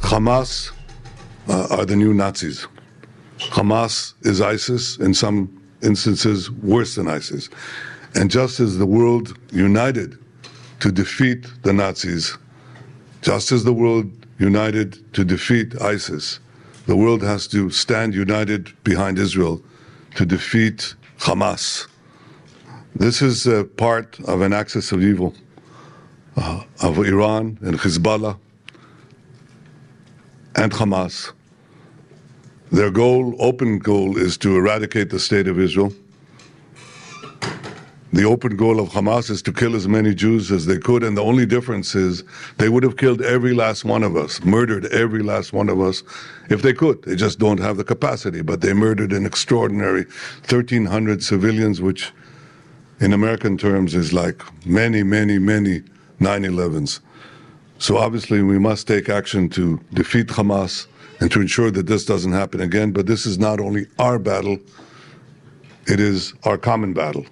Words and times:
Hamas 0.00 0.72
uh, 1.48 1.68
are 1.70 1.84
the 1.84 1.96
new 1.96 2.12
Nazis. 2.12 2.66
Hamas 3.38 4.14
is 4.22 4.40
ISIS, 4.40 4.98
in 4.98 5.14
some 5.14 5.62
instances, 5.82 6.50
worse 6.50 6.96
than 6.96 7.08
ISIS. 7.08 7.48
And 8.14 8.30
just 8.30 8.60
as 8.60 8.78
the 8.78 8.86
world 8.86 9.38
united 9.52 10.18
to 10.80 10.90
defeat 10.90 11.46
the 11.62 11.72
Nazis, 11.72 12.36
just 13.22 13.52
as 13.52 13.64
the 13.64 13.72
world 13.72 14.10
united 14.38 15.12
to 15.14 15.24
defeat 15.24 15.80
ISIS, 15.80 16.40
the 16.86 16.96
world 16.96 17.22
has 17.22 17.46
to 17.48 17.70
stand 17.70 18.14
united 18.14 18.72
behind 18.84 19.18
Israel 19.18 19.62
to 20.16 20.26
defeat 20.26 20.94
Hamas. 21.18 21.86
This 22.96 23.22
is 23.22 23.46
part 23.76 24.18
of 24.20 24.40
an 24.40 24.52
axis 24.52 24.90
of 24.92 25.02
evil 25.02 25.34
uh, 26.36 26.64
of 26.82 26.98
Iran 26.98 27.58
and 27.62 27.78
Hezbollah 27.78 28.38
and 30.60 30.72
Hamas. 30.72 31.32
Their 32.70 32.90
goal, 32.90 33.34
open 33.38 33.78
goal, 33.78 34.18
is 34.18 34.36
to 34.38 34.56
eradicate 34.56 35.08
the 35.08 35.18
state 35.18 35.48
of 35.48 35.58
Israel. 35.58 35.92
The 38.12 38.24
open 38.24 38.56
goal 38.56 38.78
of 38.78 38.90
Hamas 38.90 39.30
is 39.30 39.40
to 39.42 39.52
kill 39.52 39.74
as 39.74 39.88
many 39.88 40.14
Jews 40.14 40.52
as 40.52 40.66
they 40.66 40.76
could, 40.76 41.02
and 41.02 41.16
the 41.16 41.22
only 41.22 41.46
difference 41.46 41.94
is 41.94 42.24
they 42.58 42.68
would 42.68 42.82
have 42.82 42.98
killed 42.98 43.22
every 43.22 43.54
last 43.54 43.86
one 43.86 44.02
of 44.02 44.16
us, 44.16 44.44
murdered 44.44 44.84
every 44.86 45.22
last 45.22 45.54
one 45.54 45.70
of 45.70 45.80
us 45.80 46.02
if 46.50 46.60
they 46.60 46.74
could. 46.74 47.02
They 47.04 47.16
just 47.16 47.38
don't 47.38 47.60
have 47.60 47.78
the 47.78 47.84
capacity, 47.84 48.42
but 48.42 48.60
they 48.60 48.74
murdered 48.74 49.12
an 49.12 49.24
extraordinary 49.24 50.04
1,300 50.48 51.22
civilians, 51.22 51.80
which 51.80 52.12
in 52.98 53.14
American 53.14 53.56
terms 53.56 53.94
is 53.94 54.12
like 54.12 54.42
many, 54.66 55.02
many, 55.04 55.38
many 55.38 55.84
9 56.18 56.42
11s. 56.42 57.00
So 57.80 57.96
obviously, 57.96 58.42
we 58.42 58.58
must 58.58 58.86
take 58.86 59.08
action 59.08 59.48
to 59.50 59.80
defeat 59.94 60.28
Hamas 60.28 60.86
and 61.18 61.32
to 61.32 61.40
ensure 61.40 61.70
that 61.70 61.86
this 61.86 62.04
doesn't 62.04 62.32
happen 62.32 62.60
again. 62.60 62.92
But 62.92 63.06
this 63.06 63.26
is 63.26 63.38
not 63.38 63.58
only 63.58 63.86
our 63.98 64.18
battle, 64.18 64.58
it 65.86 65.98
is 65.98 66.34
our 66.44 66.56
common 66.56 66.92
battle 66.92 67.26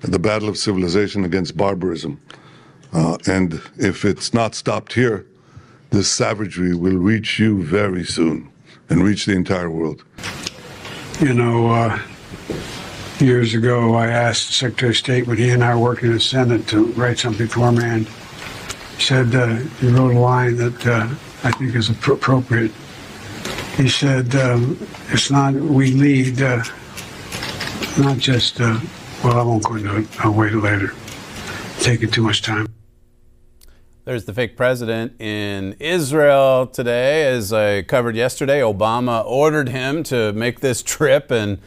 the 0.00 0.18
battle 0.18 0.48
of 0.48 0.58
civilization 0.58 1.24
against 1.24 1.56
barbarism. 1.56 2.20
Uh, 2.92 3.16
and 3.26 3.60
if 3.78 4.04
it's 4.04 4.34
not 4.34 4.54
stopped 4.54 4.92
here, 4.92 5.24
this 5.90 6.10
savagery 6.10 6.74
will 6.74 6.96
reach 6.96 7.38
you 7.38 7.62
very 7.62 8.04
soon 8.04 8.50
and 8.88 9.04
reach 9.04 9.26
the 9.26 9.32
entire 9.32 9.70
world. 9.70 10.02
You 11.20 11.34
know, 11.34 11.70
uh, 11.70 12.00
years 13.20 13.54
ago, 13.54 13.94
I 13.94 14.08
asked 14.08 14.50
Secretary 14.50 14.90
of 14.90 14.96
State 14.96 15.26
when 15.26 15.36
he 15.36 15.50
and 15.50 15.62
I 15.62 15.74
were 15.76 15.82
working 15.82 16.08
in 16.08 16.14
the 16.14 16.20
Senate 16.20 16.66
to 16.68 16.86
write 16.94 17.18
something 17.18 17.46
for 17.46 17.70
me, 17.70 17.84
and 17.84 18.06
said 18.98 19.34
uh, 19.34 19.56
he 19.80 19.88
wrote 19.88 20.14
a 20.14 20.18
line 20.18 20.56
that 20.56 20.86
uh, 20.86 21.08
I 21.44 21.50
think 21.52 21.74
is 21.74 21.90
appropriate. 21.90 22.72
He 23.76 23.88
said, 23.88 24.34
um, 24.34 24.78
"It's 25.08 25.30
not 25.30 25.54
we 25.54 25.92
lead, 25.92 26.42
uh, 26.42 26.62
not 27.98 28.18
just." 28.18 28.60
uh, 28.60 28.78
well, 29.24 29.38
I 29.38 29.42
won't 29.44 29.62
go 29.62 29.76
into 29.76 29.98
it. 29.98 30.24
I'll 30.24 30.32
wait 30.32 30.52
later. 30.52 30.92
Taking 31.78 32.10
too 32.10 32.22
much 32.22 32.42
time. 32.42 32.66
There's 34.04 34.24
the 34.24 34.34
fake 34.34 34.56
president 34.56 35.20
in 35.20 35.76
Israel 35.78 36.66
today. 36.66 37.24
As 37.26 37.52
I 37.52 37.82
covered 37.82 38.16
yesterday, 38.16 38.58
Obama 38.60 39.24
ordered 39.24 39.68
him 39.68 40.02
to 40.04 40.32
make 40.32 40.58
this 40.58 40.82
trip, 40.82 41.30
and 41.30 41.58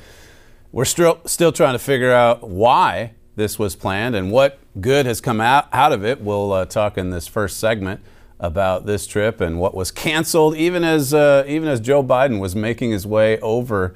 we're 0.73 0.83
still, 0.83 1.21
still 1.25 1.53
trying 1.53 1.75
to 1.75 1.79
figure 1.79 2.11
out 2.11 2.49
why 2.49 3.13
this 3.35 3.59
was 3.59 3.75
planned 3.75 4.15
and 4.15 4.31
what 4.31 4.59
good 4.79 5.05
has 5.05 5.21
come 5.21 5.41
out, 5.41 5.67
out 5.73 5.91
of 5.91 6.05
it. 6.05 6.21
We'll 6.21 6.51
uh, 6.51 6.65
talk 6.65 6.97
in 6.97 7.09
this 7.09 7.27
first 7.27 7.59
segment 7.59 8.01
about 8.39 8.85
this 8.85 9.07
trip 9.07 9.41
and 9.41 9.59
what 9.59 9.73
was 9.73 9.91
canceled, 9.91 10.55
even 10.55 10.83
as, 10.83 11.13
uh, 11.13 11.43
even 11.47 11.67
as 11.67 11.79
Joe 11.79 12.03
Biden 12.03 12.39
was 12.39 12.55
making 12.55 12.91
his 12.91 13.07
way 13.07 13.39
over 13.39 13.95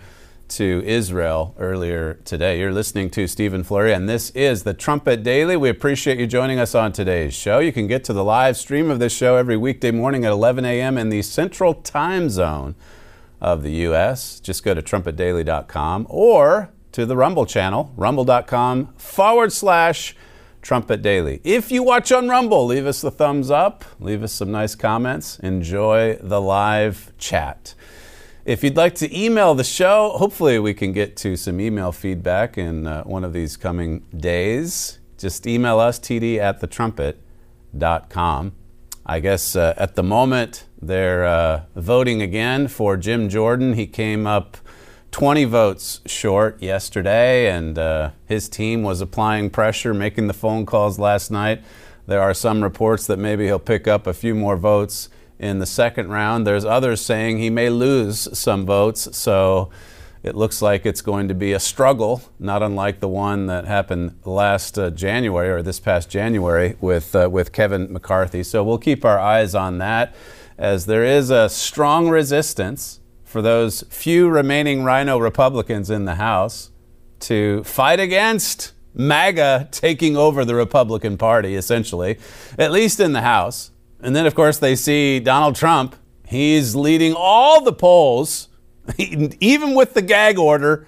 to 0.50 0.82
Israel 0.86 1.54
earlier 1.60 2.16
today. 2.26 2.60
You're 2.60 2.74
listening 2.74 3.12
to 3.12 3.28
Stephen 3.28 3.64
Flurry, 3.64 3.94
and 3.94 4.10
this 4.10 4.32
is 4.32 4.64
the 4.64 4.74
Trumpet 4.74 5.22
Daily. 5.22 5.56
We 5.56 5.70
appreciate 5.70 6.18
you 6.18 6.26
joining 6.26 6.60
us 6.60 6.74
on 6.74 6.92
today's 6.92 7.36
show. 7.36 7.60
You 7.60 7.72
can 7.72 7.88
get 7.88 8.04
to 8.06 8.14
the 8.14 8.24
live 8.24 8.58
stream 8.58 8.90
of 8.90 9.00
this 9.00 9.14
show 9.14 9.36
every 9.36 9.58
weekday 9.58 9.92
morning 9.92 10.26
at 10.26 10.32
11 10.32 10.66
a.m. 10.66 10.98
in 10.98 11.10
the 11.10 11.22
central 11.22 11.76
time 11.76 12.30
zone 12.30 12.76
of 13.40 13.62
the 13.62 13.72
U.S. 13.72 14.40
Just 14.40 14.64
go 14.64 14.74
to 14.74 14.82
trumpetdaily.com 14.82 16.08
or 16.10 16.72
to 16.92 17.06
the 17.06 17.16
Rumble 17.16 17.46
channel, 17.46 17.94
rumble.com 17.96 18.94
forward 18.98 19.52
slash 19.54 20.16
Trumpet 20.62 21.02
Daily. 21.02 21.42
If 21.44 21.72
you 21.72 21.84
watch 21.84 22.12
on 22.12 22.28
Rumble, 22.28 22.66
leave 22.66 22.86
us 22.86 23.02
the 23.02 23.12
thumbs 23.12 23.50
up, 23.50 23.86
leave 24.00 24.24
us 24.24 24.34
some 24.34 24.52
nice 24.52 24.76
comments, 24.76 25.40
enjoy 25.40 26.18
the 26.22 26.42
live 26.42 27.14
chat. 27.18 27.76
If 28.46 28.64
you'd 28.64 28.78
like 28.78 28.96
to 28.96 29.18
email 29.18 29.54
the 29.54 29.64
show, 29.64 30.14
hopefully 30.16 30.60
we 30.60 30.74
can 30.74 30.92
get 30.92 31.16
to 31.18 31.38
some 31.38 31.62
email 31.62 31.92
feedback 31.92 32.58
in 32.58 32.88
uh, 32.88 33.04
one 33.04 33.24
of 33.24 33.32
these 33.34 33.56
coming 33.58 34.06
days. 34.16 35.00
Just 35.18 35.46
email 35.46 35.80
us, 35.80 36.00
td 36.00 36.38
at 36.40 36.60
thetrumpet.com. 36.62 38.54
I 39.06 39.20
guess 39.20 39.56
uh, 39.56 39.74
at 39.78 39.96
the 39.96 40.04
moment 40.04 40.66
they're 40.82 41.26
uh, 41.26 41.64
voting 41.76 42.22
again 42.22 42.68
for 42.68 42.96
Jim 42.96 43.28
Jordan. 43.30 43.74
He 43.74 43.88
came 43.88 44.26
up 44.26 44.58
20 45.12 45.46
votes 45.46 46.02
short 46.06 46.62
yesterday, 46.62 47.50
and 47.50 47.78
uh, 47.78 48.12
his 48.26 48.48
team 48.48 48.84
was 48.84 49.02
applying 49.02 49.50
pressure, 49.50 49.94
making 49.94 50.28
the 50.28 50.34
phone 50.34 50.66
calls 50.66 51.00
last 51.00 51.32
night. 51.32 51.64
There 52.06 52.22
are 52.22 52.34
some 52.34 52.64
reports 52.64 53.08
that 53.08 53.18
maybe 53.18 53.46
he'll 53.46 53.60
pick 53.60 53.88
up 53.88 54.08
a 54.08 54.14
few 54.14 54.36
more 54.36 54.56
votes 54.56 55.10
in 55.40 55.60
the 55.60 55.66
second 55.66 56.10
round. 56.10 56.46
There's 56.46 56.66
others 56.66 57.02
saying 57.02 57.40
he 57.40 57.50
may 57.50 57.70
lose 57.70 58.28
some 58.38 58.66
votes, 58.66 59.16
so 59.18 59.70
it 60.22 60.36
looks 60.36 60.62
like 60.62 60.86
it's 60.86 61.02
going 61.02 61.28
to 61.30 61.34
be 61.34 61.54
a 61.54 61.60
struggle, 61.60 62.22
not 62.40 62.62
unlike 62.62 63.00
the 63.00 63.08
one 63.08 63.48
that 63.48 63.66
happened 63.66 64.20
last 64.26 64.78
uh, 64.78 64.90
January 64.90 65.50
or 65.50 65.62
this 65.62 65.80
past 65.80 66.10
January 66.10 66.76
with 66.82 67.16
uh, 67.16 67.30
with 67.32 67.52
Kevin 67.52 67.92
McCarthy. 67.92 68.44
So 68.44 68.64
we'll 68.64 68.78
keep 68.78 69.06
our 69.06 69.18
eyes 69.18 69.56
on 69.56 69.78
that, 69.78 70.14
as 70.58 70.86
there 70.86 71.06
is 71.06 71.30
a 71.30 71.48
strong 71.48 72.10
resistance 72.10 72.99
for 73.30 73.44
those 73.44 73.84
few 73.92 74.28
remaining 74.28 74.84
RINO 74.84 75.20
Republicans 75.20 75.92
in 75.92 76.06
the 76.06 76.16
House 76.16 76.72
to 77.20 77.64
fight 77.64 78.00
against 78.00 78.74
MAGA 78.96 79.70
taking 79.72 80.18
over 80.18 80.44
the 80.44 80.56
Republican 80.56 81.16
Party, 81.16 81.54
essentially, 81.54 82.18
at 82.58 82.72
least 82.72 83.00
in 83.00 83.14
the 83.14 83.22
House. 83.22 83.70
And 84.02 84.16
then, 84.16 84.26
of 84.26 84.34
course, 84.34 84.58
they 84.58 84.76
see 84.76 85.20
Donald 85.20 85.56
Trump. 85.56 85.96
He's 86.28 86.76
leading 86.76 87.14
all 87.16 87.62
the 87.62 87.72
polls, 87.72 88.50
even 88.98 89.76
with 89.76 89.94
the 89.94 90.02
gag 90.02 90.40
order. 90.40 90.88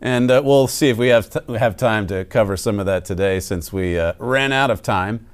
And 0.00 0.30
uh, 0.30 0.40
we'll 0.42 0.68
see 0.68 0.88
if 0.88 0.96
we 0.96 1.08
have, 1.08 1.28
t- 1.28 1.58
have 1.58 1.76
time 1.76 2.06
to 2.06 2.24
cover 2.24 2.56
some 2.56 2.80
of 2.80 2.86
that 2.86 3.04
today 3.04 3.40
since 3.40 3.74
we 3.74 3.98
uh, 3.98 4.14
ran 4.18 4.52
out 4.52 4.70
of 4.70 4.80
time 4.80 5.26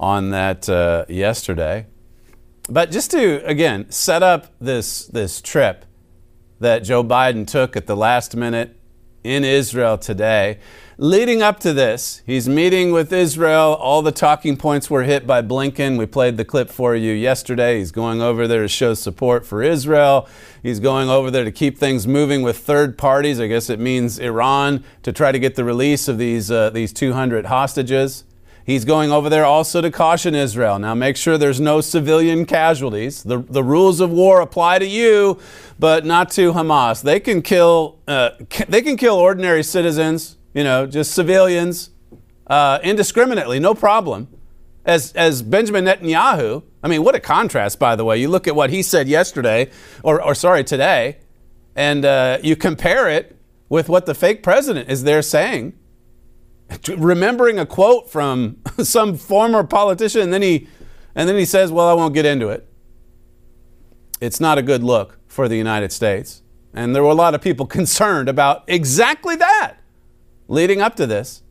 on 0.00 0.30
that 0.30 0.68
uh, 0.68 1.04
yesterday. 1.08 1.86
But 2.68 2.90
just 2.90 3.12
to, 3.12 3.46
again, 3.46 3.88
set 3.92 4.24
up 4.24 4.48
this, 4.60 5.06
this 5.06 5.40
trip 5.40 5.84
that 6.62 6.80
Joe 6.80 7.04
Biden 7.04 7.46
took 7.46 7.76
at 7.76 7.86
the 7.86 7.96
last 7.96 8.34
minute 8.34 8.76
in 9.24 9.44
Israel 9.44 9.98
today. 9.98 10.58
Leading 10.98 11.42
up 11.42 11.58
to 11.60 11.72
this, 11.72 12.22
he's 12.26 12.48
meeting 12.48 12.92
with 12.92 13.12
Israel. 13.12 13.74
All 13.74 14.02
the 14.02 14.12
talking 14.12 14.56
points 14.56 14.88
were 14.88 15.02
hit 15.02 15.26
by 15.26 15.42
Blinken. 15.42 15.98
We 15.98 16.06
played 16.06 16.36
the 16.36 16.44
clip 16.44 16.70
for 16.70 16.94
you 16.94 17.12
yesterday. 17.12 17.78
He's 17.78 17.90
going 17.90 18.20
over 18.20 18.46
there 18.46 18.62
to 18.62 18.68
show 18.68 18.94
support 18.94 19.44
for 19.44 19.62
Israel. 19.62 20.28
He's 20.62 20.80
going 20.80 21.08
over 21.08 21.30
there 21.30 21.44
to 21.44 21.52
keep 21.52 21.78
things 21.78 22.06
moving 22.06 22.42
with 22.42 22.58
third 22.58 22.98
parties. 22.98 23.40
I 23.40 23.48
guess 23.48 23.68
it 23.70 23.80
means 23.80 24.18
Iran 24.18 24.84
to 25.02 25.12
try 25.12 25.32
to 25.32 25.38
get 25.38 25.56
the 25.56 25.64
release 25.64 26.08
of 26.08 26.18
these, 26.18 26.50
uh, 26.50 26.70
these 26.70 26.92
200 26.92 27.46
hostages. 27.46 28.24
He's 28.64 28.84
going 28.84 29.10
over 29.10 29.28
there 29.28 29.44
also 29.44 29.80
to 29.80 29.90
caution 29.90 30.34
Israel. 30.34 30.78
Now, 30.78 30.94
make 30.94 31.16
sure 31.16 31.36
there's 31.36 31.60
no 31.60 31.80
civilian 31.80 32.46
casualties. 32.46 33.22
The, 33.22 33.38
the 33.38 33.62
rules 33.64 34.00
of 34.00 34.10
war 34.10 34.40
apply 34.40 34.78
to 34.78 34.86
you, 34.86 35.38
but 35.78 36.04
not 36.04 36.30
to 36.32 36.52
Hamas. 36.52 37.02
They 37.02 37.20
can 37.20 37.42
kill, 37.42 37.98
uh, 38.06 38.30
they 38.68 38.82
can 38.82 38.96
kill 38.96 39.16
ordinary 39.16 39.62
citizens, 39.62 40.38
you 40.54 40.62
know, 40.62 40.86
just 40.86 41.12
civilians, 41.12 41.90
uh, 42.46 42.78
indiscriminately, 42.82 43.58
no 43.58 43.74
problem. 43.74 44.28
as, 44.84 45.12
as 45.12 45.42
Benjamin 45.42 45.84
Netanyahu. 45.84 46.62
I 46.82 46.88
mean, 46.88 47.04
what 47.04 47.14
a 47.14 47.20
contrast, 47.20 47.78
by 47.78 47.96
the 47.96 48.04
way. 48.04 48.18
You 48.18 48.28
look 48.28 48.48
at 48.48 48.56
what 48.56 48.70
he 48.70 48.82
said 48.82 49.08
yesterday, 49.08 49.70
or, 50.02 50.22
or 50.22 50.34
sorry, 50.34 50.64
today, 50.64 51.18
and 51.76 52.04
uh, 52.04 52.38
you 52.42 52.56
compare 52.56 53.08
it 53.08 53.36
with 53.68 53.88
what 53.88 54.06
the 54.06 54.14
fake 54.14 54.42
president 54.42 54.90
is 54.90 55.04
there 55.04 55.22
saying. 55.22 55.74
Remembering 56.96 57.58
a 57.58 57.66
quote 57.66 58.10
from 58.10 58.58
some 58.82 59.16
former 59.16 59.64
politician, 59.64 60.22
and 60.22 60.32
then 60.32 60.42
he, 60.42 60.68
and 61.14 61.28
then 61.28 61.36
he 61.36 61.44
says, 61.44 61.72
"Well, 61.72 61.88
I 61.88 61.94
won't 61.94 62.14
get 62.14 62.26
into 62.26 62.48
it." 62.48 62.66
It's 64.20 64.40
not 64.40 64.58
a 64.58 64.62
good 64.62 64.82
look 64.82 65.18
for 65.26 65.48
the 65.48 65.56
United 65.56 65.92
States, 65.92 66.42
and 66.72 66.94
there 66.94 67.02
were 67.02 67.10
a 67.10 67.14
lot 67.14 67.34
of 67.34 67.40
people 67.40 67.66
concerned 67.80 68.28
about 68.28 68.64
exactly 68.66 69.36
that 69.36 69.76
leading 70.48 70.80
up 70.80 70.94
to 70.96 71.06
this. 71.06 71.42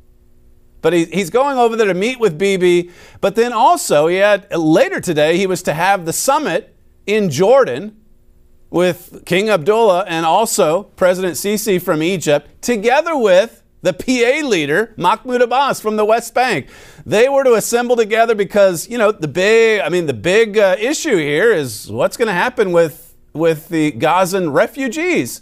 But 0.81 0.93
he, 0.93 1.05
he's 1.05 1.29
going 1.29 1.57
over 1.57 1.75
there 1.75 1.87
to 1.87 1.93
meet 1.93 2.19
with 2.19 2.37
Bibi. 2.37 2.91
But 3.19 3.35
then 3.35 3.53
also, 3.53 4.07
he 4.07 4.17
had 4.17 4.51
later 4.55 4.99
today, 4.99 5.37
he 5.37 5.47
was 5.47 5.61
to 5.63 5.73
have 5.73 6.05
the 6.05 6.13
summit 6.13 6.75
in 7.05 7.29
Jordan 7.29 7.97
with 8.69 9.23
King 9.25 9.49
Abdullah 9.49 10.05
and 10.07 10.25
also 10.25 10.83
President 10.83 11.35
Sisi 11.35 11.81
from 11.81 12.01
Egypt, 12.01 12.61
together 12.61 13.17
with 13.17 13.60
the 13.81 13.93
PA 13.93 14.47
leader, 14.47 14.93
Mahmoud 14.97 15.41
Abbas 15.41 15.81
from 15.81 15.95
the 15.95 16.05
West 16.05 16.33
Bank. 16.33 16.67
They 17.05 17.27
were 17.29 17.43
to 17.43 17.53
assemble 17.53 17.95
together 17.95 18.35
because, 18.35 18.87
you 18.87 18.97
know, 18.97 19.11
the 19.11 19.27
big, 19.27 19.81
I 19.81 19.89
mean, 19.89 20.05
the 20.05 20.13
big 20.13 20.57
uh, 20.57 20.75
issue 20.79 21.17
here 21.17 21.51
is 21.51 21.91
what's 21.91 22.17
going 22.17 22.27
to 22.27 22.33
happen 22.33 22.71
with, 22.71 23.15
with 23.33 23.69
the 23.69 23.91
Gazan 23.91 24.51
refugees. 24.51 25.41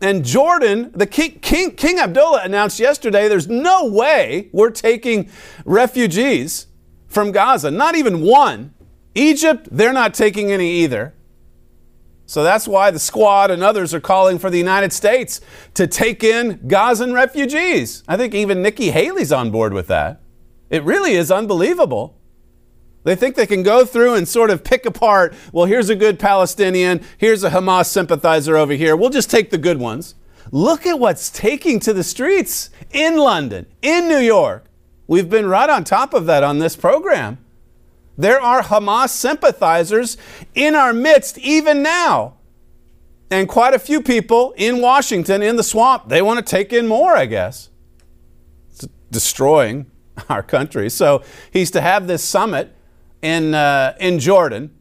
And 0.00 0.24
Jordan, 0.24 0.90
the 0.94 1.06
king, 1.06 1.38
king, 1.40 1.76
king 1.76 1.98
Abdullah 1.98 2.42
announced 2.42 2.80
yesterday 2.80 3.28
there's 3.28 3.48
no 3.48 3.86
way 3.86 4.48
we're 4.52 4.70
taking 4.70 5.30
refugees 5.64 6.66
from 7.06 7.30
Gaza, 7.30 7.70
not 7.70 7.94
even 7.94 8.22
one. 8.22 8.74
Egypt, 9.14 9.68
they're 9.70 9.92
not 9.92 10.14
taking 10.14 10.50
any 10.50 10.70
either. 10.82 11.14
So 12.32 12.42
that's 12.42 12.66
why 12.66 12.90
the 12.90 12.98
squad 12.98 13.50
and 13.50 13.62
others 13.62 13.92
are 13.92 14.00
calling 14.00 14.38
for 14.38 14.48
the 14.48 14.56
United 14.56 14.90
States 14.94 15.42
to 15.74 15.86
take 15.86 16.24
in 16.24 16.66
Gazan 16.66 17.12
refugees. 17.12 18.02
I 18.08 18.16
think 18.16 18.32
even 18.34 18.62
Nikki 18.62 18.90
Haley's 18.90 19.32
on 19.32 19.50
board 19.50 19.74
with 19.74 19.86
that. 19.88 20.22
It 20.70 20.82
really 20.82 21.12
is 21.12 21.30
unbelievable. 21.30 22.18
They 23.04 23.16
think 23.16 23.34
they 23.34 23.44
can 23.44 23.62
go 23.62 23.84
through 23.84 24.14
and 24.14 24.26
sort 24.26 24.48
of 24.48 24.64
pick 24.64 24.86
apart, 24.86 25.34
well, 25.52 25.66
here's 25.66 25.90
a 25.90 25.94
good 25.94 26.18
Palestinian, 26.18 27.02
here's 27.18 27.44
a 27.44 27.50
Hamas 27.50 27.84
sympathizer 27.84 28.56
over 28.56 28.72
here. 28.72 28.96
We'll 28.96 29.10
just 29.10 29.30
take 29.30 29.50
the 29.50 29.58
good 29.58 29.78
ones. 29.78 30.14
Look 30.50 30.86
at 30.86 30.98
what's 30.98 31.28
taking 31.28 31.80
to 31.80 31.92
the 31.92 32.02
streets 32.02 32.70
in 32.92 33.18
London, 33.18 33.66
in 33.82 34.08
New 34.08 34.20
York. 34.20 34.64
We've 35.06 35.28
been 35.28 35.50
right 35.50 35.68
on 35.68 35.84
top 35.84 36.14
of 36.14 36.24
that 36.24 36.42
on 36.42 36.60
this 36.60 36.76
program. 36.76 37.41
There 38.22 38.40
are 38.40 38.62
Hamas 38.62 39.08
sympathizers 39.08 40.16
in 40.54 40.76
our 40.76 40.92
midst 40.92 41.38
even 41.38 41.82
now. 41.82 42.36
And 43.32 43.48
quite 43.48 43.74
a 43.74 43.80
few 43.80 44.00
people 44.00 44.54
in 44.56 44.80
Washington, 44.80 45.42
in 45.42 45.56
the 45.56 45.64
swamp, 45.64 46.08
they 46.08 46.22
want 46.22 46.38
to 46.38 46.48
take 46.48 46.72
in 46.72 46.86
more, 46.86 47.16
I 47.16 47.26
guess. 47.26 47.70
It's 48.70 48.86
destroying 49.10 49.90
our 50.28 50.44
country. 50.44 50.88
So 50.88 51.24
he's 51.50 51.72
to 51.72 51.80
have 51.80 52.06
this 52.06 52.22
summit 52.22 52.72
in, 53.22 53.54
uh, 53.54 53.96
in 53.98 54.20
Jordan. 54.20 54.72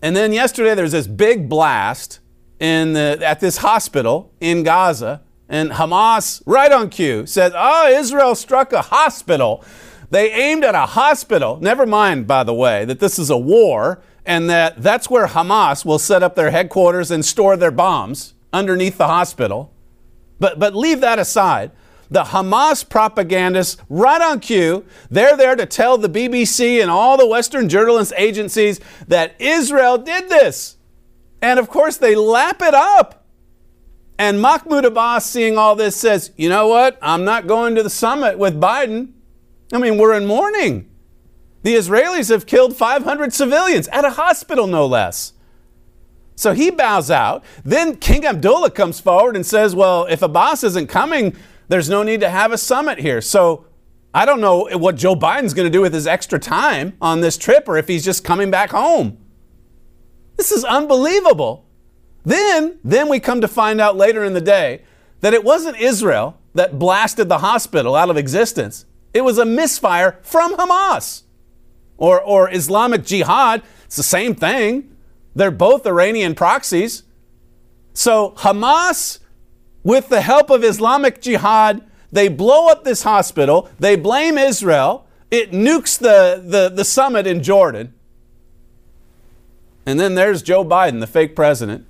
And 0.00 0.14
then 0.14 0.32
yesterday 0.32 0.76
there's 0.76 0.92
this 0.92 1.08
big 1.08 1.48
blast 1.48 2.20
in 2.60 2.92
the, 2.92 3.18
at 3.24 3.40
this 3.40 3.56
hospital 3.56 4.32
in 4.40 4.62
Gaza. 4.62 5.22
And 5.48 5.72
Hamas, 5.72 6.42
right 6.46 6.70
on 6.70 6.90
cue, 6.90 7.26
said, 7.26 7.52
Oh, 7.56 7.88
Israel 7.88 8.36
struck 8.36 8.72
a 8.72 8.82
hospital. 8.82 9.64
They 10.12 10.30
aimed 10.30 10.62
at 10.62 10.74
a 10.74 10.84
hospital. 10.84 11.58
Never 11.62 11.86
mind, 11.86 12.26
by 12.26 12.44
the 12.44 12.52
way, 12.52 12.84
that 12.84 13.00
this 13.00 13.18
is 13.18 13.30
a 13.30 13.38
war 13.38 14.02
and 14.26 14.48
that 14.50 14.82
that's 14.82 15.08
where 15.08 15.26
Hamas 15.26 15.86
will 15.86 15.98
set 15.98 16.22
up 16.22 16.34
their 16.34 16.50
headquarters 16.50 17.10
and 17.10 17.24
store 17.24 17.56
their 17.56 17.70
bombs 17.70 18.34
underneath 18.52 18.98
the 18.98 19.06
hospital. 19.06 19.72
But, 20.38 20.58
but 20.58 20.76
leave 20.76 21.00
that 21.00 21.18
aside 21.18 21.70
the 22.10 22.24
Hamas 22.24 22.86
propagandists 22.86 23.78
right 23.88 24.20
on 24.20 24.40
cue. 24.40 24.84
They're 25.10 25.34
there 25.34 25.56
to 25.56 25.64
tell 25.64 25.96
the 25.96 26.10
BBC 26.10 26.82
and 26.82 26.90
all 26.90 27.16
the 27.16 27.26
Western 27.26 27.70
journalist 27.70 28.12
agencies 28.18 28.80
that 29.08 29.34
Israel 29.38 29.96
did 29.96 30.28
this. 30.28 30.76
And 31.40 31.58
of 31.58 31.70
course, 31.70 31.96
they 31.96 32.14
lap 32.14 32.60
it 32.60 32.74
up. 32.74 33.24
And 34.18 34.42
Mahmoud 34.42 34.84
Abbas, 34.84 35.24
seeing 35.24 35.56
all 35.56 35.74
this, 35.74 35.96
says, 35.96 36.32
You 36.36 36.50
know 36.50 36.68
what? 36.68 36.98
I'm 37.00 37.24
not 37.24 37.46
going 37.46 37.76
to 37.76 37.82
the 37.82 37.88
summit 37.88 38.38
with 38.38 38.60
Biden. 38.60 39.14
I 39.72 39.78
mean, 39.78 39.96
we're 39.96 40.14
in 40.14 40.26
mourning. 40.26 40.88
The 41.62 41.74
Israelis 41.74 42.28
have 42.28 42.46
killed 42.46 42.76
500 42.76 43.32
civilians 43.32 43.88
at 43.88 44.04
a 44.04 44.10
hospital, 44.10 44.66
no 44.66 44.86
less. 44.86 45.32
So 46.34 46.52
he 46.52 46.70
bows 46.70 47.10
out. 47.10 47.44
Then 47.64 47.96
King 47.96 48.26
Abdullah 48.26 48.70
comes 48.70 49.00
forward 49.00 49.36
and 49.36 49.46
says, 49.46 49.74
Well, 49.74 50.06
if 50.06 50.22
Abbas 50.22 50.64
isn't 50.64 50.88
coming, 50.88 51.36
there's 51.68 51.88
no 51.88 52.02
need 52.02 52.20
to 52.20 52.28
have 52.28 52.52
a 52.52 52.58
summit 52.58 52.98
here. 52.98 53.20
So 53.20 53.66
I 54.14 54.26
don't 54.26 54.40
know 54.40 54.68
what 54.72 54.96
Joe 54.96 55.14
Biden's 55.14 55.54
going 55.54 55.66
to 55.66 55.72
do 55.72 55.80
with 55.80 55.94
his 55.94 56.06
extra 56.06 56.38
time 56.38 56.96
on 57.00 57.20
this 57.20 57.38
trip 57.38 57.68
or 57.68 57.78
if 57.78 57.88
he's 57.88 58.04
just 58.04 58.24
coming 58.24 58.50
back 58.50 58.70
home. 58.70 59.18
This 60.36 60.52
is 60.52 60.64
unbelievable. 60.64 61.64
Then, 62.24 62.78
then 62.84 63.08
we 63.08 63.20
come 63.20 63.40
to 63.40 63.48
find 63.48 63.80
out 63.80 63.96
later 63.96 64.24
in 64.24 64.34
the 64.34 64.40
day 64.40 64.82
that 65.20 65.34
it 65.34 65.44
wasn't 65.44 65.78
Israel 65.78 66.38
that 66.54 66.78
blasted 66.78 67.28
the 67.28 67.38
hospital 67.38 67.94
out 67.94 68.10
of 68.10 68.16
existence. 68.16 68.84
It 69.14 69.22
was 69.22 69.38
a 69.38 69.44
misfire 69.44 70.18
from 70.22 70.56
Hamas 70.56 71.22
or, 71.96 72.20
or 72.20 72.52
Islamic 72.52 73.04
Jihad. 73.04 73.62
It's 73.84 73.96
the 73.96 74.02
same 74.02 74.34
thing. 74.34 74.96
They're 75.34 75.50
both 75.50 75.86
Iranian 75.86 76.34
proxies. 76.34 77.04
So 77.94 78.30
Hamas 78.38 79.18
with 79.82 80.08
the 80.08 80.20
help 80.20 80.50
of 80.50 80.62
Islamic 80.64 81.20
Jihad, 81.20 81.82
they 82.10 82.28
blow 82.28 82.68
up 82.68 82.84
this 82.84 83.02
hospital. 83.02 83.68
They 83.78 83.96
blame 83.96 84.38
Israel. 84.38 85.06
It 85.30 85.50
nukes 85.50 85.98
the, 85.98 86.42
the, 86.44 86.68
the 86.68 86.84
summit 86.84 87.26
in 87.26 87.42
Jordan. 87.42 87.94
And 89.84 89.98
then 89.98 90.14
there's 90.14 90.42
Joe 90.42 90.64
Biden, 90.64 91.00
the 91.00 91.06
fake 91.06 91.34
president. 91.34 91.86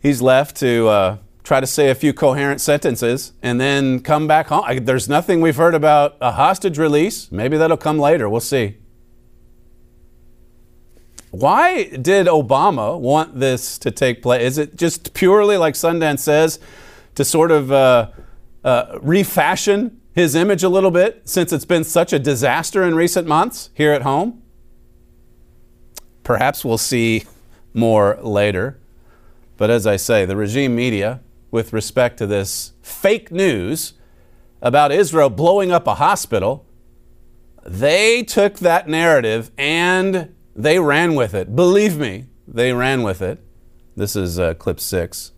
He's 0.00 0.20
left 0.22 0.56
to 0.56 0.88
uh, 0.88 1.16
try 1.48 1.60
to 1.60 1.66
say 1.66 1.88
a 1.88 1.94
few 1.94 2.12
coherent 2.12 2.60
sentences 2.60 3.32
and 3.42 3.58
then 3.58 4.00
come 4.00 4.26
back 4.26 4.48
home. 4.48 4.84
There's 4.84 5.08
nothing 5.08 5.40
we've 5.40 5.56
heard 5.56 5.74
about 5.74 6.18
a 6.20 6.32
hostage 6.32 6.76
release. 6.76 7.32
Maybe 7.32 7.56
that'll 7.56 7.78
come 7.78 7.98
later. 7.98 8.28
We'll 8.28 8.42
see. 8.42 8.76
Why 11.30 11.84
did 11.84 12.26
Obama 12.26 13.00
want 13.00 13.40
this 13.40 13.78
to 13.78 13.90
take 13.90 14.20
place? 14.20 14.42
Is 14.42 14.58
it 14.58 14.76
just 14.76 15.14
purely, 15.14 15.56
like 15.56 15.72
Sundance 15.72 16.18
says, 16.18 16.60
to 17.14 17.24
sort 17.24 17.50
of 17.50 17.72
uh, 17.72 18.10
uh, 18.62 18.98
refashion 19.00 20.02
his 20.12 20.34
image 20.34 20.62
a 20.62 20.68
little 20.68 20.90
bit 20.90 21.22
since 21.24 21.50
it's 21.50 21.64
been 21.64 21.84
such 21.84 22.12
a 22.12 22.18
disaster 22.18 22.82
in 22.82 22.94
recent 22.94 23.26
months 23.26 23.70
here 23.72 23.92
at 23.94 24.02
home? 24.02 24.42
Perhaps 26.24 26.62
we'll 26.62 26.76
see 26.76 27.24
more 27.72 28.18
later. 28.20 28.78
But 29.56 29.70
as 29.70 29.86
I 29.86 29.96
say, 29.96 30.26
the 30.26 30.36
regime 30.36 30.76
media, 30.76 31.20
with 31.50 31.72
respect 31.72 32.18
to 32.18 32.26
this 32.26 32.72
fake 32.82 33.30
news 33.30 33.94
about 34.60 34.92
Israel 34.92 35.30
blowing 35.30 35.70
up 35.70 35.86
a 35.86 35.94
hospital, 35.94 36.66
they 37.64 38.22
took 38.22 38.58
that 38.58 38.88
narrative 38.88 39.50
and 39.56 40.34
they 40.54 40.78
ran 40.78 41.14
with 41.14 41.34
it. 41.34 41.54
Believe 41.54 41.98
me, 41.98 42.26
they 42.46 42.72
ran 42.72 43.02
with 43.02 43.22
it. 43.22 43.40
This 43.96 44.16
is 44.16 44.38
uh, 44.38 44.54
clip 44.54 44.80
six. 44.80 45.32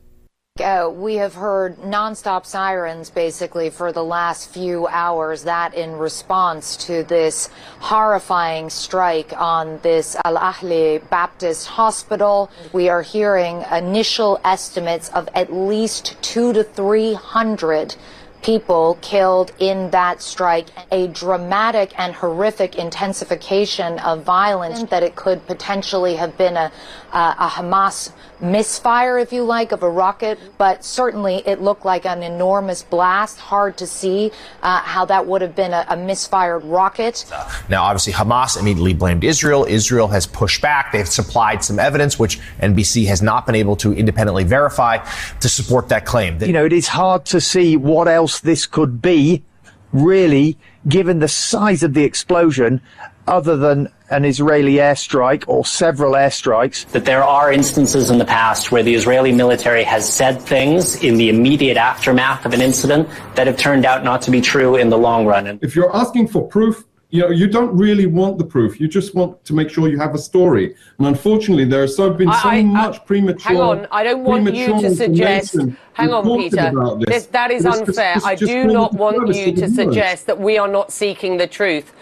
Uh, 0.60 0.90
we 0.92 1.14
have 1.14 1.34
heard 1.34 1.76
nonstop 1.78 2.44
sirens 2.44 3.08
basically 3.08 3.70
for 3.70 3.92
the 3.92 4.04
last 4.04 4.52
few 4.52 4.86
hours. 4.88 5.44
That 5.44 5.72
in 5.72 5.92
response 5.96 6.76
to 6.86 7.02
this 7.02 7.48
horrifying 7.78 8.68
strike 8.68 9.32
on 9.40 9.78
this 9.82 10.16
Al 10.24 10.36
Ahli 10.36 11.08
Baptist 11.08 11.66
Hospital. 11.66 12.50
We 12.74 12.90
are 12.90 13.00
hearing 13.00 13.64
initial 13.72 14.38
estimates 14.44 15.08
of 15.10 15.30
at 15.34 15.50
least 15.50 16.20
two 16.20 16.52
to 16.52 16.62
three 16.62 17.14
hundred 17.14 17.96
people 18.42 18.98
killed 19.02 19.52
in 19.58 19.90
that 19.90 20.22
strike, 20.22 20.66
a 20.90 21.06
dramatic 21.08 21.92
and 21.98 22.14
horrific 22.14 22.74
intensification 22.74 23.98
of 23.98 24.22
violence 24.22 24.82
that 24.84 25.02
it 25.02 25.14
could 25.14 25.46
potentially 25.46 26.16
have 26.16 26.38
been 26.38 26.56
a, 26.56 26.72
uh, 27.12 27.34
a 27.38 27.48
Hamas 27.48 28.12
misfire, 28.40 29.18
if 29.18 29.32
you 29.32 29.44
like, 29.44 29.72
of 29.72 29.82
a 29.82 29.90
rocket, 29.90 30.38
but 30.58 30.84
certainly 30.84 31.42
it 31.46 31.60
looked 31.60 31.84
like 31.84 32.06
an 32.06 32.22
enormous 32.22 32.82
blast. 32.82 33.38
Hard 33.38 33.76
to 33.78 33.86
see 33.86 34.32
uh, 34.62 34.80
how 34.80 35.04
that 35.06 35.26
would 35.26 35.42
have 35.42 35.54
been 35.54 35.72
a, 35.72 35.84
a, 35.88 35.96
misfired 35.96 36.64
rocket. 36.64 37.26
Now, 37.68 37.84
obviously, 37.84 38.12
Hamas 38.12 38.58
immediately 38.58 38.94
blamed 38.94 39.24
Israel. 39.24 39.64
Israel 39.68 40.08
has 40.08 40.26
pushed 40.26 40.62
back. 40.62 40.92
They've 40.92 41.08
supplied 41.08 41.62
some 41.62 41.78
evidence, 41.78 42.18
which 42.18 42.40
NBC 42.60 43.06
has 43.06 43.22
not 43.22 43.46
been 43.46 43.54
able 43.54 43.76
to 43.76 43.92
independently 43.92 44.44
verify 44.44 44.98
to 45.40 45.48
support 45.48 45.88
that 45.88 46.06
claim. 46.06 46.42
You 46.42 46.52
know, 46.52 46.64
it 46.64 46.72
is 46.72 46.88
hard 46.88 47.24
to 47.26 47.40
see 47.40 47.76
what 47.76 48.08
else 48.08 48.40
this 48.40 48.66
could 48.66 49.02
be 49.02 49.44
really, 49.92 50.56
given 50.88 51.18
the 51.18 51.28
size 51.28 51.82
of 51.82 51.94
the 51.94 52.04
explosion, 52.04 52.80
other 53.26 53.56
than 53.56 53.88
an 54.10 54.24
Israeli 54.24 54.74
airstrike 54.74 55.44
or 55.46 55.64
several 55.64 56.14
airstrikes. 56.14 56.84
That 56.90 57.04
there 57.04 57.22
are 57.22 57.52
instances 57.52 58.10
in 58.10 58.18
the 58.18 58.24
past 58.24 58.72
where 58.72 58.82
the 58.82 58.94
Israeli 58.94 59.32
military 59.32 59.84
has 59.84 60.10
said 60.12 60.42
things 60.42 61.02
in 61.02 61.16
the 61.16 61.28
immediate 61.28 61.76
aftermath 61.76 62.44
of 62.44 62.52
an 62.52 62.60
incident 62.60 63.08
that 63.36 63.46
have 63.46 63.56
turned 63.56 63.84
out 63.84 64.02
not 64.02 64.22
to 64.22 64.30
be 64.30 64.40
true 64.40 64.76
in 64.76 64.90
the 64.90 64.98
long 64.98 65.26
run. 65.26 65.58
If 65.62 65.76
you're 65.76 65.94
asking 65.94 66.28
for 66.28 66.46
proof, 66.46 66.84
you 67.12 67.22
know, 67.22 67.30
you 67.30 67.48
don't 67.48 67.76
really 67.76 68.06
want 68.06 68.38
the 68.38 68.44
proof. 68.44 68.80
You 68.80 68.86
just 68.86 69.16
want 69.16 69.44
to 69.44 69.52
make 69.52 69.68
sure 69.68 69.88
you 69.88 69.98
have 69.98 70.14
a 70.14 70.18
story. 70.18 70.76
And 70.98 71.08
unfortunately, 71.08 71.64
there 71.64 71.80
has 71.82 71.96
so 71.96 72.10
been 72.10 72.32
so 72.32 72.48
I, 72.48 72.56
I, 72.56 72.62
much 72.62 73.04
premature. 73.04 73.48
Hang 73.48 73.60
on, 73.60 73.88
I 73.90 74.04
don't 74.04 74.22
want 74.22 74.54
you 74.54 74.80
to 74.80 74.94
suggest. 74.94 75.56
Hang 75.94 76.12
on, 76.12 76.24
Peter. 76.38 76.72
This. 76.98 77.08
This, 77.08 77.26
that 77.26 77.50
is 77.50 77.64
It's 77.64 77.78
unfair. 77.78 78.14
just- 78.14 78.26
I 78.26 78.36
do 78.36 78.64
not 78.64 78.92
want 78.94 79.16
you 79.16 79.26
to 79.26 79.32
to 79.32 79.60
the 79.60 79.66
viewers. 79.66 79.74
suggest 79.74 80.26
that 80.26 80.38
we 80.38 80.56
are 80.56 80.68
not 80.68 80.92
seeking 80.92 81.36
the 81.36 81.48
truth. 81.48 81.92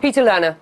Peter 0.00 0.22
Lerner, 0.22 0.56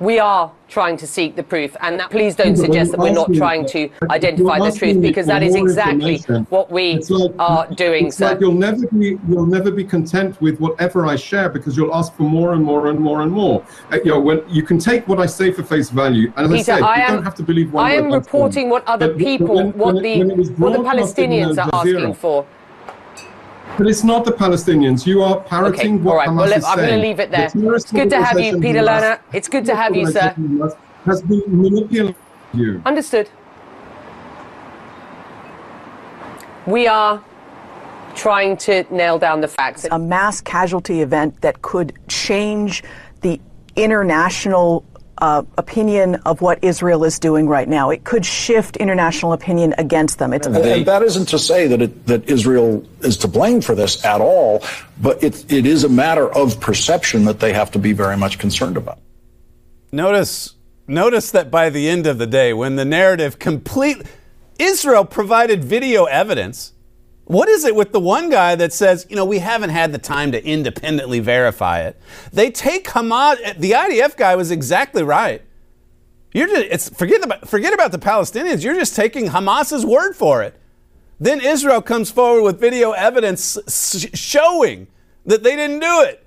we 0.00 0.18
are 0.18 0.50
trying 0.68 0.96
to 0.96 1.06
seek 1.06 1.36
the 1.36 1.42
proof, 1.42 1.76
and 1.80 1.98
that, 2.00 2.10
please 2.10 2.34
don't 2.34 2.56
suggest 2.56 2.90
that 2.90 2.98
we're 2.98 3.12
not 3.12 3.32
trying 3.32 3.64
to 3.66 3.88
identify 4.10 4.58
the 4.58 4.76
truth, 4.76 5.00
because 5.00 5.26
that 5.26 5.42
is 5.42 5.54
exactly 5.54 6.18
what 6.48 6.70
we 6.72 6.96
like- 7.08 7.30
are 7.38 7.66
doing, 7.74 8.08
it's 8.08 8.16
sir. 8.16 8.30
like 8.30 8.40
you'll 8.40 8.52
never 8.52 8.84
be 8.88 9.16
you'll 9.28 9.46
never 9.46 9.70
be 9.70 9.84
content 9.84 10.40
with 10.40 10.58
whatever 10.60 11.06
I 11.06 11.14
share 11.16 11.48
because 11.48 11.76
you'll 11.76 11.94
ask 11.94 12.12
for 12.16 12.24
more 12.24 12.54
and 12.54 12.64
more 12.64 12.88
and 12.88 12.98
more 12.98 13.22
and 13.22 13.30
more. 13.30 13.62
Uh, 13.92 13.98
you 14.04 14.10
know, 14.10 14.18
when 14.20 14.42
you 14.48 14.62
can 14.62 14.78
take 14.78 15.06
what 15.06 15.20
I 15.20 15.26
say 15.26 15.52
for 15.52 15.62
face 15.62 15.88
value, 15.90 16.32
and 16.36 16.46
as 16.46 16.52
Peter, 16.52 16.72
I 16.72 16.76
said, 16.78 16.82
I 16.82 16.96
you 16.96 17.02
am- 17.02 17.14
don't 17.16 17.24
have 17.24 17.34
to 17.36 17.42
believe 17.44 17.72
one 17.72 17.84
I 17.86 17.92
am 17.94 18.10
reporting 18.12 18.70
what 18.70 18.86
other 18.88 19.08
But- 19.08 19.18
but 19.18 19.24
people, 19.24 19.54
when- 19.56 19.72
what 19.78 19.94
when 19.94 20.02
the 20.02 20.12
it 20.20 20.58
what 20.58 20.72
the 20.72 20.78
Palestinians 20.80 21.58
are 21.58 21.70
asking 21.72 22.14
for. 22.14 22.44
But 23.78 23.86
it's 23.86 24.04
not 24.04 24.24
the 24.24 24.32
Palestinians. 24.32 25.06
You 25.06 25.22
are 25.22 25.40
parroting 25.40 25.94
Okay, 25.94 26.02
what 26.04 26.12
all 26.12 26.18
right. 26.18 26.28
Hamas 26.28 26.36
Well, 26.36 26.52
is 26.52 26.64
I'm 26.64 26.76
going 26.76 26.90
to 26.90 26.96
leave 26.96 27.20
it 27.20 27.30
there. 27.30 27.48
terrorist 27.48 27.86
It's 27.86 27.92
good 27.92 28.10
to 28.10 28.22
have 28.22 28.38
you, 28.38 28.60
Peter 28.60 28.80
Lerner. 28.80 29.18
It's 29.32 29.48
good 29.48 29.64
to 29.66 29.74
have 29.74 29.96
you, 29.96 30.10
sir. 30.10 30.34
Has 31.06 31.22
been 31.22 31.42
manipulating 31.48 32.14
you. 32.52 32.82
Understood. 32.84 33.28
We 36.66 36.86
are 36.86 37.24
trying 38.14 38.56
to 38.58 38.84
nail 38.94 39.18
down 39.18 39.40
the 39.40 39.48
facts. 39.48 39.86
a 39.90 39.98
mass 39.98 40.40
casualty 40.40 41.00
event 41.00 41.40
that 41.40 41.62
could 41.62 41.94
change 42.08 42.84
the 43.22 43.40
international 43.74 44.84
uh, 45.22 45.44
opinion 45.56 46.16
of 46.26 46.40
what 46.40 46.58
Israel 46.64 47.04
is 47.04 47.20
doing 47.20 47.46
right 47.46 47.68
now. 47.68 47.90
It 47.90 48.02
could 48.02 48.26
shift 48.26 48.76
international 48.76 49.32
opinion 49.32 49.72
against 49.78 50.18
them. 50.18 50.32
It's, 50.32 50.48
And, 50.48 50.56
and 50.56 50.84
that 50.86 51.02
isn't 51.02 51.26
to 51.26 51.38
say 51.38 51.68
that 51.68 51.80
it, 51.80 52.06
that 52.06 52.28
Israel 52.28 52.84
is 53.02 53.16
to 53.18 53.28
blame 53.28 53.60
for 53.60 53.76
this 53.76 54.04
at 54.04 54.20
all, 54.20 54.64
but 55.00 55.22
it, 55.22 55.50
it 55.50 55.64
is 55.64 55.84
a 55.84 55.88
matter 55.88 56.28
of 56.28 56.58
perception 56.58 57.24
that 57.26 57.38
they 57.38 57.52
have 57.52 57.70
to 57.70 57.78
be 57.78 57.92
very 57.92 58.16
much 58.16 58.40
concerned 58.40 58.76
about. 58.76 58.98
Notice, 59.92 60.56
notice 60.88 61.30
that 61.30 61.52
by 61.52 61.70
the 61.70 61.88
end 61.88 62.08
of 62.08 62.18
the 62.18 62.26
day, 62.26 62.52
when 62.52 62.74
the 62.74 62.84
narrative 62.84 63.38
complete, 63.38 63.98
Israel 64.58 65.04
provided 65.04 65.62
video 65.62 66.06
evidence. 66.06 66.72
What 67.32 67.48
is 67.48 67.64
it 67.64 67.74
with 67.74 67.92
the 67.92 68.00
one 68.00 68.28
guy 68.28 68.56
that 68.56 68.74
says, 68.74 69.06
you 69.08 69.16
know, 69.16 69.24
we 69.24 69.38
haven't 69.38 69.70
had 69.70 69.90
the 69.90 69.98
time 69.98 70.32
to 70.32 70.44
independently 70.44 71.18
verify 71.18 71.80
it? 71.80 71.98
They 72.30 72.50
take 72.50 72.88
Hamas. 72.88 73.58
The 73.58 73.70
IDF 73.70 74.18
guy 74.18 74.36
was 74.36 74.50
exactly 74.50 75.02
right. 75.02 75.40
You're 76.34 76.46
just, 76.46 76.94
forget 76.94 77.24
about 77.24 77.48
forget 77.48 77.72
about 77.72 77.90
the 77.90 77.98
Palestinians. 77.98 78.62
You're 78.62 78.74
just 78.74 78.94
taking 78.94 79.28
Hamas's 79.28 79.86
word 79.86 80.12
for 80.12 80.42
it. 80.42 80.60
Then 81.18 81.40
Israel 81.40 81.80
comes 81.80 82.10
forward 82.10 82.42
with 82.42 82.60
video 82.60 82.92
evidence 82.92 83.56
s- 83.56 84.08
showing 84.12 84.88
that 85.24 85.42
they 85.42 85.56
didn't 85.56 85.80
do 85.80 86.02
it. 86.02 86.26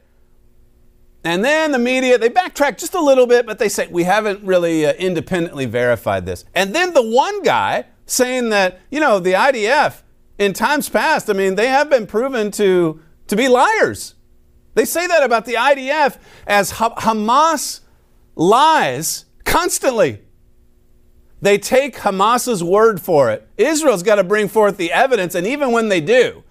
And 1.24 1.46
then 1.46 1.72
the 1.72 1.80
media, 1.80 2.18
they 2.18 2.30
backtrack 2.30 2.80
just 2.80 2.96
a 2.96 3.00
little 3.00 3.28
bit, 3.28 3.46
but 3.46 3.60
they 3.60 3.70
say, 3.70 3.86
we 3.88 4.06
haven't 4.06 4.44
really 4.44 4.88
uh, 4.88 4.94
independently 4.94 5.68
verified 5.68 6.26
this. 6.26 6.46
And 6.56 6.74
then 6.74 6.96
the 6.96 7.04
one 7.04 7.44
guy 7.44 7.86
saying 8.08 8.50
that, 8.50 8.80
you 8.90 9.00
know, 9.00 9.20
the 9.20 9.34
IDF, 9.34 10.02
in 10.38 10.54
times 10.54 10.90
past, 10.90 11.30
I 11.30 11.34
mean, 11.34 11.56
they 11.56 11.68
have 11.68 11.90
been 11.90 12.08
proven 12.08 12.52
to, 12.52 13.02
to 13.28 13.36
be 13.36 13.48
liars. 13.48 14.16
They 14.74 14.86
say 14.86 15.08
that 15.08 15.24
about 15.24 15.46
the 15.46 15.54
IDF 15.54 16.18
as 16.46 16.72
Ha- 16.72 16.96
Hamas 16.96 17.80
lies 18.36 19.26
constantly. 19.46 20.22
They 21.42 21.58
take 21.58 21.98
Hamas's 21.98 22.64
word 22.64 23.00
for 23.00 23.32
it. 23.32 23.48
Israel's 23.58 24.04
got 24.04 24.16
to 24.16 24.24
bring 24.24 24.48
forth 24.48 24.78
the 24.78 24.92
evidence, 24.92 25.36
and 25.36 25.48
even 25.48 25.72
when 25.72 25.90
they 25.90 26.02
do, 26.02 26.44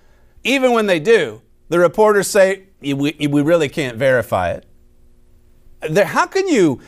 even 0.43 0.73
when 0.73 0.87
they 0.87 1.01
do, 1.01 1.43
the 1.69 1.79
reporters 1.79 2.29
say, 2.29 2.65
we, 2.81 2.93
we 2.95 3.43
really 3.43 3.69
can't 3.69 3.97
verify 3.97 4.51
it. 4.53 4.67
How 6.07 6.27
can 6.27 6.49
you? 6.49 6.81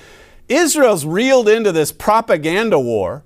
Israel's 0.49 1.05
reeled 1.05 1.49
into 1.49 1.73
this 1.73 1.93
propaganda 1.93 2.79
war, 2.79 3.25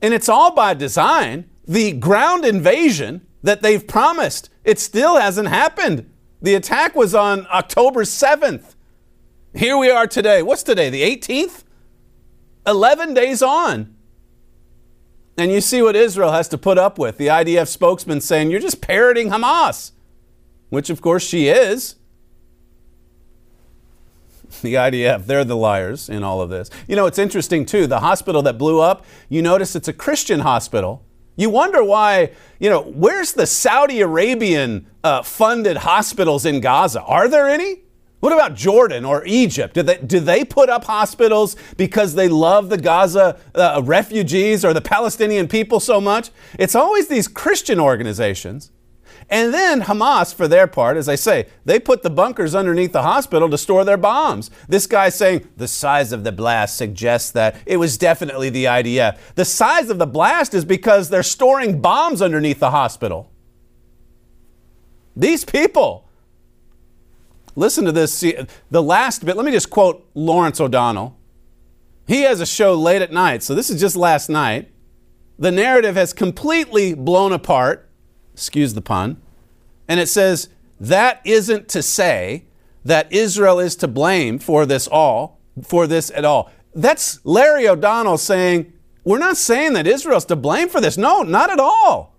and 0.00 0.14
it's 0.14 0.28
all 0.28 0.52
by 0.52 0.74
design. 0.74 1.48
The 1.66 1.92
ground 1.92 2.44
invasion 2.44 3.26
that 3.42 3.62
they've 3.62 3.86
promised, 3.86 4.50
it 4.64 4.78
still 4.78 5.18
hasn't 5.18 5.48
happened. 5.48 6.10
The 6.40 6.54
attack 6.54 6.94
was 6.94 7.14
on 7.14 7.46
October 7.52 8.02
7th. 8.02 8.74
Here 9.54 9.76
we 9.76 9.90
are 9.90 10.06
today. 10.06 10.42
What's 10.42 10.62
today? 10.62 10.90
The 10.90 11.02
18th? 11.02 11.64
11 12.66 13.14
days 13.14 13.42
on. 13.42 13.94
And 15.36 15.50
you 15.50 15.60
see 15.60 15.82
what 15.82 15.96
Israel 15.96 16.32
has 16.32 16.48
to 16.48 16.58
put 16.58 16.78
up 16.78 16.98
with. 16.98 17.16
The 17.16 17.28
IDF 17.28 17.68
spokesman 17.68 18.20
saying, 18.20 18.50
You're 18.50 18.60
just 18.60 18.80
parroting 18.80 19.30
Hamas, 19.30 19.92
which 20.68 20.90
of 20.90 21.00
course 21.00 21.24
she 21.24 21.48
is. 21.48 21.96
The 24.60 24.74
IDF, 24.74 25.24
they're 25.24 25.44
the 25.44 25.56
liars 25.56 26.10
in 26.10 26.22
all 26.22 26.42
of 26.42 26.50
this. 26.50 26.70
You 26.86 26.94
know, 26.94 27.06
it's 27.06 27.18
interesting 27.18 27.64
too. 27.64 27.86
The 27.86 28.00
hospital 28.00 28.42
that 28.42 28.58
blew 28.58 28.80
up, 28.80 29.04
you 29.30 29.40
notice 29.40 29.74
it's 29.74 29.88
a 29.88 29.92
Christian 29.94 30.40
hospital. 30.40 31.04
You 31.36 31.50
wonder 31.50 31.82
why, 31.82 32.32
you 32.58 32.68
know, 32.68 32.82
where's 32.82 33.32
the 33.32 33.46
Saudi 33.46 34.00
Arabian 34.00 34.86
uh, 35.02 35.22
funded 35.22 35.78
hospitals 35.78 36.44
in 36.44 36.60
Gaza? 36.60 37.02
Are 37.02 37.28
there 37.28 37.48
any? 37.48 37.82
What 38.20 38.32
about 38.32 38.54
Jordan 38.54 39.04
or 39.04 39.24
Egypt? 39.26 39.74
Do 39.74 39.82
they, 39.82 39.98
do 39.98 40.20
they 40.20 40.44
put 40.44 40.68
up 40.68 40.84
hospitals 40.84 41.56
because 41.76 42.14
they 42.14 42.28
love 42.28 42.68
the 42.68 42.76
Gaza 42.76 43.38
uh, 43.54 43.82
refugees 43.84 44.64
or 44.64 44.72
the 44.72 44.80
Palestinian 44.80 45.48
people 45.48 45.80
so 45.80 46.00
much? 46.00 46.30
It's 46.58 46.74
always 46.74 47.08
these 47.08 47.26
Christian 47.28 47.80
organizations. 47.80 48.71
And 49.32 49.54
then 49.54 49.80
Hamas, 49.80 50.34
for 50.34 50.46
their 50.46 50.66
part, 50.66 50.98
as 50.98 51.08
I 51.08 51.14
say, 51.14 51.46
they 51.64 51.80
put 51.80 52.02
the 52.02 52.10
bunkers 52.10 52.54
underneath 52.54 52.92
the 52.92 53.00
hospital 53.00 53.48
to 53.48 53.56
store 53.56 53.82
their 53.82 53.96
bombs. 53.96 54.50
This 54.68 54.86
guy 54.86 55.08
saying 55.08 55.48
the 55.56 55.66
size 55.66 56.12
of 56.12 56.22
the 56.22 56.30
blast 56.30 56.76
suggests 56.76 57.30
that 57.30 57.56
it 57.64 57.78
was 57.78 57.96
definitely 57.96 58.50
the 58.50 58.66
IDF. 58.66 59.16
The 59.34 59.46
size 59.46 59.88
of 59.88 59.98
the 59.98 60.06
blast 60.06 60.52
is 60.52 60.66
because 60.66 61.08
they're 61.08 61.22
storing 61.22 61.80
bombs 61.80 62.20
underneath 62.20 62.60
the 62.60 62.72
hospital. 62.72 63.32
These 65.16 65.46
people. 65.46 66.10
Listen 67.56 67.86
to 67.86 67.92
this. 67.92 68.12
See, 68.12 68.36
the 68.70 68.82
last 68.82 69.24
bit, 69.24 69.34
let 69.34 69.46
me 69.46 69.52
just 69.52 69.70
quote 69.70 70.06
Lawrence 70.12 70.60
O'Donnell. 70.60 71.16
He 72.06 72.20
has 72.22 72.42
a 72.42 72.46
show 72.46 72.74
late 72.74 73.00
at 73.00 73.14
night, 73.14 73.42
so 73.42 73.54
this 73.54 73.70
is 73.70 73.80
just 73.80 73.96
last 73.96 74.28
night. 74.28 74.70
The 75.38 75.50
narrative 75.50 75.94
has 75.94 76.12
completely 76.12 76.92
blown 76.92 77.32
apart 77.32 77.88
excuse 78.32 78.74
the 78.74 78.82
pun, 78.82 79.20
and 79.88 80.00
it 80.00 80.08
says, 80.08 80.48
that 80.80 81.20
isn't 81.24 81.68
to 81.68 81.82
say 81.82 82.46
that 82.84 83.12
Israel 83.12 83.60
is 83.60 83.76
to 83.76 83.88
blame 83.88 84.38
for 84.38 84.66
this 84.66 84.88
all, 84.88 85.40
for 85.62 85.86
this 85.86 86.10
at 86.10 86.24
all. 86.24 86.50
That's 86.74 87.24
Larry 87.24 87.68
O'Donnell 87.68 88.18
saying, 88.18 88.72
we're 89.04 89.18
not 89.18 89.36
saying 89.36 89.74
that 89.74 89.86
Israel's 89.86 90.24
to 90.26 90.36
blame 90.36 90.68
for 90.68 90.80
this. 90.80 90.96
No, 90.96 91.22
not 91.22 91.50
at 91.50 91.60
all. 91.60 92.16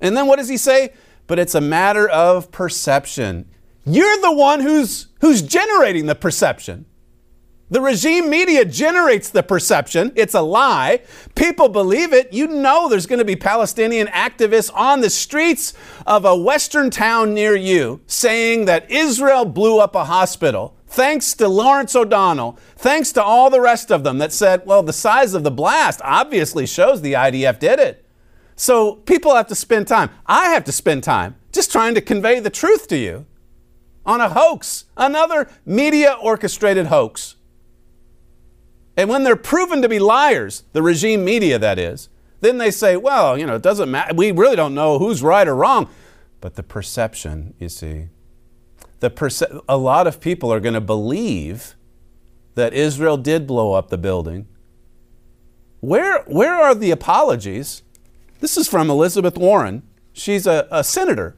And 0.00 0.16
then 0.16 0.26
what 0.26 0.36
does 0.36 0.48
he 0.48 0.56
say? 0.56 0.92
But 1.26 1.38
it's 1.38 1.54
a 1.54 1.60
matter 1.60 2.08
of 2.08 2.50
perception. 2.50 3.48
You're 3.84 4.20
the 4.20 4.32
one 4.32 4.60
who's 4.60 5.08
who's 5.20 5.42
generating 5.42 6.06
the 6.06 6.14
perception. 6.14 6.86
The 7.70 7.80
regime 7.80 8.28
media 8.28 8.64
generates 8.64 9.28
the 9.28 9.44
perception. 9.44 10.10
It's 10.16 10.34
a 10.34 10.40
lie. 10.40 11.02
People 11.36 11.68
believe 11.68 12.12
it. 12.12 12.32
You 12.32 12.48
know 12.48 12.88
there's 12.88 13.06
going 13.06 13.20
to 13.20 13.24
be 13.24 13.36
Palestinian 13.36 14.08
activists 14.08 14.72
on 14.74 15.00
the 15.00 15.10
streets 15.10 15.72
of 16.04 16.24
a 16.24 16.36
western 16.36 16.90
town 16.90 17.32
near 17.32 17.54
you 17.54 18.00
saying 18.08 18.64
that 18.64 18.90
Israel 18.90 19.44
blew 19.44 19.78
up 19.78 19.94
a 19.94 20.06
hospital. 20.06 20.76
Thanks 20.88 21.32
to 21.34 21.46
Lawrence 21.46 21.94
O'Donnell, 21.94 22.58
thanks 22.74 23.12
to 23.12 23.22
all 23.22 23.48
the 23.48 23.60
rest 23.60 23.92
of 23.92 24.02
them 24.02 24.18
that 24.18 24.32
said, 24.32 24.66
well, 24.66 24.82
the 24.82 24.92
size 24.92 25.34
of 25.34 25.44
the 25.44 25.50
blast 25.52 26.00
obviously 26.02 26.66
shows 26.66 27.00
the 27.00 27.12
IDF 27.12 27.60
did 27.60 27.78
it. 27.78 28.04
So 28.56 28.96
people 28.96 29.36
have 29.36 29.46
to 29.46 29.54
spend 29.54 29.86
time. 29.86 30.10
I 30.26 30.46
have 30.48 30.64
to 30.64 30.72
spend 30.72 31.04
time 31.04 31.36
just 31.52 31.70
trying 31.70 31.94
to 31.94 32.00
convey 32.00 32.40
the 32.40 32.50
truth 32.50 32.88
to 32.88 32.96
you 32.96 33.26
on 34.04 34.20
a 34.20 34.30
hoax, 34.30 34.86
another 34.96 35.48
media 35.64 36.16
orchestrated 36.20 36.86
hoax. 36.86 37.36
And 39.00 39.08
when 39.08 39.24
they're 39.24 39.34
proven 39.34 39.80
to 39.80 39.88
be 39.88 39.98
liars, 39.98 40.64
the 40.74 40.82
regime 40.82 41.24
media 41.24 41.58
that 41.58 41.78
is, 41.78 42.10
then 42.42 42.58
they 42.58 42.70
say, 42.70 42.98
well, 42.98 43.38
you 43.38 43.46
know, 43.46 43.54
it 43.54 43.62
doesn't 43.62 43.90
matter. 43.90 44.14
We 44.14 44.30
really 44.30 44.56
don't 44.56 44.74
know 44.74 44.98
who's 44.98 45.22
right 45.22 45.48
or 45.48 45.56
wrong. 45.56 45.88
But 46.42 46.56
the 46.56 46.62
perception, 46.62 47.54
you 47.58 47.70
see. 47.70 48.08
the 49.00 49.08
perce- 49.08 49.42
a 49.66 49.76
lot 49.78 50.06
of 50.06 50.20
people 50.20 50.52
are 50.52 50.60
going 50.60 50.74
to 50.74 50.82
believe 50.82 51.76
that 52.56 52.74
Israel 52.74 53.16
did 53.16 53.46
blow 53.46 53.72
up 53.72 53.88
the 53.88 53.96
building. 53.96 54.46
Where, 55.80 56.22
where 56.24 56.54
are 56.54 56.74
the 56.74 56.90
apologies? 56.90 57.82
This 58.40 58.58
is 58.58 58.68
from 58.68 58.90
Elizabeth 58.90 59.38
Warren. 59.38 59.82
She's 60.12 60.46
a, 60.46 60.68
a 60.70 60.84
senator. 60.84 61.36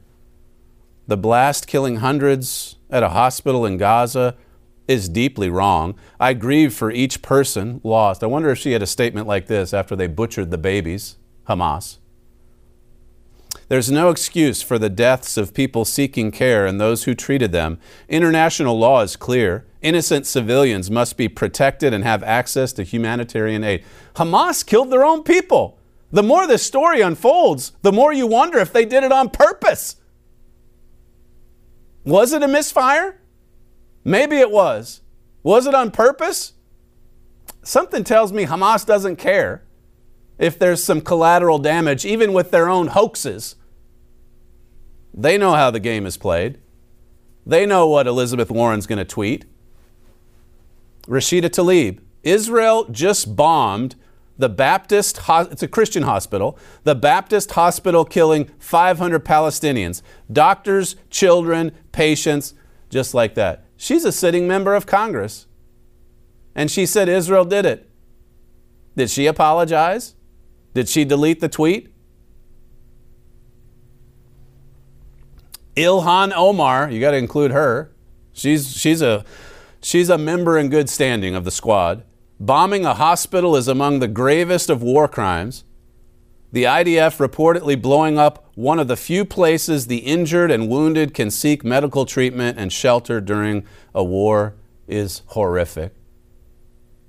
The 1.07 1.15
blast 1.15 1.65
killing 1.65 1.97
hundreds 1.97 2.75
at 2.89 3.03
a 3.03 3.09
hospital 3.09 3.65
in 3.65 3.77
Gaza 3.77 4.35
is 4.87 5.09
deeply 5.09 5.49
wrong. 5.49 5.95
I 6.19 6.33
grieve 6.33 6.73
for 6.73 6.91
each 6.91 7.21
person 7.21 7.81
lost. 7.83 8.23
I 8.23 8.27
wonder 8.27 8.49
if 8.49 8.57
she 8.57 8.71
had 8.71 8.83
a 8.83 8.87
statement 8.87 9.27
like 9.27 9.47
this 9.47 9.73
after 9.73 9.95
they 9.95 10.07
butchered 10.07 10.51
the 10.51 10.57
babies, 10.57 11.17
Hamas. 11.47 11.97
There's 13.69 13.89
no 13.89 14.09
excuse 14.09 14.61
for 14.61 14.77
the 14.77 14.89
deaths 14.89 15.37
of 15.37 15.53
people 15.53 15.85
seeking 15.85 16.31
care 16.31 16.65
and 16.65 16.79
those 16.79 17.05
who 17.05 17.15
treated 17.15 17.51
them. 17.51 17.79
International 18.09 18.77
law 18.77 19.01
is 19.01 19.15
clear. 19.15 19.65
Innocent 19.81 20.25
civilians 20.25 20.91
must 20.91 21.17
be 21.17 21.27
protected 21.27 21.93
and 21.93 22.03
have 22.03 22.23
access 22.23 22.73
to 22.73 22.83
humanitarian 22.83 23.63
aid. 23.63 23.83
Hamas 24.15 24.65
killed 24.65 24.91
their 24.91 25.05
own 25.05 25.23
people. 25.23 25.79
The 26.11 26.23
more 26.23 26.45
this 26.45 26.63
story 26.63 27.01
unfolds, 27.01 27.71
the 27.81 27.91
more 27.91 28.13
you 28.13 28.27
wonder 28.27 28.59
if 28.59 28.71
they 28.71 28.85
did 28.85 29.03
it 29.03 29.11
on 29.11 29.29
purpose. 29.29 29.95
Was 32.03 32.33
it 32.33 32.43
a 32.43 32.47
misfire? 32.47 33.19
Maybe 34.03 34.37
it 34.37 34.51
was. 34.51 35.01
Was 35.43 35.65
it 35.65 35.73
on 35.73 35.91
purpose? 35.91 36.53
Something 37.63 38.03
tells 38.03 38.33
me 38.33 38.45
Hamas 38.45 38.85
doesn't 38.85 39.17
care 39.17 39.63
if 40.37 40.59
there's 40.59 40.83
some 40.83 41.01
collateral 41.01 41.59
damage, 41.59 42.05
even 42.05 42.33
with 42.33 42.51
their 42.51 42.69
own 42.69 42.87
hoaxes. 42.87 43.55
They 45.13 45.37
know 45.37 45.53
how 45.53 45.71
the 45.71 45.79
game 45.79 46.05
is 46.05 46.17
played. 46.17 46.59
They 47.45 47.65
know 47.65 47.87
what 47.87 48.07
Elizabeth 48.07 48.49
Warren's 48.49 48.87
going 48.87 48.99
to 48.99 49.05
tweet. 49.05 49.45
Rashida 51.07 51.49
Tlaib, 51.49 51.99
Israel 52.23 52.85
just 52.89 53.35
bombed 53.35 53.95
the 54.37 54.49
Baptist, 54.49 55.19
it's 55.29 55.61
a 55.61 55.67
Christian 55.67 56.03
hospital, 56.03 56.57
the 56.83 56.95
Baptist 56.95 57.51
hospital 57.51 58.03
killing 58.03 58.49
500 58.57 59.23
Palestinians, 59.23 60.01
doctors, 60.31 60.95
children, 61.09 61.71
patients, 61.91 62.55
just 62.89 63.13
like 63.13 63.35
that. 63.35 63.65
She's 63.83 64.05
a 64.05 64.13
sitting 64.13 64.47
member 64.47 64.75
of 64.75 64.85
Congress. 64.85 65.45
And 66.55 66.71
she 66.71 66.85
said 66.85 67.09
Israel 67.09 67.43
did 67.43 67.65
it. 67.65 67.89
Did 68.95 69.09
she 69.09 69.25
apologize? 69.25 70.15
Did 70.73 70.87
she 70.87 71.03
delete 71.03 71.41
the 71.41 71.49
tweet? 71.49 71.93
Ilhan 75.75 76.31
Omar, 76.33 76.91
you 76.91 77.01
got 77.01 77.11
to 77.11 77.17
include 77.17 77.51
her. 77.51 77.91
She's, 78.31 78.71
she's, 78.71 79.01
a, 79.01 79.25
she's 79.81 80.09
a 80.09 80.17
member 80.17 80.57
in 80.57 80.69
good 80.69 80.89
standing 80.89 81.35
of 81.35 81.43
the 81.43 81.51
squad. 81.51 82.05
Bombing 82.39 82.85
a 82.85 82.93
hospital 82.93 83.53
is 83.53 83.67
among 83.67 83.99
the 83.99 84.07
gravest 84.07 84.69
of 84.69 84.81
war 84.81 85.09
crimes. 85.09 85.65
The 86.53 86.63
IDF 86.63 87.17
reportedly 87.17 87.81
blowing 87.81 88.17
up 88.17 88.42
one 88.55 88.79
of 88.79 88.87
the 88.87 88.97
few 88.97 89.25
places 89.25 89.87
the 89.87 89.97
injured 89.97 90.51
and 90.51 90.69
wounded 90.69 91.13
can 91.13 91.31
seek 91.31 91.63
medical 91.63 92.05
treatment 92.05 92.59
and 92.59 92.71
shelter 92.71 93.19
during 93.19 93.65
a 93.95 94.03
war 94.03 94.55
is 94.87 95.23
horrific. 95.27 95.93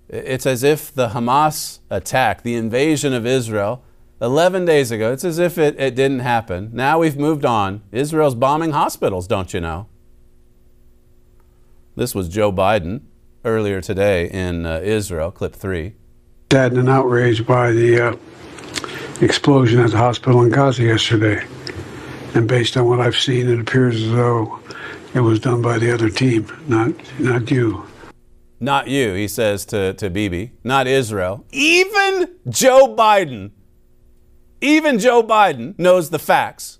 It's 0.08 0.46
as 0.46 0.62
if 0.62 0.92
the 0.92 1.08
Hamas 1.08 1.80
attack, 1.90 2.42
the 2.42 2.54
invasion 2.54 3.12
of 3.12 3.26
Israel, 3.26 3.82
11 4.20 4.64
days 4.64 4.90
ago, 4.90 5.12
it's 5.12 5.24
as 5.24 5.38
if 5.38 5.58
it, 5.58 5.78
it 5.78 5.94
didn't 5.94 6.20
happen. 6.20 6.70
Now 6.72 7.00
we've 7.00 7.16
moved 7.16 7.44
on. 7.44 7.82
Israel's 7.92 8.34
bombing 8.34 8.70
hospitals, 8.70 9.26
don't 9.26 9.52
you 9.52 9.60
know? 9.60 9.88
This 11.96 12.14
was 12.14 12.28
Joe 12.28 12.52
Biden 12.52 13.02
earlier 13.44 13.80
today 13.80 14.30
in 14.30 14.66
uh, 14.66 14.80
Israel, 14.82 15.30
clip 15.30 15.54
three. 15.54 15.94
Saddened 16.50 16.80
and 16.80 16.88
outraged 16.88 17.46
by 17.46 17.72
the 17.72 18.08
uh, 18.08 18.16
explosion 19.20 19.80
at 19.80 19.90
the 19.90 19.96
hospital 19.96 20.42
in 20.42 20.50
Gaza 20.50 20.82
yesterday. 20.82 21.46
And 22.34 22.48
based 22.48 22.76
on 22.76 22.86
what 22.86 23.00
I've 23.00 23.16
seen, 23.16 23.48
it 23.48 23.60
appears 23.60 24.02
as 24.02 24.10
though 24.10 24.60
it 25.14 25.20
was 25.20 25.38
done 25.38 25.62
by 25.62 25.78
the 25.78 25.92
other 25.92 26.10
team, 26.10 26.50
not, 26.66 26.92
not 27.20 27.50
you. 27.50 27.86
Not 28.60 28.88
you, 28.88 29.12
he 29.14 29.28
says 29.28 29.64
to, 29.66 29.94
to 29.94 30.10
Bibi, 30.10 30.52
not 30.64 30.86
Israel. 30.86 31.44
Even 31.52 32.34
Joe 32.48 32.94
Biden, 32.96 33.50
even 34.60 34.98
Joe 34.98 35.22
Biden 35.22 35.78
knows 35.78 36.10
the 36.10 36.18
facts 36.18 36.78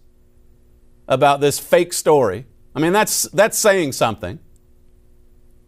about 1.07 1.40
this 1.40 1.59
fake 1.59 1.92
story. 1.92 2.47
I 2.75 2.81
mean, 2.81 2.92
that's, 2.92 3.25
that's 3.25 3.59
saying 3.59 3.92
something. 3.92 4.38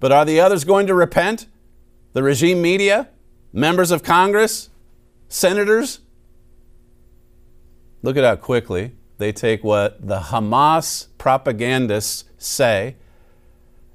But 0.01 0.13
are 0.13 0.25
the 0.25 0.41
others 0.41 0.65
going 0.65 0.87
to 0.89 0.95
repent? 0.95 1.47
The 2.13 2.23
regime 2.23 2.63
media? 2.63 3.11
Members 3.53 3.91
of 3.91 4.03
Congress? 4.03 4.71
Senators? 5.29 6.01
Look 8.03 8.17
at 8.17 8.25
how 8.25 8.37
quickly 8.37 8.93
they 9.19 9.33
take 9.33 9.65
what 9.65 10.07
the 10.07 10.21
Hamas 10.21 11.09
propagandists 11.19 12.25
say 12.39 12.97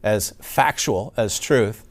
as 0.04 0.34
factual, 0.42 1.14
as 1.16 1.40
truth. 1.40 1.88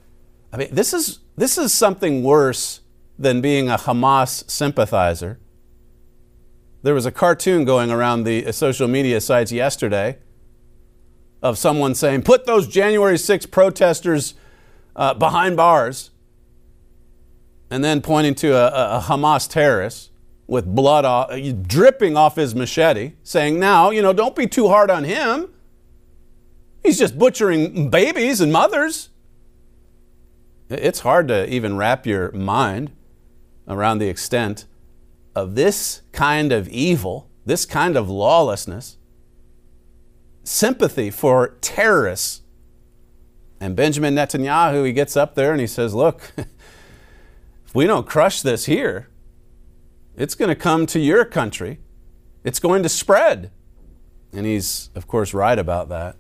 I 0.53 0.57
mean, 0.57 0.69
this 0.73 0.93
is, 0.93 1.21
this 1.37 1.57
is 1.57 1.73
something 1.73 2.25
worse 2.25 2.81
than 3.19 3.41
being 3.41 3.69
a 3.69 3.77
Hamas 3.77 4.51
sympathizer. 4.51 5.39
There 6.83 6.95
was 6.95 7.07
a 7.07 7.13
cartoon 7.13 7.65
going 7.65 7.91
around 7.91 8.25
the 8.25 8.51
social 8.53 8.89
media 8.89 9.21
sites 9.21 9.53
yesterday 9.53 10.19
of 11.43 11.57
someone 11.57 11.95
saying, 11.95 12.23
put 12.23 12.47
those 12.47 12.67
January 12.67 13.19
6 13.19 13.47
protesters 13.47 14.35
uh, 14.97 15.15
behind 15.15 15.57
bars, 15.57 16.11
and 17.71 17.85
then 17.85 18.01
pointing 18.01 18.35
to 18.35 18.55
a, 18.55 18.99
a 18.99 19.01
Hamas 19.01 19.49
terrorist 19.49 20.10
with 20.51 20.67
blood 20.67 21.05
off, 21.05 21.31
dripping 21.63 22.17
off 22.17 22.35
his 22.35 22.57
machete, 22.57 23.13
saying, 23.23 23.61
now, 23.61 23.91
you 23.91 24.03
know, 24.03 24.13
don't 24.13 24.35
be 24.35 24.49
too 24.49 24.67
hard 24.67 24.91
on 24.91 25.05
him. 25.05 25.49
He's 26.83 26.99
just 26.99 27.17
butchering 27.17 27.89
babies 27.89 28.41
and 28.41 28.53
mothers. 28.53 29.11
It's 30.69 31.01
hard 31.01 31.29
to 31.29 31.49
even 31.49 31.77
wrap 31.77 32.05
your 32.05 32.33
mind 32.33 32.91
around 33.69 33.99
the 33.99 34.09
extent 34.09 34.67
of 35.37 35.55
this 35.55 36.03
kind 36.11 36.51
of 36.51 36.69
evil, 36.69 37.31
this 37.47 37.65
kind 37.65 37.97
of 37.97 38.11
lawlessness, 38.11 38.97
sympathy 40.43 41.11
for 41.11 41.59
terrorists. 41.61 42.43
And 43.61 43.77
Benjamin 43.77 44.17
Netanyahu, 44.17 44.85
he 44.85 44.93
gets 44.93 45.17
up 45.17 45.37
there 45.37 45.53
and 45.53 45.61
he 45.61 45.69
says, 45.69 45.95
Look, 45.95 46.33
if 46.37 46.47
we 47.75 47.87
don't 47.87 48.07
crush 48.07 48.43
this 48.43 48.65
here, 48.65 49.10
it's 50.21 50.35
going 50.35 50.51
to 50.51 50.55
come 50.55 50.85
to 50.85 51.01
your 51.01 51.25
country. 51.25 51.81
It's 52.45 52.59
going 52.59 52.83
to 52.83 52.91
spread. 52.91 53.51
And 54.35 54.45
he's, 54.45 54.91
of 54.95 55.07
course, 55.07 55.33
right 55.33 55.59
about 55.59 55.89
that. 55.89 56.17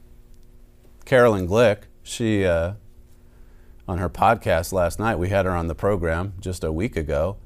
Caroline 1.05 1.47
Glick, 1.47 1.83
she, 2.03 2.47
uh, 2.47 2.75
on 3.87 3.99
her 3.99 4.09
podcast 4.09 4.73
last 4.73 4.99
night, 4.99 5.19
we 5.19 5.29
had 5.29 5.45
her 5.45 5.51
on 5.51 5.67
the 5.67 5.75
program 5.75 6.33
just 6.41 6.65
a 6.65 6.73
week 6.73 6.97
ago. 6.97 7.37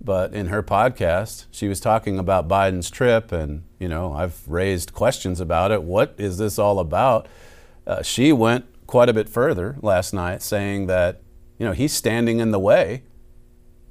But 0.00 0.32
in 0.32 0.46
her 0.46 0.62
podcast, 0.62 1.46
she 1.50 1.66
was 1.66 1.80
talking 1.80 2.20
about 2.20 2.46
Biden's 2.46 2.88
trip, 2.88 3.32
and 3.32 3.64
you 3.80 3.88
know, 3.88 4.12
I've 4.12 4.46
raised 4.46 4.94
questions 4.94 5.40
about 5.40 5.72
it. 5.72 5.82
What 5.82 6.14
is 6.16 6.38
this 6.38 6.58
all 6.58 6.78
about? 6.78 7.26
Uh, 7.86 8.00
she 8.02 8.32
went 8.32 8.64
quite 8.86 9.08
a 9.08 9.12
bit 9.12 9.28
further 9.28 9.76
last 9.82 10.14
night, 10.14 10.40
saying 10.40 10.86
that 10.86 11.20
you 11.58 11.66
know 11.66 11.72
he's 11.72 11.92
standing 11.92 12.38
in 12.38 12.52
the 12.52 12.60
way. 12.60 13.02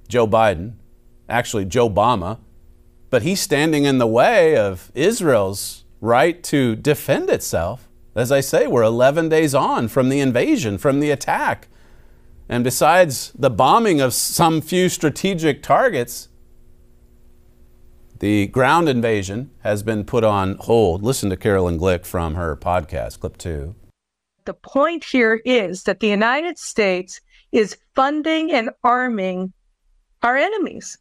Joe 0.07 0.25
Biden, 0.25 0.78
actually 1.29 1.65
Joe 1.65 1.89
Obama, 1.89 2.39
but 3.09 3.21
he's 3.21 3.39
standing 3.41 3.85
in 3.85 3.97
the 3.97 4.07
way 4.07 4.57
of 4.57 4.91
Israel's 4.93 5.85
right 6.01 6.41
to 6.43 6.75
defend 6.75 7.29
itself. 7.29 7.87
As 8.15 8.31
I 8.31 8.41
say, 8.41 8.67
we're 8.67 8.83
11 8.83 9.29
days 9.29 9.55
on 9.55 9.87
from 9.87 10.09
the 10.09 10.19
invasion, 10.19 10.77
from 10.77 10.99
the 10.99 11.11
attack. 11.11 11.67
And 12.47 12.63
besides 12.63 13.31
the 13.37 13.49
bombing 13.49 14.01
of 14.01 14.13
some 14.13 14.61
few 14.61 14.89
strategic 14.89 15.61
targets, 15.61 16.29
the 18.19 18.47
ground 18.47 18.89
invasion 18.89 19.51
has 19.59 19.83
been 19.83 20.03
put 20.03 20.23
on 20.23 20.55
hold. 20.55 21.03
Listen 21.03 21.29
to 21.29 21.37
Caroline 21.37 21.79
Glick 21.79 22.05
from 22.05 22.35
her 22.35 22.57
podcast, 22.57 23.19
clip 23.19 23.37
two. 23.37 23.75
The 24.45 24.53
point 24.53 25.03
here 25.03 25.41
is 25.45 25.83
that 25.83 25.99
the 25.99 26.07
United 26.07 26.57
States 26.57 27.21
is 27.51 27.77
funding 27.95 28.51
and 28.51 28.71
arming 28.83 29.53
our 30.23 30.35
enemies, 30.35 30.97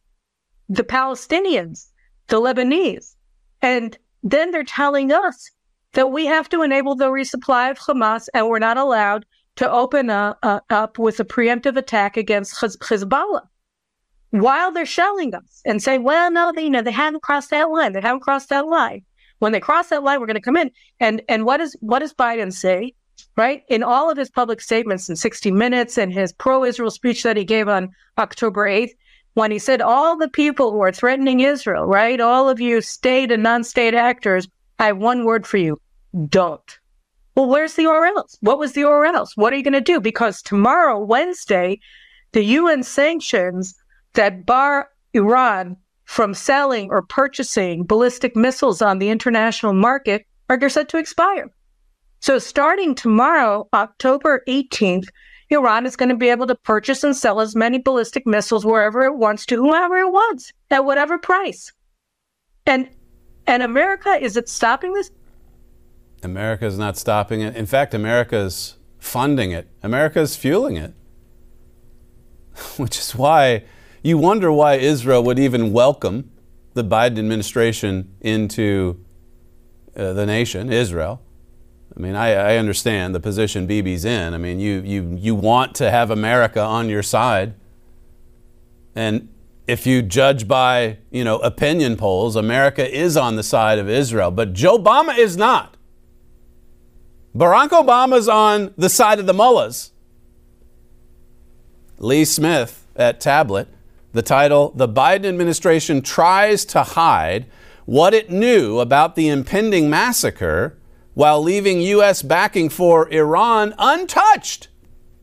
the 0.69 0.83
Palestinians, 0.83 1.87
the 2.27 2.39
Lebanese. 2.39 3.15
And 3.61 3.97
then 4.23 4.51
they're 4.51 4.63
telling 4.63 5.11
us 5.11 5.51
that 5.93 6.11
we 6.11 6.25
have 6.27 6.47
to 6.49 6.61
enable 6.61 6.95
the 6.95 7.09
resupply 7.09 7.71
of 7.71 7.79
Hamas 7.79 8.27
and 8.33 8.47
we're 8.47 8.59
not 8.59 8.77
allowed 8.77 9.25
to 9.55 9.69
open 9.69 10.09
a, 10.09 10.37
up 10.69 10.99
with 10.99 11.19
a 11.19 11.25
preemptive 11.25 11.75
attack 11.75 12.15
against 12.15 12.55
Hezbollah 12.61 13.41
while 14.31 14.71
they're 14.71 14.85
shelling 14.85 15.33
us 15.33 15.61
and 15.65 15.81
say, 15.81 15.97
well, 15.97 16.31
no, 16.31 16.51
they, 16.55 16.63
you 16.63 16.69
know, 16.69 16.81
they 16.81 16.91
haven't 16.91 17.23
crossed 17.23 17.49
that 17.49 17.69
line. 17.69 17.93
They 17.93 18.01
haven't 18.01 18.21
crossed 18.21 18.49
that 18.49 18.67
line. 18.67 19.03
When 19.39 19.51
they 19.51 19.59
cross 19.59 19.89
that 19.89 20.03
line, 20.03 20.19
we're 20.19 20.27
going 20.27 20.35
to 20.35 20.41
come 20.41 20.57
in. 20.57 20.69
And 20.99 21.21
and 21.29 21.45
what 21.45 21.61
is 21.61 21.75
what 21.79 21.99
does 21.99 22.13
Biden 22.13 22.53
say? 22.53 22.93
Right 23.35 23.63
in 23.69 23.83
all 23.83 24.09
of 24.09 24.17
his 24.17 24.29
public 24.29 24.61
statements 24.61 25.09
in 25.09 25.15
60 25.15 25.51
Minutes 25.51 25.97
and 25.97 26.11
his 26.11 26.31
pro-Israel 26.33 26.91
speech 26.91 27.23
that 27.23 27.37
he 27.37 27.43
gave 27.43 27.67
on 27.67 27.89
October 28.17 28.65
8th, 28.65 28.91
when 29.33 29.51
he 29.51 29.59
said 29.59 29.81
all 29.81 30.17
the 30.17 30.29
people 30.29 30.71
who 30.71 30.81
are 30.81 30.91
threatening 30.91 31.39
Israel, 31.39 31.85
right, 31.85 32.19
all 32.19 32.49
of 32.49 32.59
you 32.59 32.81
state 32.81 33.31
and 33.31 33.43
non-state 33.43 33.93
actors, 33.93 34.47
I 34.79 34.87
have 34.87 34.97
one 34.97 35.25
word 35.25 35.45
for 35.45 35.57
you: 35.57 35.79
don't. 36.27 36.79
Well, 37.35 37.47
where's 37.47 37.75
the 37.75 37.85
or 37.85 38.05
else? 38.05 38.37
What 38.41 38.59
was 38.59 38.73
the 38.73 38.83
or 38.83 39.05
else? 39.05 39.37
What 39.37 39.53
are 39.53 39.55
you 39.55 39.63
going 39.63 39.73
to 39.73 39.81
do? 39.81 40.01
Because 40.01 40.41
tomorrow, 40.41 40.99
Wednesday, 40.99 41.79
the 42.33 42.43
UN 42.43 42.83
sanctions 42.83 43.75
that 44.13 44.45
bar 44.45 44.89
Iran 45.13 45.77
from 46.05 46.33
selling 46.33 46.89
or 46.89 47.01
purchasing 47.01 47.85
ballistic 47.85 48.35
missiles 48.35 48.81
on 48.81 48.99
the 48.99 49.09
international 49.09 49.73
market 49.73 50.25
are 50.49 50.69
set 50.69 50.89
to 50.89 50.97
expire. 50.97 51.49
So 52.19 52.39
starting 52.39 52.95
tomorrow, 52.95 53.69
October 53.73 54.43
18th, 54.47 55.07
Iran 55.49 55.85
is 55.85 55.95
going 55.95 56.09
to 56.09 56.15
be 56.15 56.29
able 56.29 56.47
to 56.47 56.55
purchase 56.55 57.03
and 57.03 57.15
sell 57.15 57.39
as 57.39 57.55
many 57.55 57.79
ballistic 57.79 58.27
missiles 58.27 58.65
wherever 58.65 59.03
it 59.03 59.15
wants 59.15 59.45
to, 59.47 59.55
whoever 59.55 59.97
it 59.97 60.11
wants, 60.11 60.53
at 60.69 60.85
whatever 60.85 61.17
price. 61.17 61.71
And 62.65 62.89
and 63.47 63.63
America, 63.63 64.11
is 64.21 64.37
it 64.37 64.47
stopping 64.47 64.93
this? 64.93 65.09
America 66.21 66.65
is 66.65 66.77
not 66.77 66.97
stopping 66.97 67.41
it. 67.41 67.55
In 67.55 67.65
fact, 67.65 67.95
America 67.95 68.37
is 68.37 68.75
funding 68.99 69.51
it. 69.51 69.67
America 69.81 70.19
is 70.19 70.35
fueling 70.35 70.77
it. 70.77 70.93
Which 72.77 72.99
is 72.99 73.15
why 73.15 73.63
you 74.03 74.19
wonder 74.19 74.51
why 74.51 74.75
Israel 74.75 75.23
would 75.23 75.39
even 75.39 75.73
welcome 75.73 76.29
the 76.73 76.83
Biden 76.83 77.17
administration 77.17 78.15
into 78.21 79.03
uh, 79.95 80.13
the 80.13 80.25
nation, 80.25 80.71
Israel. 80.71 81.21
I 81.99 82.01
mean, 82.01 82.15
I, 82.15 82.53
I, 82.53 82.55
understand 82.55 83.13
the 83.13 83.19
position 83.19 83.67
Bibi's 83.67 84.05
in. 84.05 84.33
I 84.33 84.37
mean, 84.37 84.61
you, 84.61 84.81
you, 84.85 85.17
you 85.19 85.35
want 85.35 85.75
to 85.75 85.91
have 85.91 86.09
America 86.09 86.61
on 86.61 86.87
your 86.87 87.03
side. 87.03 87.55
And 88.95 89.27
if 89.67 89.85
you 89.85 90.01
judge 90.01 90.47
by, 90.47 90.99
you 91.11 91.25
know, 91.25 91.39
opinion 91.39 91.97
polls, 91.97 92.37
America 92.37 92.89
is 92.89 93.17
on 93.17 93.35
the 93.35 93.43
side 93.43 93.79
of 93.79 93.89
Israel. 93.89 94.31
But 94.31 94.53
Joe 94.53 94.79
Obama 94.79 95.17
is 95.17 95.35
not. 95.35 95.75
Barack 97.35 97.71
Obama's 97.71 98.29
on 98.29 98.73
the 98.77 98.87
side 98.87 99.19
of 99.19 99.25
the 99.25 99.33
mullahs. 99.33 99.91
Lee 101.97 102.23
Smith 102.23 102.87
at 102.95 103.19
Tablet 103.19 103.67
the 104.13 104.21
title 104.21 104.71
The 104.73 104.87
Biden 104.87 105.25
Administration 105.25 106.01
Tries 106.01 106.63
to 106.65 106.81
Hide 106.81 107.45
What 107.85 108.13
It 108.13 108.31
Knew 108.31 108.79
About 108.79 109.15
the 109.15 109.27
Impending 109.27 109.89
Massacre 109.89 110.78
While 111.19 111.43
Leaving 111.43 111.81
U.S. 111.81 112.21
Backing 112.21 112.69
for 112.69 113.11
Iran 113.11 113.75
Untouched. 113.77 114.69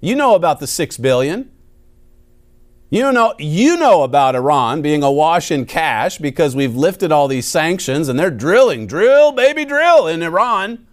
You 0.02 0.14
know 0.14 0.34
about 0.34 0.60
the 0.60 0.66
six 0.66 0.98
billion. 0.98 1.50
You 2.90 3.10
know, 3.12 3.32
you 3.38 3.78
know 3.78 4.02
about 4.02 4.36
Iran 4.36 4.82
being 4.82 5.02
awash 5.02 5.50
in 5.50 5.64
cash 5.64 6.18
because 6.18 6.54
we've 6.54 6.76
lifted 6.76 7.12
all 7.12 7.28
these 7.28 7.48
sanctions 7.48 8.10
and 8.10 8.18
they're 8.18 8.30
drilling, 8.30 8.86
drill, 8.86 9.32
baby, 9.32 9.64
drill 9.64 10.06
in 10.06 10.22
Iran. 10.22 10.86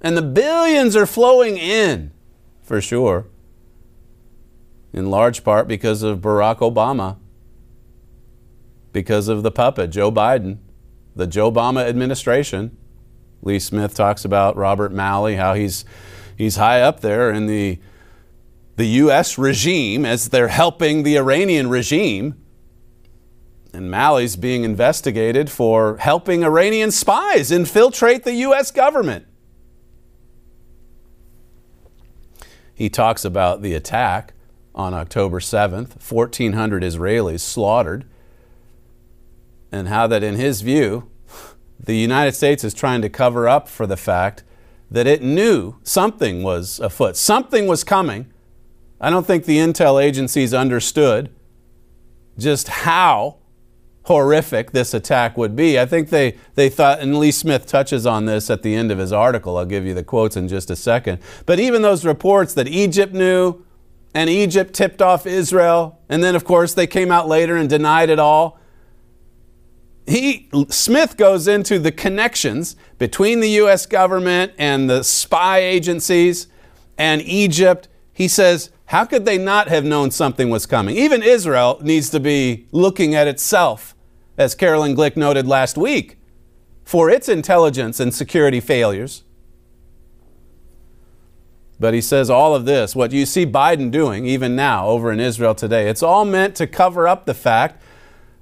And 0.00 0.16
the 0.16 0.22
billions 0.22 0.96
are 0.96 1.06
flowing 1.06 1.56
in, 1.56 2.10
for 2.64 2.80
sure 2.80 3.28
in 4.92 5.08
large 5.08 5.44
part 5.44 5.68
because 5.68 6.02
of 6.02 6.18
Barack 6.18 6.58
Obama, 6.58 7.16
because 8.92 9.28
of 9.28 9.44
the 9.44 9.52
puppet, 9.52 9.90
Joe 9.90 10.10
Biden, 10.10 10.58
the 11.14 11.28
Joe 11.28 11.52
Obama 11.52 11.88
administration. 11.88 12.76
Lee 13.42 13.58
Smith 13.58 13.94
talks 13.94 14.24
about 14.24 14.56
Robert 14.56 14.92
Malley, 14.92 15.36
how 15.36 15.54
he's, 15.54 15.84
he's 16.36 16.56
high 16.56 16.80
up 16.80 17.00
there 17.00 17.30
in 17.30 17.46
the, 17.46 17.78
the 18.76 18.86
U.S. 18.86 19.38
regime 19.38 20.04
as 20.04 20.28
they're 20.28 20.48
helping 20.48 21.02
the 21.02 21.16
Iranian 21.16 21.68
regime. 21.68 22.42
And 23.72 23.90
Malley's 23.90 24.36
being 24.36 24.64
investigated 24.64 25.50
for 25.50 25.98
helping 25.98 26.42
Iranian 26.42 26.90
spies 26.90 27.50
infiltrate 27.50 28.24
the 28.24 28.32
U.S. 28.34 28.70
government. 28.70 29.26
He 32.74 32.88
talks 32.90 33.24
about 33.24 33.62
the 33.62 33.74
attack 33.74 34.34
on 34.74 34.92
October 34.92 35.40
7th, 35.40 36.10
1,400 36.10 36.82
Israelis 36.82 37.40
slaughtered, 37.40 38.04
and 39.72 39.88
how 39.88 40.06
that, 40.06 40.22
in 40.22 40.36
his 40.36 40.60
view, 40.60 41.10
the 41.78 41.96
United 41.96 42.32
States 42.32 42.64
is 42.64 42.74
trying 42.74 43.02
to 43.02 43.08
cover 43.08 43.48
up 43.48 43.68
for 43.68 43.86
the 43.86 43.96
fact 43.96 44.42
that 44.90 45.06
it 45.06 45.22
knew 45.22 45.76
something 45.82 46.42
was 46.42 46.78
afoot, 46.80 47.16
something 47.16 47.66
was 47.66 47.84
coming. 47.84 48.32
I 49.00 49.10
don't 49.10 49.26
think 49.26 49.44
the 49.44 49.58
intel 49.58 50.02
agencies 50.02 50.54
understood 50.54 51.30
just 52.38 52.68
how 52.68 53.36
horrific 54.06 54.70
this 54.70 54.94
attack 54.94 55.36
would 55.36 55.56
be. 55.56 55.78
I 55.78 55.84
think 55.84 56.10
they, 56.10 56.36
they 56.54 56.68
thought, 56.68 57.00
and 57.00 57.18
Lee 57.18 57.32
Smith 57.32 57.66
touches 57.66 58.06
on 58.06 58.26
this 58.26 58.48
at 58.50 58.62
the 58.62 58.74
end 58.74 58.92
of 58.92 58.98
his 58.98 59.12
article. 59.12 59.58
I'll 59.58 59.66
give 59.66 59.84
you 59.84 59.94
the 59.94 60.04
quotes 60.04 60.36
in 60.36 60.46
just 60.46 60.70
a 60.70 60.76
second. 60.76 61.18
But 61.44 61.58
even 61.58 61.82
those 61.82 62.04
reports 62.04 62.54
that 62.54 62.68
Egypt 62.68 63.12
knew, 63.12 63.64
and 64.14 64.30
Egypt 64.30 64.72
tipped 64.72 65.02
off 65.02 65.26
Israel, 65.26 65.98
and 66.08 66.22
then, 66.22 66.36
of 66.36 66.44
course, 66.44 66.72
they 66.72 66.86
came 66.86 67.10
out 67.10 67.28
later 67.28 67.56
and 67.56 67.68
denied 67.68 68.08
it 68.08 68.18
all. 68.18 68.58
He, 70.06 70.48
Smith 70.68 71.16
goes 71.16 71.48
into 71.48 71.78
the 71.78 71.90
connections 71.90 72.76
between 72.98 73.40
the 73.40 73.50
U.S. 73.50 73.86
government 73.86 74.52
and 74.56 74.88
the 74.88 75.02
spy 75.02 75.58
agencies 75.58 76.46
and 76.96 77.20
Egypt. 77.22 77.88
He 78.12 78.28
says, 78.28 78.70
how 78.86 79.04
could 79.04 79.24
they 79.24 79.36
not 79.36 79.68
have 79.68 79.84
known 79.84 80.12
something 80.12 80.48
was 80.48 80.64
coming? 80.64 80.96
Even 80.96 81.22
Israel 81.22 81.78
needs 81.82 82.08
to 82.10 82.20
be 82.20 82.68
looking 82.70 83.16
at 83.16 83.26
itself, 83.26 83.96
as 84.38 84.54
Caroline 84.54 84.94
Glick 84.94 85.16
noted 85.16 85.46
last 85.46 85.76
week, 85.76 86.18
for 86.84 87.10
its 87.10 87.28
intelligence 87.28 87.98
and 87.98 88.14
security 88.14 88.60
failures. 88.60 89.24
But 91.80 91.94
he 91.94 92.00
says 92.00 92.30
all 92.30 92.54
of 92.54 92.64
this, 92.64 92.94
what 92.94 93.10
you 93.10 93.26
see 93.26 93.44
Biden 93.44 93.90
doing 93.90 94.24
even 94.24 94.54
now 94.54 94.86
over 94.86 95.10
in 95.10 95.18
Israel 95.18 95.54
today, 95.54 95.88
it's 95.88 96.02
all 96.02 96.24
meant 96.24 96.54
to 96.56 96.66
cover 96.68 97.08
up 97.08 97.26
the 97.26 97.34
fact 97.34 97.82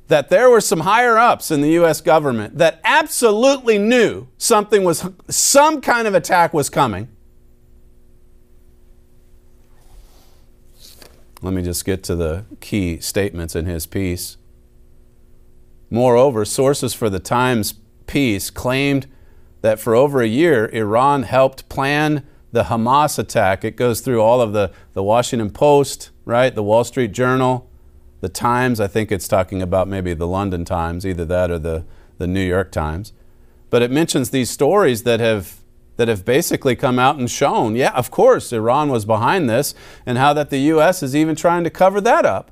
that 0.08 0.28
there 0.28 0.50
were 0.50 0.60
some 0.60 0.80
higher 0.80 1.16
ups 1.16 1.50
in 1.50 1.60
the 1.60 1.70
US 1.82 2.00
government 2.00 2.58
that 2.58 2.80
absolutely 2.84 3.78
knew 3.78 4.28
something 4.36 4.84
was 4.84 5.08
some 5.28 5.80
kind 5.80 6.06
of 6.06 6.14
attack 6.14 6.52
was 6.52 6.68
coming. 6.68 7.08
Let 11.42 11.52
me 11.52 11.62
just 11.62 11.84
get 11.84 12.02
to 12.04 12.14
the 12.14 12.46
key 12.60 13.00
statements 13.00 13.54
in 13.54 13.66
his 13.66 13.86
piece. 13.86 14.38
Moreover, 15.90 16.44
sources 16.44 16.94
for 16.94 17.10
the 17.10 17.20
Times 17.20 17.74
piece 18.06 18.50
claimed 18.50 19.06
that 19.60 19.78
for 19.78 19.94
over 19.94 20.20
a 20.20 20.26
year, 20.26 20.68
Iran 20.72 21.24
helped 21.24 21.68
plan 21.68 22.26
the 22.52 22.64
Hamas 22.64 23.18
attack. 23.18 23.64
It 23.64 23.76
goes 23.76 24.00
through 24.00 24.22
all 24.22 24.40
of 24.40 24.52
the, 24.52 24.70
the 24.92 25.02
Washington 25.02 25.50
Post, 25.50 26.10
right? 26.24 26.54
The 26.54 26.62
Wall 26.62 26.84
Street 26.84 27.12
Journal, 27.12 27.70
the 28.24 28.30
Times. 28.30 28.80
I 28.80 28.86
think 28.86 29.12
it's 29.12 29.28
talking 29.28 29.60
about 29.60 29.86
maybe 29.86 30.14
the 30.14 30.26
London 30.26 30.64
Times, 30.64 31.04
either 31.04 31.26
that 31.26 31.50
or 31.50 31.58
the, 31.58 31.84
the 32.16 32.26
New 32.26 32.42
York 32.42 32.72
Times. 32.72 33.12
But 33.68 33.82
it 33.82 33.90
mentions 33.90 34.30
these 34.30 34.48
stories 34.48 35.02
that 35.02 35.20
have 35.20 35.60
that 35.96 36.08
have 36.08 36.24
basically 36.24 36.74
come 36.74 36.98
out 36.98 37.18
and 37.18 37.30
shown, 37.30 37.76
yeah, 37.76 37.92
of 37.92 38.10
course, 38.10 38.52
Iran 38.52 38.88
was 38.88 39.04
behind 39.04 39.48
this, 39.48 39.74
and 40.04 40.18
how 40.18 40.32
that 40.32 40.50
the 40.50 40.58
U.S. 40.72 41.04
is 41.04 41.14
even 41.14 41.36
trying 41.36 41.62
to 41.64 41.70
cover 41.70 42.00
that 42.00 42.24
up. 42.24 42.50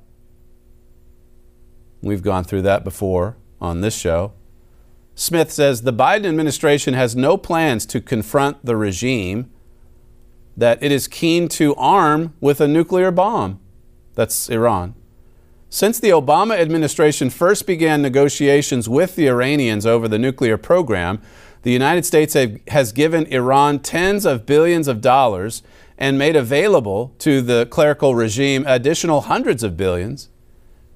We've 2.02 2.22
gone 2.22 2.44
through 2.44 2.62
that 2.62 2.84
before 2.84 3.36
on 3.60 3.80
this 3.80 3.96
show. 3.96 4.34
Smith 5.16 5.50
says 5.50 5.82
the 5.82 5.92
Biden 5.92 6.26
administration 6.26 6.94
has 6.94 7.16
no 7.16 7.36
plans 7.36 7.84
to 7.86 8.00
confront 8.00 8.64
the 8.64 8.76
regime 8.76 9.50
that 10.56 10.80
it 10.82 10.92
is 10.92 11.08
keen 11.08 11.48
to 11.48 11.74
arm 11.76 12.34
with 12.40 12.60
a 12.60 12.68
nuclear 12.68 13.10
bomb. 13.10 13.58
That's 14.14 14.48
Iran. 14.50 14.94
Since 15.74 16.00
the 16.00 16.10
Obama 16.10 16.58
administration 16.58 17.30
first 17.30 17.66
began 17.66 18.02
negotiations 18.02 18.90
with 18.90 19.16
the 19.16 19.26
Iranians 19.26 19.86
over 19.86 20.06
the 20.06 20.18
nuclear 20.18 20.58
program, 20.58 21.18
the 21.62 21.72
United 21.72 22.04
States 22.04 22.34
have, 22.34 22.60
has 22.68 22.92
given 22.92 23.24
Iran 23.28 23.78
tens 23.78 24.26
of 24.26 24.44
billions 24.44 24.86
of 24.86 25.00
dollars 25.00 25.62
and 25.96 26.18
made 26.18 26.36
available 26.36 27.14
to 27.20 27.40
the 27.40 27.64
clerical 27.70 28.14
regime 28.14 28.66
additional 28.68 29.22
hundreds 29.22 29.62
of 29.62 29.78
billions. 29.78 30.28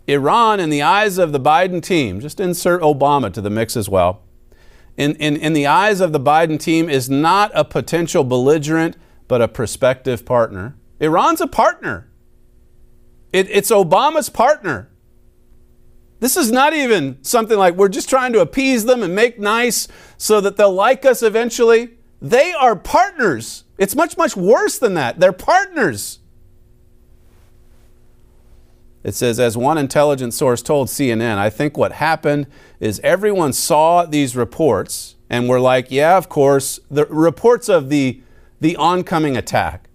Iran, 0.06 0.60
in 0.60 0.68
the 0.68 0.82
eyes 0.82 1.16
of 1.16 1.32
the 1.32 1.40
Biden 1.40 1.82
team, 1.82 2.20
just 2.20 2.38
insert 2.38 2.82
Obama 2.82 3.32
to 3.32 3.40
the 3.40 3.48
mix 3.48 3.78
as 3.78 3.88
well, 3.88 4.24
in, 4.98 5.14
in, 5.14 5.36
in 5.36 5.54
the 5.54 5.66
eyes 5.66 6.00
of 6.00 6.12
the 6.12 6.20
Biden 6.20 6.60
team, 6.60 6.90
is 6.90 7.08
not 7.08 7.50
a 7.54 7.64
potential 7.64 8.24
belligerent 8.24 8.98
but 9.26 9.40
a 9.40 9.48
prospective 9.48 10.26
partner. 10.26 10.76
Iran's 11.00 11.40
a 11.40 11.46
partner. 11.46 12.10
It, 13.36 13.50
it's 13.50 13.70
Obama's 13.70 14.30
partner. 14.30 14.88
This 16.20 16.38
is 16.38 16.50
not 16.50 16.72
even 16.72 17.22
something 17.22 17.58
like 17.58 17.74
we're 17.74 17.90
just 17.90 18.08
trying 18.08 18.32
to 18.32 18.40
appease 18.40 18.86
them 18.86 19.02
and 19.02 19.14
make 19.14 19.38
nice 19.38 19.88
so 20.16 20.40
that 20.40 20.56
they'll 20.56 20.72
like 20.72 21.04
us 21.04 21.22
eventually. 21.22 21.90
They 22.22 22.54
are 22.54 22.74
partners. 22.74 23.64
It's 23.76 23.94
much, 23.94 24.16
much 24.16 24.38
worse 24.38 24.78
than 24.78 24.94
that. 24.94 25.20
They're 25.20 25.34
partners. 25.34 26.20
It 29.04 29.14
says, 29.14 29.38
as 29.38 29.54
one 29.54 29.76
intelligence 29.76 30.34
source 30.34 30.62
told 30.62 30.88
CNN, 30.88 31.36
I 31.36 31.50
think 31.50 31.76
what 31.76 31.92
happened 31.92 32.46
is 32.80 33.00
everyone 33.04 33.52
saw 33.52 34.06
these 34.06 34.34
reports 34.34 35.16
and 35.28 35.46
were 35.46 35.60
like, 35.60 35.90
yeah, 35.90 36.16
of 36.16 36.30
course, 36.30 36.80
the 36.90 37.04
reports 37.04 37.68
of 37.68 37.90
the, 37.90 38.22
the 38.62 38.76
oncoming 38.76 39.36
attack. 39.36 39.90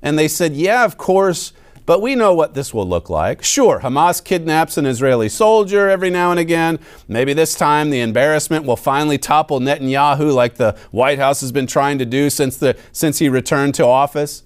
And 0.00 0.16
they 0.16 0.28
said, 0.28 0.54
yeah, 0.54 0.84
of 0.84 0.96
course, 0.96 1.52
but 1.88 2.02
we 2.02 2.14
know 2.14 2.34
what 2.34 2.52
this 2.52 2.74
will 2.74 2.86
look 2.86 3.08
like. 3.08 3.42
Sure, 3.42 3.80
Hamas 3.80 4.22
kidnaps 4.22 4.76
an 4.76 4.84
Israeli 4.84 5.30
soldier 5.30 5.88
every 5.88 6.10
now 6.10 6.30
and 6.30 6.38
again. 6.38 6.78
Maybe 7.08 7.32
this 7.32 7.54
time 7.54 7.88
the 7.88 8.00
embarrassment 8.00 8.66
will 8.66 8.76
finally 8.76 9.16
topple 9.16 9.58
Netanyahu 9.58 10.34
like 10.34 10.56
the 10.56 10.76
White 10.90 11.18
House 11.18 11.40
has 11.40 11.50
been 11.50 11.66
trying 11.66 11.98
to 11.98 12.04
do 12.04 12.28
since, 12.28 12.58
the, 12.58 12.76
since 12.92 13.20
he 13.20 13.30
returned 13.30 13.74
to 13.76 13.86
office. 13.86 14.42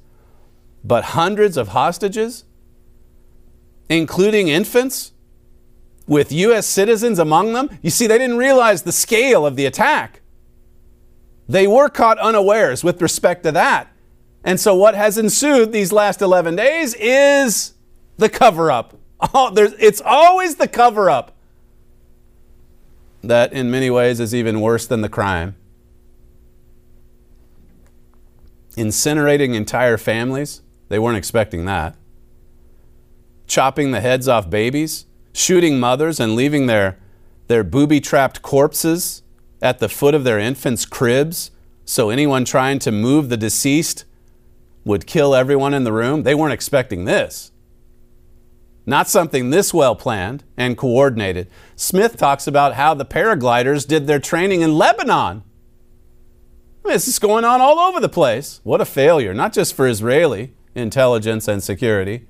But 0.85 1.03
hundreds 1.17 1.57
of 1.57 1.69
hostages? 1.69 2.45
including 3.89 4.49
infants, 4.49 5.13
with 6.07 6.33
U.S. 6.33 6.67
citizens 6.67 7.19
among 7.19 7.53
them. 7.53 7.79
You 7.83 7.91
see, 7.91 8.07
they 8.07 8.19
didn't 8.19 8.39
realize 8.39 8.83
the 8.83 8.93
scale 8.93 9.47
of 9.47 9.57
the 9.57 9.67
attack. 9.67 10.23
They 11.49 11.67
were 11.67 11.89
caught 11.89 12.19
unawares 12.19 12.83
with 12.83 13.03
respect 13.03 13.43
to 13.45 13.53
that. 13.53 13.92
And 14.45 14.59
so, 14.59 14.75
what 14.75 14.95
has 14.95 15.19
ensued 15.19 15.73
these 15.73 15.93
last 15.93 16.21
11 16.21 16.57
days 16.57 16.95
is 16.95 17.75
the 18.17 18.29
cover 18.29 18.71
up. 18.71 18.99
Oh, 19.35 19.53
it's 19.57 20.03
always 20.05 20.57
the 20.57 20.67
cover 20.67 21.09
up 21.09 21.37
that, 23.23 23.53
in 23.53 23.71
many 23.71 23.89
ways, 23.89 24.19
is 24.19 24.35
even 24.35 24.61
worse 24.61 24.85
than 24.87 25.01
the 25.01 25.09
crime. 25.09 25.55
Incinerating 28.77 29.55
entire 29.55 29.97
families, 29.97 30.63
they 30.89 30.99
weren't 30.99 31.19
expecting 31.19 31.67
that 31.67 31.97
chopping 33.53 33.91
the 33.91 34.01
heads 34.01 34.29
off 34.29 34.49
babies, 34.49 35.05
shooting 35.35 35.79
mothers 35.79 36.19
and 36.19 36.35
leaving 36.35 36.67
their, 36.67 36.99
their 37.49 37.63
booby 37.63 38.01
trapped 38.01 38.41
corpses 38.41 39.23
at 39.61 39.79
the 39.79 39.91
foot 39.91 40.15
of 40.15 40.25
their 40.25 40.39
infants' 40.39 40.87
cribs 40.87 41.51
so 41.85 42.09
anyone 42.09 42.47
trying 42.47 42.79
to 42.79 42.91
move 42.91 43.29
the 43.29 43.37
deceased 43.37 44.07
would 44.85 45.07
kill 45.07 45.35
everyone 45.35 45.75
in 45.75 45.85
the 45.85 45.93
room. 45.93 46.23
They 46.23 46.35
weren't 46.35 46.53
expecting 46.53 47.05
this. 47.05 47.53
Not 48.85 49.09
something 49.09 49.51
this 49.51 49.73
well 49.73 49.95
planned 49.95 50.45
and 50.57 50.77
coordinated. 50.77 51.49
Smith 51.77 52.17
talks 52.17 52.47
about 52.47 52.75
how 52.75 52.95
the 52.95 53.05
paragliders 53.05 53.87
did 53.87 54.07
their 54.07 54.19
training 54.19 54.61
in 54.61 54.75
Lebanon. 54.75 55.45
I 56.85 56.89
mean, 56.89 56.95
this 56.95 57.07
is 57.07 57.21
going 57.21 57.45
on 57.45 57.61
all 57.61 57.79
over 57.79 58.01
the 58.01 58.09
place. 58.09 58.61
What 58.65 58.81
a 58.81 58.85
failure, 58.85 59.33
not 59.33 59.53
just 59.53 59.75
for 59.75 59.87
Israeli 59.87 60.55
intelligence 60.75 61.49
and 61.49 61.63
security, 61.63 62.27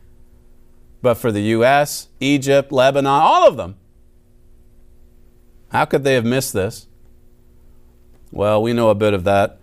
but 1.00 1.14
for 1.14 1.32
the 1.32 1.42
U.S., 1.42 2.08
Egypt, 2.20 2.72
Lebanon, 2.72 3.06
all 3.06 3.46
of 3.46 3.56
them. 3.56 3.76
How 5.70 5.84
could 5.84 6.04
they 6.04 6.14
have 6.14 6.24
missed 6.24 6.52
this? 6.52 6.86
Well, 8.30 8.62
we 8.62 8.72
know 8.72 8.90
a 8.90 8.94
bit 8.94 9.14
of 9.14 9.24
that 9.24 9.58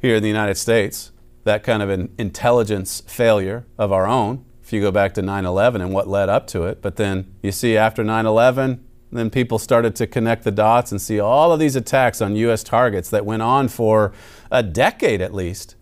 here 0.00 0.16
in 0.16 0.22
the 0.22 0.28
United 0.28 0.56
States, 0.56 1.11
that 1.44 1.62
kind 1.62 1.82
of 1.82 1.90
an 1.90 2.12
intelligence 2.18 3.02
failure 3.06 3.66
of 3.78 3.92
our 3.92 4.06
own, 4.06 4.44
if 4.62 4.72
you 4.72 4.80
go 4.80 4.90
back 4.90 5.14
to 5.14 5.22
9 5.22 5.44
11 5.44 5.80
and 5.80 5.92
what 5.92 6.08
led 6.08 6.28
up 6.28 6.46
to 6.48 6.64
it. 6.64 6.80
But 6.80 6.96
then 6.96 7.34
you 7.42 7.52
see 7.52 7.76
after 7.76 8.04
9 8.04 8.26
11, 8.26 8.84
then 9.12 9.28
people 9.28 9.58
started 9.58 9.94
to 9.96 10.06
connect 10.06 10.44
the 10.44 10.50
dots 10.50 10.90
and 10.90 11.00
see 11.00 11.20
all 11.20 11.52
of 11.52 11.60
these 11.60 11.76
attacks 11.76 12.22
on 12.22 12.34
U.S. 12.36 12.62
targets 12.62 13.10
that 13.10 13.26
went 13.26 13.42
on 13.42 13.68
for 13.68 14.12
a 14.50 14.62
decade 14.62 15.20
at 15.20 15.34
least. 15.34 15.76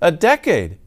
A 0.00 0.12
decade. 0.12 0.78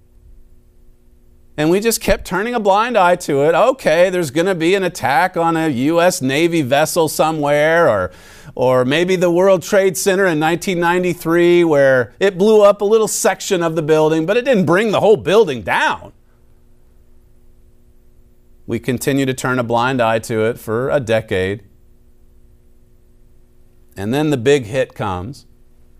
And 1.57 1.69
we 1.69 1.81
just 1.81 1.99
kept 1.99 2.23
turning 2.23 2.53
a 2.53 2.59
blind 2.59 2.97
eye 2.97 3.17
to 3.17 3.41
it. 3.43 3.53
Okay, 3.53 4.09
there's 4.09 4.31
going 4.31 4.45
to 4.45 4.55
be 4.55 4.75
an 4.75 4.83
attack 4.83 5.35
on 5.35 5.57
a 5.57 5.67
U.S. 5.67 6.21
Navy 6.21 6.61
vessel 6.61 7.09
somewhere, 7.09 7.89
or, 7.89 8.11
or 8.55 8.85
maybe 8.85 9.15
the 9.15 9.31
World 9.31 9.63
Trade 9.63 9.97
Center 9.97 10.25
in 10.25 10.39
1993, 10.39 11.63
where 11.63 12.13
it 12.19 12.37
blew 12.37 12.61
up 12.61 12.81
a 12.81 12.85
little 12.85 13.07
section 13.07 13.63
of 13.63 13.75
the 13.75 13.81
building, 13.81 14.25
but 14.25 14.37
it 14.37 14.45
didn't 14.45 14.65
bring 14.65 14.91
the 14.91 14.99
whole 14.99 15.17
building 15.17 15.61
down. 15.61 16.13
We 18.65 18.79
continue 18.79 19.25
to 19.25 19.33
turn 19.33 19.57
a 19.57 19.63
blind 19.63 20.01
eye 20.01 20.19
to 20.19 20.45
it 20.45 20.59
for 20.59 20.89
a 20.89 20.99
decade. 20.99 21.63
And 23.97 24.13
then 24.13 24.29
the 24.29 24.37
big 24.37 24.65
hit 24.65 24.93
comes. 24.93 25.45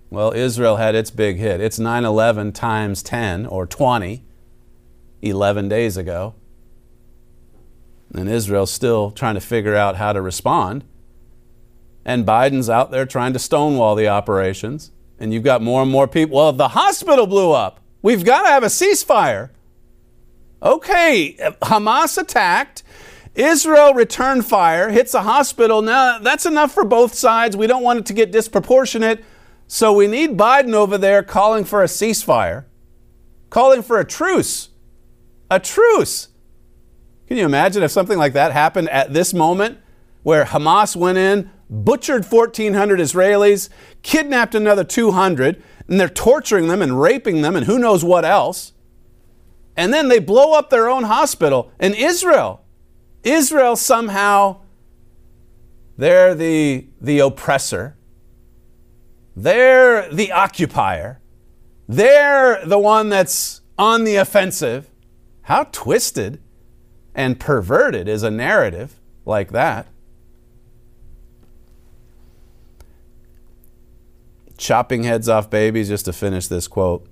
Well, 0.09 0.31
Israel 0.33 0.77
had 0.77 0.95
its 0.95 1.12
big 1.12 1.38
hit. 1.38 1.62
It's 1.62 1.79
9 1.79 2.05
11 2.05 2.51
times 2.53 3.03
10 3.03 3.45
or 3.45 3.65
20. 3.65 4.23
11 5.21 5.69
days 5.69 5.97
ago. 5.97 6.35
And 8.13 8.29
Israel's 8.29 8.71
still 8.71 9.12
trying 9.12 9.35
to 9.35 9.41
figure 9.41 9.75
out 9.75 9.97
how 9.97 10.13
to 10.13 10.21
respond. 10.21 10.83
And 12.05 12.25
Biden's 12.25 12.69
out 12.69 12.91
there 12.91 13.05
trying 13.05 13.33
to 13.33 13.39
stonewall 13.39 13.95
the 13.95 14.07
operations. 14.07 14.91
And 15.19 15.33
you've 15.33 15.43
got 15.43 15.62
more 15.62 15.81
and 15.81 15.91
more 15.91 16.07
people. 16.07 16.38
Well, 16.38 16.53
the 16.53 16.69
hospital 16.69 17.27
blew 17.27 17.51
up. 17.51 17.81
We've 18.01 18.23
got 18.23 18.43
to 18.43 18.49
have 18.49 18.63
a 18.63 18.67
ceasefire. 18.67 19.49
Okay, 20.63 21.35
Hamas 21.62 22.17
attacked. 22.17 22.83
Israel 23.35 23.93
returned 23.93 24.45
fire, 24.45 24.89
hits 24.89 25.13
a 25.13 25.21
hospital. 25.21 25.81
Now, 25.81 26.19
that's 26.19 26.45
enough 26.45 26.73
for 26.73 26.83
both 26.83 27.13
sides. 27.13 27.55
We 27.55 27.67
don't 27.67 27.83
want 27.83 27.99
it 27.99 28.05
to 28.07 28.13
get 28.13 28.31
disproportionate. 28.31 29.23
So 29.67 29.93
we 29.93 30.07
need 30.07 30.38
Biden 30.38 30.73
over 30.73 30.97
there 30.97 31.21
calling 31.21 31.63
for 31.63 31.83
a 31.83 31.88
ceasefire, 31.88 32.65
calling 33.49 33.83
for 33.83 33.99
a 33.99 34.05
truce 34.05 34.69
a 35.49 35.59
truce. 35.59 36.29
Can 37.27 37.38
you 37.38 37.45
imagine 37.45 37.83
if 37.83 37.91
something 37.91 38.17
like 38.17 38.33
that 38.33 38.51
happened 38.51 38.89
at 38.89 39.13
this 39.13 39.33
moment 39.33 39.79
where 40.23 40.45
Hamas 40.45 40.95
went 40.95 41.17
in, 41.17 41.49
butchered 41.69 42.25
1,400 42.25 42.99
Israelis, 42.99 43.69
kidnapped 44.01 44.55
another 44.55 44.84
200, 44.84 45.62
and 45.88 45.99
they're 45.99 46.10
torturing 46.10 46.67
them 46.67 46.82
and 46.82 46.99
raping 47.01 47.41
them 47.41 47.55
and 47.55 47.65
who 47.65 47.79
knows 47.79 48.03
what 48.03 48.25
else? 48.25 48.73
And 49.75 49.93
then 49.93 50.08
they 50.08 50.19
blow 50.19 50.53
up 50.53 50.69
their 50.69 50.89
own 50.89 51.03
hospital 51.03 51.71
in 51.79 51.93
Israel. 51.93 52.65
Israel 53.23 53.75
somehow, 53.75 54.62
they're 55.97 56.36
the, 56.36 56.88
the 56.99 57.19
oppressor. 57.19 57.95
They're 59.36 60.13
the 60.13 60.32
occupier. 60.32 61.21
They're 61.88 62.65
the 62.65 62.77
one 62.77 63.10
that's 63.10 63.62
on 63.77 64.03
the 64.03 64.17
offensive. 64.17 64.91
How 65.43 65.63
twisted 65.71 66.41
and 67.15 67.39
perverted 67.39 68.08
is 68.08 68.21
a 68.21 68.29
narrative 68.29 68.99
like 69.25 69.51
that? 69.51 69.88
Chopping 74.59 75.03
heads 75.03 75.29
off 75.29 75.49
babies, 75.49 75.87
just 75.87 76.03
to 76.03 76.13
finish 76.13 76.47
this 76.47 76.67
quote. 76.67 77.07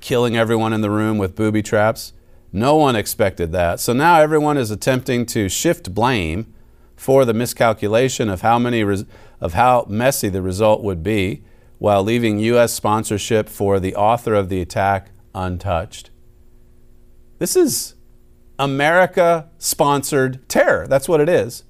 Killing 0.00 0.36
everyone 0.36 0.72
in 0.72 0.80
the 0.80 0.90
room 0.90 1.18
with 1.18 1.36
booby 1.36 1.62
traps. 1.62 2.14
No 2.50 2.76
one 2.76 2.96
expected 2.96 3.52
that. 3.52 3.78
So 3.78 3.92
now 3.92 4.20
everyone 4.20 4.56
is 4.56 4.70
attempting 4.70 5.26
to 5.26 5.50
shift 5.50 5.94
blame 5.94 6.54
for 6.96 7.26
the 7.26 7.34
miscalculation 7.34 8.30
of 8.30 8.40
how 8.40 8.58
many 8.58 8.82
res- 8.82 9.04
of 9.38 9.52
how 9.52 9.84
messy 9.86 10.30
the 10.30 10.40
result 10.40 10.82
would 10.82 11.02
be 11.02 11.44
while 11.76 12.02
leaving 12.02 12.38
US 12.38 12.72
sponsorship 12.72 13.46
for 13.46 13.78
the 13.78 13.94
author 13.94 14.32
of 14.32 14.48
the 14.48 14.62
attack 14.62 15.10
untouched. 15.34 16.10
This 17.38 17.54
is 17.54 17.96
America 18.58 19.50
sponsored 19.58 20.48
terror. 20.48 20.86
That's 20.86 21.06
what 21.06 21.20
it 21.20 21.28
is. 21.28 21.64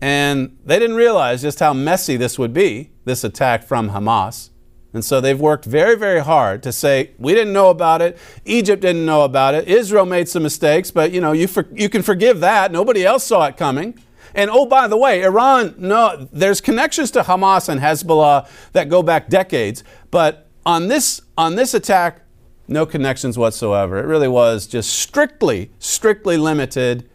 And 0.00 0.56
they 0.64 0.78
didn't 0.78 0.94
realize 0.94 1.42
just 1.42 1.58
how 1.58 1.72
messy 1.72 2.16
this 2.16 2.38
would 2.38 2.52
be, 2.52 2.92
this 3.06 3.24
attack 3.24 3.62
from 3.62 3.90
Hamas. 3.90 4.50
And 4.92 5.04
so 5.04 5.20
they've 5.20 5.40
worked 5.40 5.64
very, 5.64 5.94
very 5.94 6.20
hard 6.20 6.62
to 6.64 6.72
say, 6.72 7.12
we 7.18 7.34
didn't 7.34 7.52
know 7.52 7.70
about 7.70 8.02
it. 8.02 8.18
Egypt 8.44 8.82
didn't 8.82 9.06
know 9.06 9.22
about 9.22 9.54
it. 9.54 9.68
Israel 9.68 10.06
made 10.06 10.28
some 10.28 10.42
mistakes, 10.42 10.90
but 10.90 11.12
you 11.12 11.20
know, 11.20 11.32
you, 11.32 11.46
for, 11.46 11.66
you 11.72 11.88
can 11.88 12.02
forgive 12.02 12.40
that. 12.40 12.72
Nobody 12.72 13.04
else 13.04 13.24
saw 13.24 13.46
it 13.46 13.56
coming. 13.56 13.98
And 14.34 14.50
oh, 14.50 14.66
by 14.66 14.88
the 14.88 14.96
way, 14.96 15.22
Iran, 15.22 15.74
no, 15.78 16.28
there's 16.32 16.60
connections 16.60 17.10
to 17.12 17.22
Hamas 17.22 17.68
and 17.68 17.80
Hezbollah 17.80 18.48
that 18.72 18.88
go 18.88 19.02
back 19.02 19.28
decades. 19.28 19.84
But 20.10 20.48
on 20.64 20.88
this, 20.88 21.22
on 21.38 21.54
this 21.54 21.74
attack, 21.74 22.22
no 22.68 22.84
connections 22.84 23.38
whatsoever. 23.38 23.98
It 23.98 24.06
really 24.06 24.28
was 24.28 24.66
just 24.66 24.92
strictly, 24.92 25.70
strictly 25.78 26.36
limited 26.36 27.08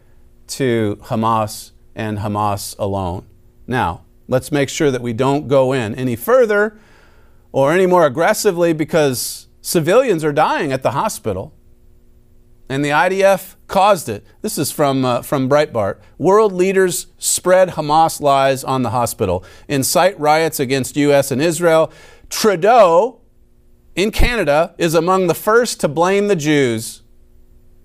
to 0.48 0.98
Hamas 1.02 1.72
and 1.94 2.18
Hamas 2.18 2.78
alone. 2.78 3.26
Now, 3.66 4.04
let's 4.28 4.50
make 4.52 4.68
sure 4.68 4.90
that 4.90 5.02
we 5.02 5.12
don't 5.12 5.48
go 5.48 5.72
in 5.72 5.94
any 5.94 6.16
further 6.16 6.78
or 7.52 7.72
any 7.72 7.86
more 7.86 8.06
aggressively 8.06 8.72
because 8.72 9.48
civilians 9.60 10.24
are 10.24 10.32
dying 10.32 10.72
at 10.72 10.82
the 10.82 10.92
hospital. 10.92 11.54
and 12.68 12.82
the 12.82 12.88
IDF 12.88 13.56
caused 13.66 14.08
it. 14.08 14.24
This 14.40 14.56
is 14.56 14.72
from, 14.72 15.04
uh, 15.04 15.20
from 15.20 15.46
Breitbart. 15.46 15.98
World 16.16 16.52
leaders 16.54 17.08
spread 17.18 17.70
Hamas 17.70 18.18
lies 18.18 18.64
on 18.64 18.82
the 18.82 18.90
hospital, 18.90 19.44
incite 19.68 20.18
riots 20.18 20.58
against 20.58 20.96
U.S. 20.96 21.30
and 21.30 21.42
Israel. 21.42 21.92
Trudeau 22.30 23.20
in 23.94 24.10
Canada 24.10 24.74
is 24.78 24.94
among 24.94 25.26
the 25.26 25.34
first 25.34 25.80
to 25.80 25.88
blame 25.88 26.28
the 26.28 26.36
Jews. 26.36 27.02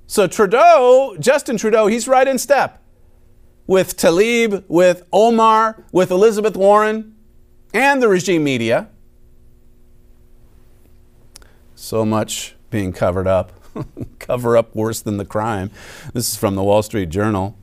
So 0.05 0.25
Trudeau, 0.25 1.17
Justin 1.19 1.57
Trudeau, 1.57 1.87
he's 1.87 2.07
right 2.07 2.27
in 2.27 2.37
step 2.37 2.81
with 3.67 3.97
Tlaib, 3.97 4.63
with 4.67 5.03
Omar, 5.13 5.83
with 5.91 6.09
Elizabeth 6.09 6.55
Warren, 6.55 7.15
and 7.73 8.01
the 8.01 8.07
regime 8.07 8.43
media. 8.43 8.89
So 11.75 12.05
much 12.05 12.55
being 12.71 12.93
covered 12.93 13.27
up. 13.27 13.51
Cover 14.19 14.57
up 14.57 14.75
worse 14.75 15.01
than 15.01 15.17
the 15.17 15.25
crime. 15.25 15.69
This 16.13 16.29
is 16.29 16.35
from 16.35 16.55
the 16.55 16.63
Wall 16.63 16.81
Street 16.81 17.09
Journal. 17.09 17.55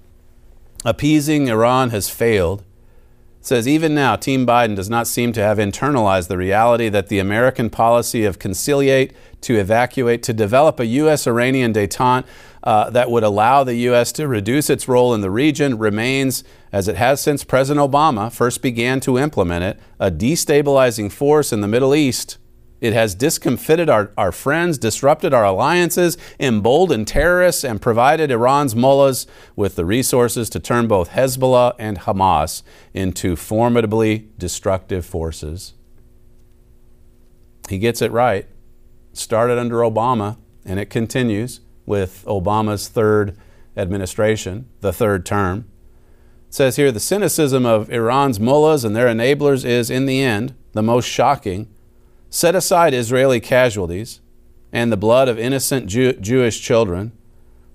Appeasing 0.84 1.48
Iran 1.48 1.90
has 1.90 2.08
failed. 2.08 2.62
Says 3.44 3.68
even 3.68 3.94
now, 3.94 4.16
Team 4.16 4.46
Biden 4.46 4.74
does 4.74 4.88
not 4.88 5.06
seem 5.06 5.34
to 5.34 5.40
have 5.42 5.58
internalized 5.58 6.28
the 6.28 6.38
reality 6.38 6.88
that 6.88 7.08
the 7.08 7.18
American 7.18 7.68
policy 7.68 8.24
of 8.24 8.38
conciliate, 8.38 9.12
to 9.42 9.56
evacuate, 9.56 10.22
to 10.22 10.32
develop 10.32 10.80
a 10.80 10.86
U.S. 10.86 11.26
Iranian 11.26 11.74
detente 11.74 12.24
uh, 12.62 12.88
that 12.88 13.10
would 13.10 13.22
allow 13.22 13.62
the 13.62 13.74
U.S. 13.74 14.12
to 14.12 14.26
reduce 14.26 14.70
its 14.70 14.88
role 14.88 15.12
in 15.12 15.20
the 15.20 15.30
region 15.30 15.76
remains, 15.76 16.42
as 16.72 16.88
it 16.88 16.96
has 16.96 17.20
since 17.20 17.44
President 17.44 17.86
Obama 17.86 18.32
first 18.32 18.62
began 18.62 18.98
to 19.00 19.18
implement 19.18 19.62
it, 19.62 19.78
a 20.00 20.10
destabilizing 20.10 21.12
force 21.12 21.52
in 21.52 21.60
the 21.60 21.68
Middle 21.68 21.94
East 21.94 22.38
it 22.80 22.92
has 22.92 23.14
discomfited 23.14 23.88
our, 23.88 24.12
our 24.18 24.32
friends, 24.32 24.76
disrupted 24.76 25.32
our 25.32 25.44
alliances, 25.44 26.18
emboldened 26.38 27.08
terrorists, 27.08 27.64
and 27.64 27.80
provided 27.80 28.30
Iran's 28.30 28.76
mullahs 28.76 29.26
with 29.56 29.76
the 29.76 29.84
resources 29.84 30.50
to 30.50 30.60
turn 30.60 30.86
both 30.86 31.10
Hezbollah 31.10 31.74
and 31.78 32.00
Hamas 32.00 32.62
into 32.92 33.36
formidably 33.36 34.28
destructive 34.38 35.06
forces. 35.06 35.74
He 37.68 37.78
gets 37.78 38.02
it 38.02 38.12
right. 38.12 38.46
Started 39.12 39.58
under 39.58 39.76
Obama, 39.76 40.36
and 40.64 40.78
it 40.78 40.90
continues 40.90 41.60
with 41.86 42.24
Obama's 42.26 42.88
third 42.88 43.36
administration, 43.76 44.68
the 44.80 44.92
third 44.92 45.24
term. 45.24 45.66
It 46.48 46.54
says 46.54 46.76
here 46.76 46.92
the 46.92 47.00
cynicism 47.00 47.64
of 47.64 47.90
Iran's 47.90 48.38
mullahs 48.38 48.84
and 48.84 48.94
their 48.94 49.06
enablers 49.06 49.64
is, 49.64 49.90
in 49.90 50.06
the 50.06 50.22
end, 50.22 50.54
the 50.72 50.82
most 50.82 51.06
shocking 51.08 51.73
Set 52.34 52.56
aside 52.56 52.94
Israeli 52.94 53.38
casualties 53.38 54.20
and 54.72 54.90
the 54.90 54.96
blood 54.96 55.28
of 55.28 55.38
innocent 55.38 55.86
Jew- 55.86 56.14
Jewish 56.14 56.60
children. 56.60 57.12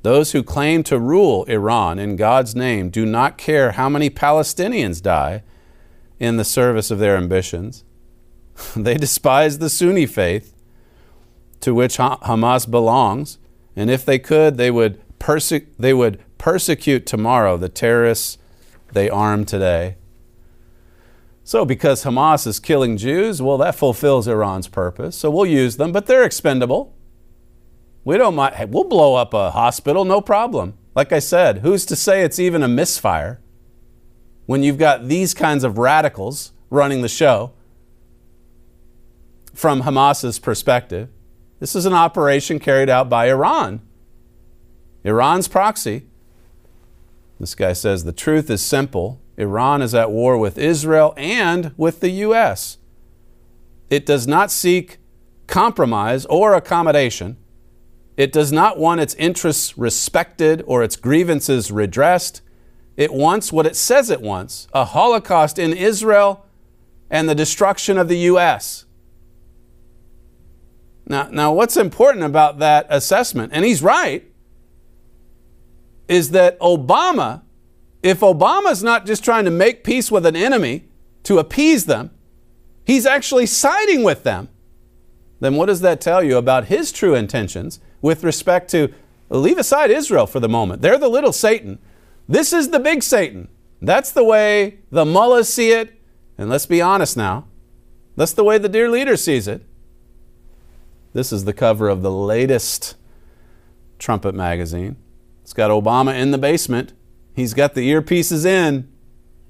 Those 0.01 0.33
who 0.33 0.43
claim 0.43 0.83
to 0.83 0.99
rule 0.99 1.45
Iran 1.45 1.97
in 1.97 2.17
God's 2.17 2.57
name 2.57 2.89
do 2.89 3.05
not 3.05 3.37
care 3.37 3.71
how 3.71 3.87
many 3.87 4.09
Palestinians 4.09 5.01
die 5.01 5.43
in 6.19 6.35
the 6.35 6.43
service 6.43 6.91
of 6.91 6.99
their 6.99 7.15
ambitions. 7.15 7.85
they 8.75 8.95
despise 8.95 9.59
the 9.59 9.69
Sunni 9.69 10.05
faith 10.05 10.53
to 11.61 11.73
which 11.73 11.95
Hamas 11.95 12.69
belongs, 12.69 13.37
and 13.77 13.89
if 13.89 14.03
they 14.03 14.19
could, 14.19 14.57
they 14.57 14.71
would, 14.71 14.99
perse- 15.19 15.53
they 15.79 15.93
would 15.93 16.19
persecute 16.37 17.05
tomorrow 17.05 17.55
the 17.55 17.69
terrorists 17.69 18.37
they 18.91 19.09
arm 19.09 19.45
today. 19.45 19.95
So, 21.49 21.65
because 21.65 22.03
Hamas 22.03 22.45
is 22.45 22.59
killing 22.59 22.95
Jews, 22.95 23.41
well, 23.41 23.57
that 23.57 23.73
fulfills 23.73 24.27
Iran's 24.27 24.67
purpose. 24.67 25.15
So, 25.15 25.31
we'll 25.31 25.47
use 25.47 25.77
them, 25.77 25.91
but 25.91 26.05
they're 26.05 26.23
expendable. 26.23 26.93
We 28.05 28.17
don't 28.17 28.35
mind. 28.35 28.71
We'll 28.71 28.83
blow 28.83 29.15
up 29.15 29.33
a 29.33 29.49
hospital, 29.49 30.05
no 30.05 30.21
problem. 30.21 30.77
Like 30.93 31.11
I 31.11 31.17
said, 31.17 31.61
who's 31.61 31.87
to 31.87 31.95
say 31.95 32.21
it's 32.21 32.37
even 32.37 32.61
a 32.61 32.67
misfire 32.67 33.41
when 34.45 34.61
you've 34.61 34.77
got 34.77 35.07
these 35.07 35.33
kinds 35.33 35.63
of 35.63 35.79
radicals 35.79 36.51
running 36.69 37.01
the 37.01 37.09
show 37.09 37.53
from 39.55 39.81
Hamas's 39.81 40.37
perspective? 40.37 41.09
This 41.59 41.75
is 41.75 41.87
an 41.87 41.93
operation 41.93 42.59
carried 42.59 42.91
out 42.91 43.09
by 43.09 43.27
Iran, 43.27 43.81
Iran's 45.03 45.47
proxy. 45.47 46.05
This 47.39 47.55
guy 47.55 47.73
says 47.73 48.03
the 48.03 48.11
truth 48.11 48.51
is 48.51 48.63
simple 48.63 49.19
Iran 49.39 49.81
is 49.81 49.95
at 49.95 50.11
war 50.11 50.37
with 50.37 50.57
Israel 50.57 51.13
and 51.15 51.73
with 51.77 52.01
the 52.01 52.09
U.S. 52.09 52.77
It 53.89 54.05
does 54.05 54.27
not 54.27 54.51
seek 54.51 54.97
compromise 55.47 56.25
or 56.25 56.53
accommodation. 56.53 57.37
It 58.17 58.33
does 58.33 58.51
not 58.51 58.77
want 58.77 58.99
its 58.99 59.15
interests 59.15 59.77
respected 59.77 60.61
or 60.67 60.83
its 60.83 60.97
grievances 60.97 61.71
redressed. 61.71 62.41
It 62.97 63.13
wants 63.13 63.53
what 63.53 63.65
it 63.65 63.77
says 63.77 64.09
it 64.09 64.21
wants 64.21 64.67
a 64.73 64.83
Holocaust 64.83 65.57
in 65.57 65.71
Israel 65.71 66.45
and 67.09 67.29
the 67.29 67.33
destruction 67.33 67.97
of 67.97 68.09
the 68.09 68.17
U.S. 68.17 68.85
Now, 71.07 71.29
now, 71.31 71.53
what's 71.53 71.77
important 71.77 72.25
about 72.25 72.59
that 72.59 72.85
assessment, 72.89 73.53
and 73.55 73.63
he's 73.63 73.81
right, 73.81 74.29
is 76.09 76.31
that 76.31 76.59
Obama 76.59 77.43
if 78.01 78.21
Obama's 78.21 78.83
not 78.83 79.05
just 79.05 79.23
trying 79.23 79.45
to 79.45 79.51
make 79.51 79.83
peace 79.83 80.11
with 80.11 80.25
an 80.25 80.35
enemy 80.35 80.85
to 81.23 81.39
appease 81.39 81.85
them, 81.85 82.11
he's 82.85 83.05
actually 83.05 83.45
siding 83.45 84.03
with 84.03 84.23
them, 84.23 84.49
then 85.39 85.55
what 85.55 85.67
does 85.67 85.81
that 85.81 86.01
tell 86.01 86.23
you 86.23 86.37
about 86.37 86.65
his 86.65 86.91
true 86.91 87.15
intentions 87.15 87.79
with 88.01 88.23
respect 88.23 88.69
to 88.71 88.93
leave 89.29 89.57
aside 89.57 89.91
Israel 89.91 90.27
for 90.27 90.39
the 90.39 90.49
moment? 90.49 90.81
They're 90.81 90.97
the 90.97 91.09
little 91.09 91.33
Satan. 91.33 91.79
This 92.27 92.53
is 92.53 92.69
the 92.69 92.79
big 92.79 93.03
Satan. 93.03 93.47
That's 93.81 94.11
the 94.11 94.23
way 94.23 94.79
the 94.91 95.05
mullahs 95.05 95.51
see 95.51 95.71
it. 95.71 95.93
And 96.37 96.49
let's 96.49 96.65
be 96.65 96.81
honest 96.81 97.17
now, 97.17 97.47
that's 98.15 98.33
the 98.33 98.43
way 98.43 98.57
the 98.57 98.69
dear 98.69 98.89
leader 98.89 99.15
sees 99.17 99.47
it. 99.47 99.63
This 101.13 101.31
is 101.31 101.45
the 101.45 101.53
cover 101.53 101.89
of 101.89 102.01
the 102.01 102.11
latest 102.11 102.95
Trumpet 103.97 104.35
magazine. 104.35 104.95
It's 105.43 105.53
got 105.53 105.71
Obama 105.71 106.17
in 106.17 106.31
the 106.31 106.37
basement 106.37 106.93
He's 107.39 107.53
got 107.53 107.73
the 107.73 107.89
earpieces 107.89 108.45
in. 108.45 108.91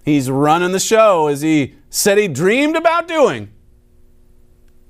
He's 0.06 0.30
running 0.30 0.74
the 0.74 0.80
show 0.80 1.26
as 1.26 1.42
he 1.42 1.74
said 1.90 2.20
he 2.20 2.28
dreamed 2.28 2.76
about 2.76 3.08
doing. 3.08 3.52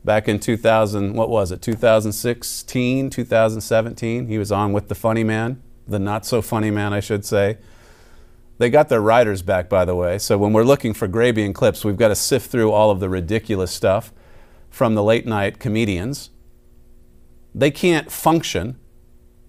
Back 0.03 0.27
in 0.27 0.38
2000, 0.38 1.13
what 1.13 1.29
was 1.29 1.53
it, 1.53 1.62
2016, 1.62 3.09
2017, 3.09 4.27
he 4.27 4.38
was 4.38 4.51
on 4.51 4.73
with 4.73 4.89
the 4.89 4.95
funny 4.95 5.23
man, 5.23 5.63
the 5.88 5.97
not 5.97 6.25
so 6.25 6.41
funny 6.41 6.71
man, 6.71 6.91
I 6.91 6.99
should 6.99 7.23
say. 7.23 7.57
They 8.57 8.69
got 8.69 8.89
their 8.89 8.99
writers 8.99 9.43
back, 9.43 9.69
by 9.69 9.85
the 9.85 9.95
way. 9.95 10.17
So 10.17 10.38
when 10.38 10.51
we're 10.51 10.63
looking 10.63 10.93
for 10.93 11.07
Grabien 11.07 11.55
clips, 11.55 11.85
we've 11.85 11.95
got 11.95 12.09
to 12.09 12.15
sift 12.15 12.51
through 12.51 12.73
all 12.73 12.91
of 12.91 12.99
the 12.99 13.07
ridiculous 13.07 13.71
stuff 13.71 14.12
from 14.69 14.95
the 14.95 15.03
late 15.03 15.25
night 15.25 15.57
comedians. 15.57 16.31
They 17.55 17.71
can't 17.71 18.12
function 18.12 18.77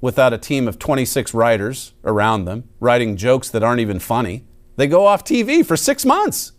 without 0.00 0.32
a 0.32 0.38
team 0.38 0.66
of 0.66 0.78
26 0.78 1.34
writers 1.34 1.92
around 2.04 2.44
them 2.44 2.64
writing 2.80 3.16
jokes 3.16 3.50
that 3.50 3.62
aren't 3.62 3.80
even 3.80 3.98
funny. 3.98 4.44
They 4.76 4.86
go 4.86 5.06
off 5.06 5.24
TV 5.24 5.64
for 5.64 5.76
six 5.76 6.04
months 6.04 6.52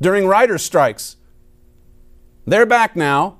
during 0.00 0.26
writers' 0.26 0.62
strikes. 0.62 1.16
They're 2.46 2.66
back 2.66 2.96
now. 2.96 3.38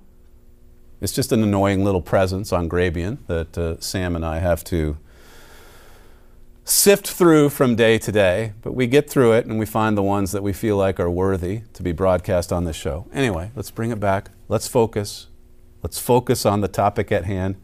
It's 1.01 1.13
just 1.13 1.33
an 1.33 1.43
annoying 1.43 1.85
little 1.85 2.03
presence 2.03 2.53
on 2.53 2.69
Grabien 2.69 3.19
that 3.27 3.57
uh, 3.57 3.81
Sam 3.81 4.15
and 4.17 4.25
I 4.25 4.39
have 4.39 4.65
to 4.65 4.99
sift 6.65 7.09
through 7.09 7.49
from 7.49 7.77
day 7.77 7.99
to 7.99 8.13
day, 8.13 8.53
but 8.63 8.75
we 8.75 8.87
get 8.87 9.09
through 9.09 9.33
it 9.33 9.47
and 9.47 9.59
we 9.59 9.65
find 9.65 9.97
the 9.97 10.03
ones 10.03 10.33
that 10.33 10.43
we 10.43 10.53
feel 10.53 10.77
like 10.77 11.01
are 11.01 11.11
worthy 11.11 11.63
to 11.73 11.83
be 11.83 11.93
broadcast 11.93 12.53
on 12.53 12.65
this 12.65 12.77
show. 12.77 13.07
Anyway, 13.13 13.51
let's 13.57 13.71
bring 13.71 13.91
it 13.91 14.01
back. 14.01 14.31
Let's 14.49 14.69
focus. 14.69 15.29
Let's 15.83 15.99
focus 15.99 16.45
on 16.45 16.61
the 16.61 16.69
topic 16.69 17.11
at 17.11 17.25
hand 17.25 17.57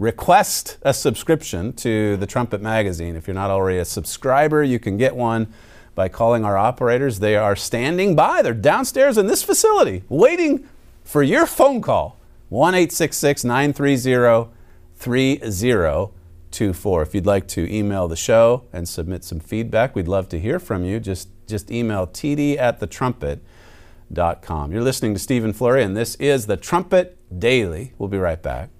request 0.00 0.78
a 0.82 0.92
subscription 0.94 1.72
to 1.74 2.16
the 2.16 2.26
Trumpet 2.26 2.62
Magazine. 2.62 3.14
If 3.14 3.28
you're 3.28 3.34
not 3.34 3.50
already 3.50 3.78
a 3.78 3.84
subscriber, 3.84 4.64
you 4.64 4.80
can 4.80 4.96
get 4.96 5.14
one 5.14 5.52
by 5.94 6.08
calling 6.08 6.44
our 6.44 6.56
operators. 6.56 7.20
They 7.20 7.36
are 7.36 7.54
standing 7.54 8.16
by, 8.16 8.42
they're 8.42 8.54
downstairs 8.54 9.18
in 9.18 9.26
this 9.26 9.42
facility 9.42 10.02
waiting 10.08 10.66
for 11.04 11.22
your 11.22 11.46
phone 11.46 11.82
call. 11.82 12.16
1 12.48 12.72
930 12.72 14.48
3024. 14.96 17.02
If 17.02 17.14
you'd 17.14 17.26
like 17.26 17.46
to 17.48 17.70
email 17.72 18.08
the 18.08 18.16
show 18.16 18.64
and 18.72 18.88
submit 18.88 19.22
some 19.22 19.38
feedback, 19.38 19.94
we'd 19.94 20.08
love 20.08 20.30
to 20.30 20.40
hear 20.40 20.58
from 20.58 20.82
you. 20.82 20.98
Just, 20.98 21.28
just 21.46 21.70
email 21.70 22.06
td 22.06 22.58
at 22.58 22.80
thetrumpet.com. 22.80 24.72
You're 24.72 24.82
listening 24.82 25.12
to 25.12 25.20
Stephen 25.20 25.52
Flurry, 25.52 25.84
and 25.84 25.94
this 25.96 26.14
is 26.16 26.46
the 26.46 26.56
Trumpet 26.56 27.18
Daily. 27.38 27.92
We'll 27.98 28.08
be 28.08 28.18
right 28.18 28.42
back. 28.42 28.70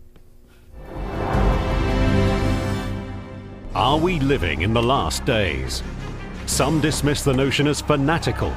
Are 3.75 3.99
we 3.99 4.19
living 4.19 4.63
in 4.63 4.73
the 4.73 4.83
last 4.83 5.25
days? 5.25 5.85
Some 6.47 6.81
dismiss 6.81 7.23
the 7.23 7.33
notion 7.33 7.69
as 7.69 7.81
fanatical, 7.81 8.53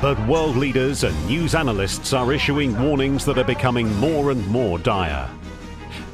but 0.00 0.18
world 0.26 0.56
leaders 0.56 1.04
and 1.04 1.26
news 1.26 1.54
analysts 1.54 2.14
are 2.14 2.32
issuing 2.32 2.80
warnings 2.80 3.26
that 3.26 3.36
are 3.36 3.44
becoming 3.44 3.94
more 3.96 4.30
and 4.30 4.46
more 4.46 4.78
dire. 4.78 5.28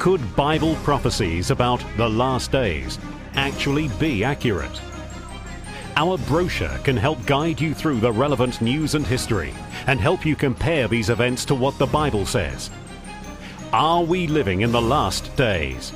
Could 0.01 0.35
Bible 0.35 0.75
prophecies 0.83 1.53
about 1.53 1.85
the 1.97 2.09
last 2.09 2.51
days 2.51 2.99
actually 3.35 3.87
be 4.01 4.25
accurate? 4.25 4.81
Our 5.95 6.19
brochure 6.19 6.79
can 6.83 6.97
help 6.97 7.25
guide 7.27 7.61
you 7.61 7.75
through 7.75 8.01
the 8.01 8.11
relevant 8.11 8.61
news 8.61 8.97
and 8.97 9.07
history 9.07 9.55
and 9.87 10.01
help 10.01 10.27
you 10.27 10.35
compare 10.35 10.89
these 10.89 11.11
events 11.11 11.45
to 11.45 11.55
what 11.55 11.79
the 11.79 11.87
Bible 11.87 12.27
says. 12.27 12.71
Are 13.73 14.03
we 14.03 14.27
living 14.27 14.63
in 14.63 14.73
the 14.73 14.83
last 14.83 15.35
days? 15.37 15.93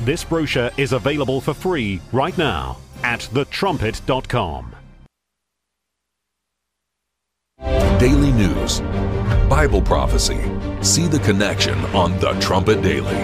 This 0.00 0.22
brochure 0.24 0.70
is 0.76 0.92
available 0.92 1.40
for 1.40 1.54
free 1.54 2.00
right 2.12 2.36
now 2.38 2.78
at 3.02 3.20
thetrumpet.com. 3.20 4.74
Daily 7.98 8.30
News, 8.30 8.80
Bible 9.50 9.82
Prophecy. 9.82 10.40
See 10.82 11.08
the 11.08 11.18
connection 11.18 11.76
on 11.86 12.16
The 12.20 12.30
Trumpet 12.34 12.80
Daily. 12.80 13.16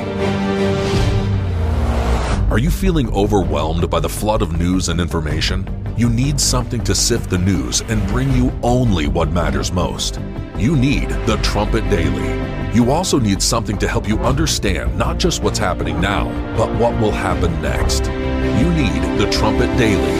Are 2.50 2.58
you 2.58 2.70
feeling 2.70 3.08
overwhelmed 3.12 3.88
by 3.88 4.00
the 4.00 4.08
flood 4.08 4.42
of 4.42 4.58
news 4.58 4.88
and 4.88 5.00
information? 5.00 5.68
You 5.96 6.10
need 6.10 6.40
something 6.40 6.82
to 6.84 6.94
sift 6.94 7.30
the 7.30 7.38
news 7.38 7.82
and 7.82 8.04
bring 8.08 8.32
you 8.32 8.52
only 8.64 9.06
what 9.06 9.30
matters 9.30 9.70
most. 9.70 10.18
You 10.56 10.74
need 10.74 11.08
The 11.26 11.38
Trumpet 11.44 11.88
Daily. 11.88 12.63
You 12.74 12.90
also 12.90 13.20
need 13.20 13.40
something 13.40 13.78
to 13.78 13.86
help 13.86 14.08
you 14.08 14.18
understand 14.18 14.98
not 14.98 15.18
just 15.18 15.44
what's 15.44 15.60
happening 15.60 16.00
now, 16.00 16.24
but 16.56 16.68
what 16.76 17.00
will 17.00 17.12
happen 17.12 17.62
next. 17.62 18.06
You 18.06 18.68
need 18.72 19.16
The 19.16 19.30
Trumpet 19.30 19.68
Daily. 19.78 20.12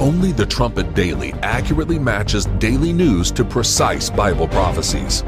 Only 0.00 0.32
the 0.32 0.46
Trumpet 0.46 0.94
Daily 0.94 1.34
accurately 1.42 1.98
matches 1.98 2.46
daily 2.58 2.94
news 2.94 3.30
to 3.32 3.44
precise 3.44 4.08
Bible 4.08 4.48
prophecies. 4.48 5.22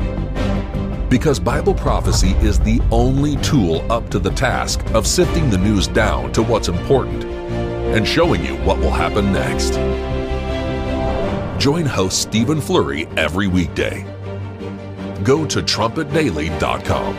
Because 1.11 1.39
Bible 1.39 1.75
prophecy 1.75 2.31
is 2.41 2.59
the 2.59 2.81
only 2.91 3.37
tool 3.37 3.85
up 3.93 4.09
to 4.09 4.19
the 4.19 4.31
task 4.31 4.83
of 4.95 5.07
sifting 5.07 5.51
the 5.51 5.59
news 5.59 5.87
down 5.87 6.33
to 6.33 6.43
what's 6.43 6.69
important 6.69 7.25
and 7.25 8.09
showing 8.09 8.43
you 8.43 8.55
what 8.65 8.79
will 8.79 8.91
happen 8.91 9.35
next. 9.35 9.75
Join 11.63 11.85
host 11.85 12.23
Stephen 12.23 12.59
Flurry 12.59 13.07
every 13.19 13.49
weekday. 13.49 14.07
Go 15.29 15.45
to 15.45 15.61
trumpetdaily.com. 15.61 17.17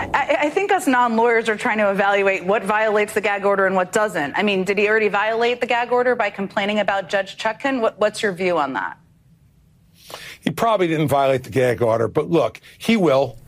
I, 0.00 0.36
I 0.40 0.50
think 0.50 0.72
us 0.72 0.88
non-lawyers 0.88 1.48
are 1.48 1.56
trying 1.56 1.78
to 1.78 1.92
evaluate 1.92 2.44
what 2.44 2.64
violates 2.64 3.12
the 3.12 3.20
gag 3.20 3.44
order 3.44 3.66
and 3.66 3.76
what 3.76 3.92
doesn't. 3.92 4.34
I 4.36 4.42
mean, 4.42 4.64
did 4.64 4.78
he 4.78 4.88
already 4.88 5.06
violate 5.06 5.60
the 5.60 5.68
gag 5.68 5.92
order 5.92 6.16
by 6.16 6.30
complaining 6.30 6.80
about 6.80 7.08
Judge 7.08 7.36
Chutkan? 7.36 7.80
What, 7.80 7.96
what's 8.00 8.24
your 8.24 8.32
view 8.32 8.58
on 8.58 8.72
that? 8.72 8.98
He 10.40 10.50
probably 10.50 10.88
didn't 10.88 11.06
violate 11.06 11.44
the 11.44 11.50
gag 11.50 11.80
order, 11.80 12.08
but 12.08 12.28
look, 12.28 12.60
he 12.76 12.96
will. 12.96 13.38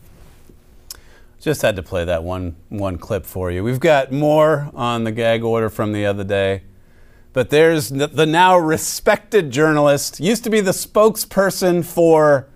Just 1.39 1.61
had 1.61 1.75
to 1.77 1.83
play 1.83 2.03
that 2.03 2.23
one 2.23 2.57
one 2.67 2.97
clip 2.97 3.25
for 3.25 3.49
you. 3.49 3.63
We've 3.63 3.79
got 3.79 4.11
more 4.11 4.69
on 4.73 5.05
the 5.05 5.11
gag 5.11 5.43
order 5.43 5.69
from 5.69 5.93
the 5.93 6.05
other 6.05 6.23
day. 6.23 6.63
But 7.31 7.49
there's 7.49 7.89
the 7.89 8.25
now 8.25 8.57
respected 8.57 9.51
journalist, 9.51 10.19
used 10.19 10.43
to 10.43 10.49
be 10.49 10.61
the 10.61 10.71
spokesperson 10.71 11.85
for 11.85 12.49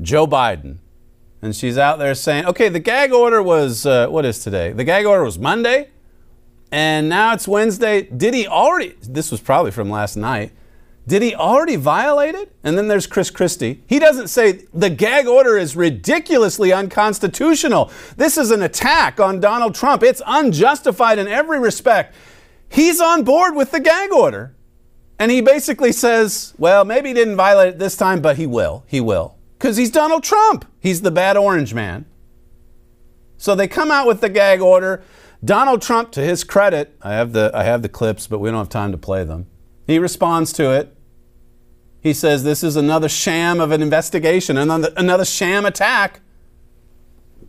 Joe 0.00 0.26
Biden. 0.26 0.78
And 1.40 1.54
she's 1.54 1.78
out 1.78 1.98
there 1.98 2.14
saying, 2.14 2.46
okay, 2.46 2.68
the 2.68 2.80
gag 2.80 3.12
order 3.12 3.42
was, 3.42 3.86
uh, 3.86 4.08
what 4.08 4.24
is 4.24 4.40
today? 4.40 4.72
The 4.72 4.84
gag 4.84 5.06
order 5.06 5.22
was 5.22 5.38
Monday, 5.38 5.90
and 6.72 7.08
now 7.08 7.34
it's 7.34 7.46
Wednesday. 7.46 8.02
Did 8.02 8.34
he 8.34 8.46
already, 8.46 8.96
this 9.02 9.30
was 9.30 9.40
probably 9.40 9.70
from 9.70 9.88
last 9.90 10.16
night, 10.16 10.52
did 11.06 11.20
he 11.20 11.34
already 11.34 11.76
violate 11.76 12.34
it? 12.34 12.54
And 12.62 12.78
then 12.78 12.88
there's 12.88 13.06
Chris 13.06 13.30
Christie. 13.30 13.82
He 13.86 13.98
doesn't 13.98 14.28
say 14.28 14.64
the 14.72 14.88
gag 14.88 15.26
order 15.26 15.58
is 15.58 15.76
ridiculously 15.76 16.72
unconstitutional. 16.72 17.90
This 18.16 18.38
is 18.38 18.50
an 18.50 18.62
attack 18.62 19.20
on 19.20 19.38
Donald 19.38 19.74
Trump. 19.74 20.02
It's 20.02 20.22
unjustified 20.26 21.18
in 21.18 21.28
every 21.28 21.60
respect. 21.60 22.14
He's 22.70 23.00
on 23.00 23.22
board 23.22 23.54
with 23.54 23.70
the 23.70 23.80
gag 23.80 24.12
order. 24.12 24.54
And 25.18 25.30
he 25.30 25.42
basically 25.42 25.92
says, 25.92 26.54
well, 26.58 26.84
maybe 26.84 27.10
he 27.10 27.14
didn't 27.14 27.36
violate 27.36 27.74
it 27.74 27.78
this 27.78 27.96
time, 27.96 28.20
but 28.20 28.36
he 28.36 28.46
will. 28.46 28.84
He 28.86 29.00
will. 29.00 29.36
Because 29.58 29.76
he's 29.76 29.90
Donald 29.90 30.24
Trump. 30.24 30.64
He's 30.80 31.02
the 31.02 31.10
bad 31.10 31.36
orange 31.36 31.74
man. 31.74 32.06
So 33.36 33.54
they 33.54 33.68
come 33.68 33.90
out 33.90 34.06
with 34.06 34.22
the 34.22 34.28
gag 34.30 34.60
order. 34.60 35.02
Donald 35.44 35.82
Trump, 35.82 36.10
to 36.12 36.20
his 36.22 36.44
credit, 36.44 36.96
I 37.02 37.12
have 37.12 37.32
the, 37.32 37.50
I 37.52 37.64
have 37.64 37.82
the 37.82 37.88
clips, 37.88 38.26
but 38.26 38.38
we 38.38 38.50
don't 38.50 38.58
have 38.58 38.70
time 38.70 38.90
to 38.92 38.98
play 38.98 39.22
them. 39.22 39.46
He 39.86 39.98
responds 39.98 40.52
to 40.54 40.70
it. 40.70 40.93
He 42.04 42.12
says 42.12 42.44
this 42.44 42.62
is 42.62 42.76
another 42.76 43.08
sham 43.08 43.60
of 43.60 43.72
an 43.72 43.80
investigation, 43.80 44.58
another, 44.58 44.92
another 44.94 45.24
sham 45.24 45.64
attack. 45.64 46.20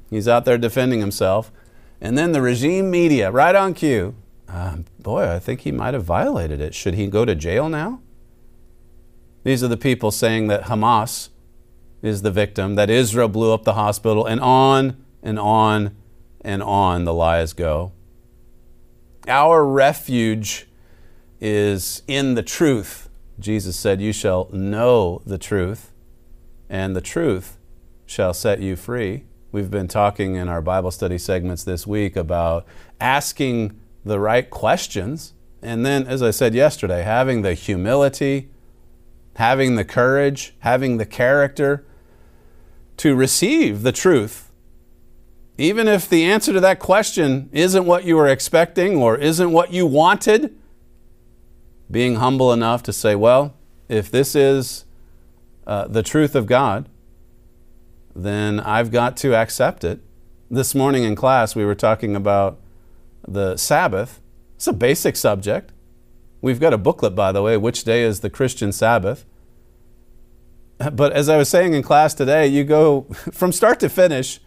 He's 0.10 0.30
out 0.30 0.46
there 0.46 0.58
defending 0.58 1.02
himself. 1.02 1.52
And 2.00 2.18
then 2.18 2.32
the 2.32 2.42
regime 2.42 2.90
media, 2.90 3.32
right 3.32 3.54
on 3.54 3.74
cue. 3.74 4.16
Uh, 4.48 4.78
boy, 4.98 5.30
I 5.30 5.40
think 5.40 5.62
he 5.62 5.74
might 5.74 5.94
have 5.94 6.06
violated 6.06 6.62
it. 6.62 6.74
Should 6.74 6.94
he 6.94 7.08
go 7.08 7.26
to 7.26 7.36
jail 7.36 7.68
now? 7.68 8.00
These 9.44 9.62
are 9.62 9.68
the 9.68 9.76
people 9.76 10.10
saying 10.10 10.48
that 10.48 10.64
Hamas 10.64 11.30
is 12.02 12.22
the 12.22 12.32
victim, 12.32 12.76
that 12.76 12.90
Israel 12.90 13.28
blew 13.28 13.54
up 13.54 13.66
the 13.66 13.74
hospital, 13.74 14.26
and 14.26 14.40
on 14.40 15.04
and 15.22 15.38
on 15.38 15.98
and 16.42 16.64
on 16.64 17.04
the 17.04 17.14
lies 17.14 17.52
go. 17.52 17.92
Our 19.28 19.66
refuge 19.66 20.68
is 21.42 22.04
in 22.08 22.36
the 22.36 22.44
truth. 22.44 23.05
Jesus 23.40 23.76
said, 23.78 24.02
You 24.02 24.14
shall 24.14 24.50
know 24.52 25.22
the 25.26 25.38
truth, 25.38 25.92
and 26.70 26.96
the 26.96 27.02
truth 27.02 27.58
shall 28.06 28.34
set 28.34 28.62
you 28.62 28.76
free. 28.76 29.26
We've 29.52 29.72
been 29.72 29.88
talking 29.88 30.36
in 30.36 30.50
our 30.50 30.62
Bible 30.62 30.92
study 30.92 31.18
segments 31.18 31.64
this 31.64 31.88
week 31.88 32.16
about 32.16 32.66
asking 33.00 33.80
the 34.04 34.20
right 34.20 34.50
questions. 34.50 35.34
And 35.62 35.86
then, 35.86 36.06
as 36.08 36.22
I 36.22 36.32
said 36.32 36.54
yesterday, 36.54 37.04
having 37.04 37.42
the 37.42 37.54
humility, 37.54 38.50
having 39.36 39.76
the 39.76 39.86
courage, 39.86 40.54
having 40.60 40.98
the 40.98 41.06
character 41.06 41.86
to 42.98 43.16
receive 43.16 43.82
the 43.82 43.92
truth. 43.92 44.52
Even 45.58 45.88
if 45.88 46.10
the 46.10 46.26
answer 46.26 46.52
to 46.54 46.60
that 46.60 46.80
question 46.80 47.50
isn't 47.52 47.86
what 47.86 48.04
you 48.04 48.16
were 48.16 48.28
expecting 48.28 48.98
or 48.98 49.18
isn't 49.18 49.52
what 49.52 49.72
you 49.72 49.86
wanted, 49.86 50.56
being 51.90 52.16
humble 52.16 52.52
enough 52.52 52.84
to 52.84 52.94
say, 52.94 53.16
well, 53.16 53.56
if 53.88 54.10
this 54.10 54.36
is 54.36 54.86
uh, 55.68 55.88
the 55.88 56.04
truth 56.04 56.36
of 56.36 56.46
God, 56.46 56.90
then 58.16 58.60
I've 58.60 58.92
got 58.92 59.18
to 59.18 59.36
accept 59.36 59.84
it. 59.84 60.00
This 60.50 60.74
morning 60.74 61.04
in 61.04 61.16
class, 61.16 61.56
we 61.56 61.66
were 61.66 61.76
talking 61.76 62.16
about 62.16 62.60
the 63.28 63.58
Sabbath. 63.58 64.22
It's 64.56 64.68
a 64.68 64.74
basic 64.74 65.16
subject. 65.16 65.72
We've 66.42 66.60
got 66.60 66.74
a 66.74 66.78
booklet, 66.78 67.16
by 67.16 67.32
the 67.32 67.42
way, 67.42 67.58
Which 67.58 67.84
Day 67.84 68.04
is 68.04 68.20
the 68.20 68.30
Christian 68.30 68.72
Sabbath? 68.72 69.26
But 70.78 71.14
as 71.14 71.30
I 71.30 71.38
was 71.38 71.50
saying 71.50 71.74
in 71.74 71.84
class 71.84 72.14
today, 72.14 72.48
you 72.48 72.64
go 72.64 73.02
from 73.32 73.52
start 73.52 73.80
to 73.80 73.90
finish, 73.90 74.40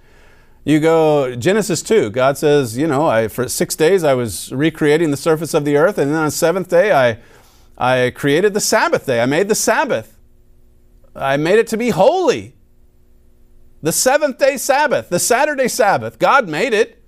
you 0.69 0.81
go 0.81 1.35
Genesis 1.35 1.83
2. 1.83 2.11
God 2.11 2.37
says, 2.37 2.77
you 2.77 2.87
know, 2.87 3.07
I, 3.07 3.29
for 3.29 3.49
six 3.49 3.75
days 3.75 4.05
I 4.05 4.13
was 4.13 4.53
recreating 4.53 5.11
the 5.11 5.17
surface 5.17 5.55
of 5.55 5.65
the 5.65 5.79
earth, 5.79 5.97
and 5.97 6.11
then 6.11 6.19
on 6.19 6.27
the 6.27 6.31
seventh 6.31 6.69
day 6.69 6.93
I, 6.93 7.19
I 7.79 8.11
created 8.11 8.53
the 8.53 8.61
Sabbath 8.61 9.07
day. 9.07 9.23
I 9.23 9.27
made 9.27 9.49
the 9.49 9.55
Sabbath. 9.55 10.19
I 11.17 11.39
made 11.39 11.59
it 11.59 11.69
to 11.69 11.79
be 11.79 11.89
holy. 11.89 12.55
The 13.81 13.93
seventh 13.93 14.37
day 14.37 14.59
Sabbath, 14.59 15.09
the 15.09 15.19
Saturday 15.19 15.69
Sabbath, 15.69 16.19
God 16.19 16.49
made 16.49 16.75
it. 16.75 17.03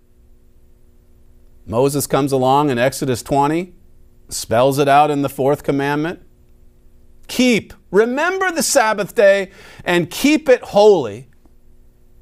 Moses 1.66 2.06
comes 2.06 2.32
along 2.32 2.70
in 2.70 2.78
Exodus 2.78 3.22
20, 3.22 3.74
spells 4.30 4.78
it 4.78 4.88
out 4.88 5.10
in 5.10 5.20
the 5.20 5.28
fourth 5.28 5.64
commandment. 5.64 6.22
Keep, 7.28 7.74
remember 7.90 8.50
the 8.50 8.62
Sabbath 8.62 9.14
day 9.14 9.50
and 9.84 10.10
keep 10.10 10.48
it 10.48 10.62
holy. 10.62 11.29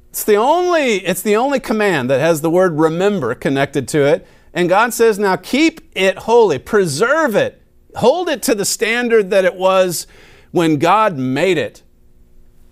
It's 0.09 0.23
the 0.23 0.35
only 0.35 1.05
it's 1.05 1.21
the 1.21 1.35
only 1.35 1.59
command 1.59 2.09
that 2.09 2.19
has 2.19 2.41
the 2.41 2.49
word 2.49 2.79
remember 2.79 3.35
connected 3.35 3.87
to 3.89 4.05
it. 4.05 4.25
And 4.53 4.67
God 4.67 4.93
says, 4.93 5.19
"Now 5.19 5.35
keep 5.35 5.81
it 5.95 6.19
holy, 6.19 6.57
preserve 6.57 7.35
it. 7.35 7.61
Hold 7.95 8.29
it 8.29 8.41
to 8.43 8.55
the 8.55 8.65
standard 8.65 9.29
that 9.29 9.45
it 9.45 9.55
was 9.55 10.07
when 10.51 10.77
God 10.77 11.17
made 11.17 11.57
it." 11.57 11.83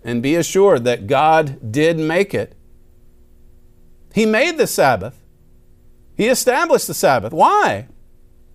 And 0.03 0.23
be 0.23 0.35
assured 0.35 0.83
that 0.85 1.05
God 1.05 1.71
did 1.71 1.99
make 1.99 2.33
it. 2.33 2.55
He 4.13 4.25
made 4.25 4.57
the 4.57 4.67
Sabbath. 4.67 5.21
He 6.15 6.27
established 6.27 6.87
the 6.87 6.93
Sabbath. 6.95 7.33
Why? 7.33 7.87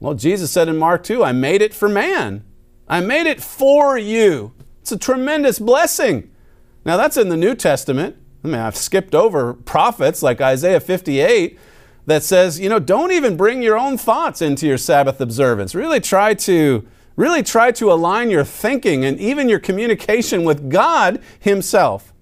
Well, 0.00 0.14
Jesus 0.14 0.50
said 0.50 0.68
in 0.68 0.76
Mark 0.76 1.04
2, 1.04 1.22
I 1.22 1.30
made 1.30 1.62
it 1.62 1.72
for 1.72 1.88
man. 1.88 2.42
I 2.88 3.00
made 3.00 3.28
it 3.28 3.40
for 3.40 3.96
you. 3.96 4.52
It's 4.80 4.90
a 4.90 4.98
tremendous 4.98 5.60
blessing. 5.60 6.28
Now, 6.84 6.96
that's 6.96 7.16
in 7.16 7.28
the 7.28 7.36
New 7.36 7.54
Testament. 7.54 8.16
I 8.44 8.48
mean, 8.48 8.60
I've 8.60 8.76
skipped 8.76 9.14
over 9.14 9.54
prophets 9.54 10.22
like 10.22 10.40
Isaiah 10.40 10.80
58, 10.80 11.58
that 12.06 12.22
says, 12.22 12.58
you 12.58 12.68
know, 12.68 12.78
don't 12.78 13.12
even 13.12 13.36
bring 13.36 13.62
your 13.62 13.78
own 13.78 13.96
thoughts 13.96 14.42
into 14.42 14.66
your 14.66 14.78
Sabbath 14.78 15.20
observance. 15.20 15.74
Really 15.74 16.00
try 16.00 16.34
to 16.34 16.86
really 17.14 17.42
try 17.42 17.70
to 17.70 17.92
align 17.92 18.30
your 18.30 18.44
thinking 18.44 19.04
and 19.04 19.20
even 19.20 19.48
your 19.48 19.58
communication 19.58 20.44
with 20.44 20.70
God 20.70 21.22
himself 21.38 22.12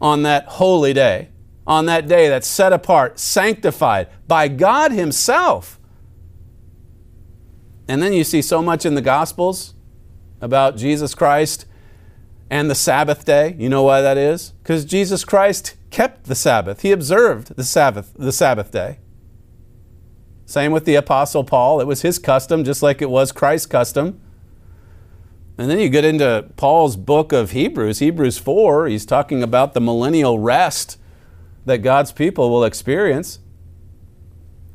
on 0.00 0.22
that 0.22 0.46
holy 0.46 0.92
day, 0.92 1.30
on 1.66 1.86
that 1.86 2.06
day 2.06 2.28
that's 2.28 2.46
set 2.46 2.72
apart, 2.72 3.18
sanctified 3.18 4.08
by 4.28 4.46
God 4.46 4.92
himself. 4.92 5.80
And 7.88 8.00
then 8.00 8.12
you 8.12 8.22
see 8.22 8.40
so 8.40 8.62
much 8.62 8.86
in 8.86 8.94
the 8.94 9.02
gospels 9.02 9.74
about 10.40 10.76
Jesus 10.76 11.14
Christ 11.14 11.66
and 12.54 12.70
the 12.70 12.74
Sabbath 12.76 13.24
day. 13.24 13.56
You 13.58 13.68
know 13.68 13.82
why 13.82 14.00
that 14.00 14.16
is? 14.16 14.50
Because 14.62 14.84
Jesus 14.84 15.24
Christ 15.24 15.74
kept 15.90 16.26
the 16.26 16.36
Sabbath. 16.36 16.82
He 16.82 16.92
observed 16.92 17.56
the 17.56 17.64
Sabbath, 17.64 18.12
the 18.16 18.30
Sabbath 18.30 18.70
day. 18.70 19.00
Same 20.46 20.70
with 20.70 20.84
the 20.84 20.94
Apostle 20.94 21.42
Paul. 21.42 21.80
It 21.80 21.88
was 21.88 22.02
his 22.02 22.20
custom, 22.20 22.62
just 22.62 22.80
like 22.80 23.02
it 23.02 23.10
was 23.10 23.32
Christ's 23.32 23.66
custom. 23.66 24.20
And 25.58 25.68
then 25.68 25.80
you 25.80 25.88
get 25.88 26.04
into 26.04 26.48
Paul's 26.54 26.94
book 26.94 27.32
of 27.32 27.50
Hebrews, 27.50 27.98
Hebrews 27.98 28.38
4. 28.38 28.86
He's 28.86 29.04
talking 29.04 29.42
about 29.42 29.74
the 29.74 29.80
millennial 29.80 30.38
rest 30.38 30.96
that 31.64 31.78
God's 31.78 32.12
people 32.12 32.50
will 32.50 32.62
experience 32.62 33.40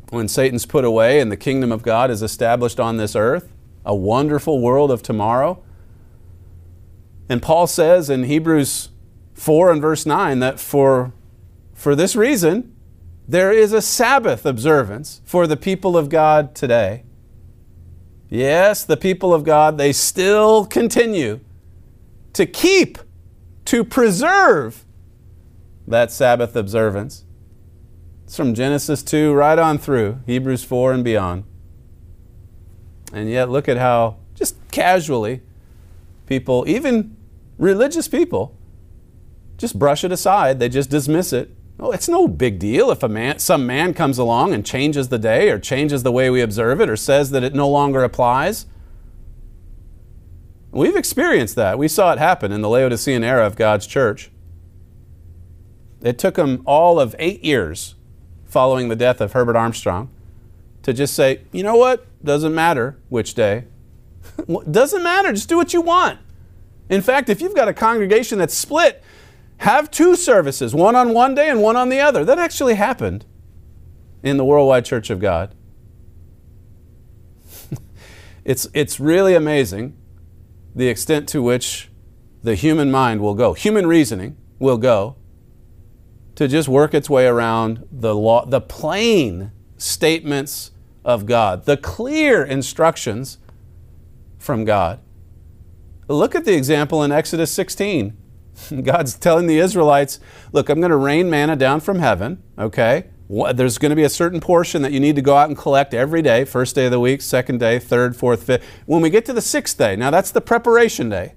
when 0.09 0.27
Satan's 0.27 0.65
put 0.65 0.83
away 0.83 1.21
and 1.21 1.31
the 1.31 1.37
kingdom 1.37 1.71
of 1.71 1.83
God 1.83 2.11
is 2.11 2.21
established 2.21 2.81
on 2.81 2.97
this 2.97 3.15
earth, 3.15 3.53
a 3.85 3.95
wonderful 3.95 4.59
world 4.59 4.91
of 4.91 5.01
tomorrow. 5.01 5.63
And 7.29 7.43
Paul 7.43 7.67
says 7.67 8.09
in 8.09 8.23
Hebrews 8.23 8.89
4 9.35 9.71
and 9.71 9.81
verse 9.81 10.05
9 10.05 10.39
that 10.39 10.59
for, 10.59 11.13
for 11.75 11.95
this 11.95 12.15
reason, 12.15 12.75
there 13.27 13.51
is 13.51 13.71
a 13.71 13.81
Sabbath 13.81 14.45
observance 14.45 15.21
for 15.23 15.45
the 15.45 15.55
people 15.55 15.95
of 15.95 16.09
God 16.09 16.55
today. 16.55 17.03
Yes, 18.27 18.83
the 18.83 18.97
people 18.97 19.33
of 19.33 19.43
God, 19.43 19.77
they 19.77 19.93
still 19.93 20.65
continue 20.65 21.39
to 22.33 22.47
keep, 22.47 22.97
to 23.65 23.83
preserve 23.83 24.83
that 25.87 26.11
Sabbath 26.11 26.55
observance. 26.55 27.25
It's 28.23 28.35
from 28.35 28.53
Genesis 28.53 29.03
2 29.03 29.33
right 29.33 29.57
on 29.57 29.77
through 29.77 30.19
Hebrews 30.25 30.63
4 30.63 30.93
and 30.93 31.03
beyond. 31.03 31.43
And 33.11 33.29
yet, 33.29 33.49
look 33.49 33.67
at 33.67 33.77
how 33.77 34.17
just 34.35 34.55
casually 34.69 35.41
people, 36.27 36.63
even 36.67 37.15
religious 37.59 38.07
people, 38.07 38.57
just 39.57 39.77
brush 39.77 40.03
it 40.03 40.11
aside. 40.11 40.57
They 40.57 40.69
just 40.69 40.89
dismiss 40.89 41.31
it 41.31 41.55
well, 41.79 41.93
it's 41.93 42.09
no 42.09 42.27
big 42.27 42.59
deal 42.59 42.91
if 42.91 43.03
a 43.03 43.07
man, 43.07 43.39
some 43.39 43.65
man 43.65 43.93
comes 43.93 44.17
along 44.17 44.53
and 44.53 44.65
changes 44.65 45.07
the 45.07 45.17
day 45.17 45.49
or 45.49 45.57
changes 45.57 46.03
the 46.03 46.11
way 46.11 46.29
we 46.29 46.41
observe 46.41 46.81
it 46.81 46.89
or 46.89 46.97
says 46.97 47.31
that 47.31 47.41
it 47.41 47.55
no 47.55 47.69
longer 47.69 48.03
applies. 48.03 48.65
We've 50.71 50.97
experienced 50.97 51.55
that. 51.55 51.79
We 51.79 51.87
saw 51.87 52.11
it 52.11 52.19
happen 52.19 52.51
in 52.51 52.61
the 52.61 52.67
Laodicean 52.67 53.23
era 53.23 53.47
of 53.47 53.55
God's 53.55 53.87
church. 53.87 54.29
It 56.01 56.19
took 56.19 56.35
them 56.35 56.63
all 56.65 56.99
of 56.99 57.15
eight 57.17 57.45
years 57.45 57.95
following 58.43 58.89
the 58.89 58.95
death 58.97 59.21
of 59.21 59.31
Herbert 59.31 59.55
Armstrong 59.55 60.09
to 60.83 60.91
just 60.91 61.15
say, 61.15 61.41
you 61.53 61.63
know 61.63 61.77
what? 61.77 62.05
Doesn't 62.23 62.53
matter 62.53 62.99
which 63.07 63.35
day. 63.35 63.65
Doesn't 64.69 65.01
matter. 65.01 65.31
Just 65.31 65.47
do 65.47 65.55
what 65.55 65.73
you 65.73 65.79
want. 65.79 66.19
In 66.89 67.01
fact, 67.01 67.29
if 67.29 67.41
you've 67.41 67.55
got 67.55 67.67
a 67.67 67.73
congregation 67.73 68.39
that's 68.39 68.55
split, 68.55 69.03
have 69.57 69.91
two 69.91 70.15
services, 70.15 70.73
one 70.73 70.95
on 70.95 71.13
one 71.13 71.35
day 71.35 71.49
and 71.49 71.61
one 71.61 71.75
on 71.75 71.89
the 71.89 71.99
other. 71.99 72.25
That 72.25 72.39
actually 72.39 72.75
happened 72.75 73.25
in 74.23 74.37
the 74.37 74.45
Worldwide 74.45 74.85
Church 74.85 75.09
of 75.09 75.19
God. 75.19 75.53
it's, 78.45 78.67
it's 78.73 78.99
really 78.99 79.35
amazing 79.35 79.95
the 80.75 80.87
extent 80.87 81.27
to 81.29 81.41
which 81.41 81.89
the 82.41 82.55
human 82.55 82.89
mind 82.89 83.21
will 83.21 83.33
go, 83.33 83.53
human 83.53 83.85
reasoning 83.85 84.37
will 84.59 84.77
go 84.77 85.15
to 86.35 86.47
just 86.47 86.69
work 86.69 86.93
its 86.93 87.09
way 87.09 87.27
around 87.27 87.85
the 87.91 88.15
law, 88.15 88.45
the 88.45 88.61
plain 88.61 89.51
statements 89.77 90.71
of 91.03 91.25
God, 91.25 91.65
the 91.65 91.75
clear 91.75 92.45
instructions 92.45 93.39
from 94.37 94.63
God. 94.63 94.99
Look 96.09 96.33
at 96.33 96.43
the 96.43 96.55
example 96.55 97.03
in 97.03 97.11
Exodus 97.11 97.51
16. 97.51 98.17
God's 98.81 99.15
telling 99.15 99.45
the 99.45 99.59
Israelites, 99.59 100.19
look, 100.51 100.67
I'm 100.67 100.79
going 100.79 100.89
to 100.89 100.97
rain 100.97 101.29
manna 101.29 101.55
down 101.55 101.81
from 101.81 101.99
heaven, 101.99 102.41
okay? 102.57 103.05
There's 103.29 103.77
going 103.77 103.91
to 103.91 103.95
be 103.95 104.03
a 104.03 104.09
certain 104.09 104.39
portion 104.39 104.81
that 104.81 104.91
you 104.91 104.99
need 104.99 105.15
to 105.17 105.21
go 105.21 105.35
out 105.35 105.49
and 105.49 105.57
collect 105.57 105.93
every 105.93 106.23
day, 106.23 106.45
first 106.45 106.73
day 106.73 106.85
of 106.85 106.91
the 106.91 106.99
week, 106.99 107.21
second 107.21 107.59
day, 107.59 107.77
third, 107.77 108.15
fourth, 108.15 108.43
fifth. 108.43 108.65
When 108.87 109.01
we 109.03 109.11
get 109.11 109.23
to 109.25 109.33
the 109.33 109.41
sixth 109.41 109.77
day, 109.77 109.95
now 109.95 110.09
that's 110.09 110.31
the 110.31 110.41
preparation 110.41 111.09
day. 111.09 111.35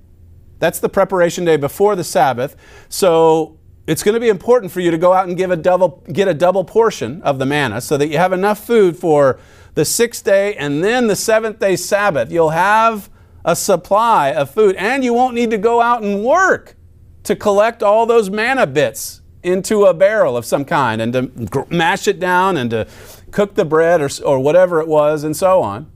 That's 0.58 0.78
the 0.78 0.88
preparation 0.88 1.44
day 1.44 1.58
before 1.58 1.94
the 1.94 2.04
Sabbath. 2.04 2.56
So 2.88 3.58
it's 3.86 4.02
going 4.02 4.14
to 4.14 4.20
be 4.20 4.30
important 4.30 4.72
for 4.72 4.80
you 4.80 4.90
to 4.90 4.96
go 4.96 5.12
out 5.12 5.28
and 5.28 5.36
give 5.36 5.50
a 5.50 5.56
double, 5.56 6.02
get 6.10 6.28
a 6.28 6.34
double 6.34 6.64
portion 6.64 7.20
of 7.22 7.38
the 7.38 7.44
manna 7.44 7.82
so 7.82 7.98
that 7.98 8.08
you 8.08 8.16
have 8.16 8.32
enough 8.32 8.66
food 8.66 8.96
for 8.96 9.38
the 9.74 9.84
sixth 9.84 10.24
day 10.24 10.54
and 10.54 10.82
then 10.82 11.08
the 11.08 11.16
seventh 11.16 11.58
day 11.58 11.76
Sabbath.'t 11.76 12.32
You'll 12.32 12.50
have 12.50 13.10
a 13.44 13.56
supply 13.56 14.30
of 14.30 14.50
food 14.50 14.76
and 14.76 15.04
you 15.04 15.12
won't 15.12 15.34
need 15.34 15.50
to 15.50 15.58
go 15.58 15.80
out 15.80 16.02
and 16.02 16.24
work 16.24 16.76
to 17.24 17.36
collect 17.36 17.82
all 17.82 18.06
those 18.06 18.30
manna 18.30 18.66
bits 18.66 19.20
into 19.42 19.84
a 19.84 19.94
barrel 19.94 20.36
of 20.36 20.44
some 20.44 20.64
kind 20.64 21.02
and 21.02 21.12
to 21.12 21.66
mash 21.68 22.06
it 22.06 22.20
down 22.20 22.56
and 22.56 22.70
to 22.70 22.86
cook 23.30 23.54
the 23.54 23.64
bread 23.64 24.00
or, 24.00 24.08
or 24.24 24.38
whatever 24.38 24.80
it 24.80 24.86
was 24.86 25.24
and 25.24 25.36
so 25.36 25.60
on. 25.60 25.90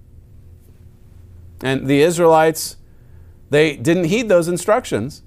And 1.62 1.86
the 1.86 2.02
Israelites, 2.02 2.76
they 3.50 3.76
didn't 3.76 4.04
heed 4.04 4.28
those 4.28 4.48
instructions. 4.48 5.22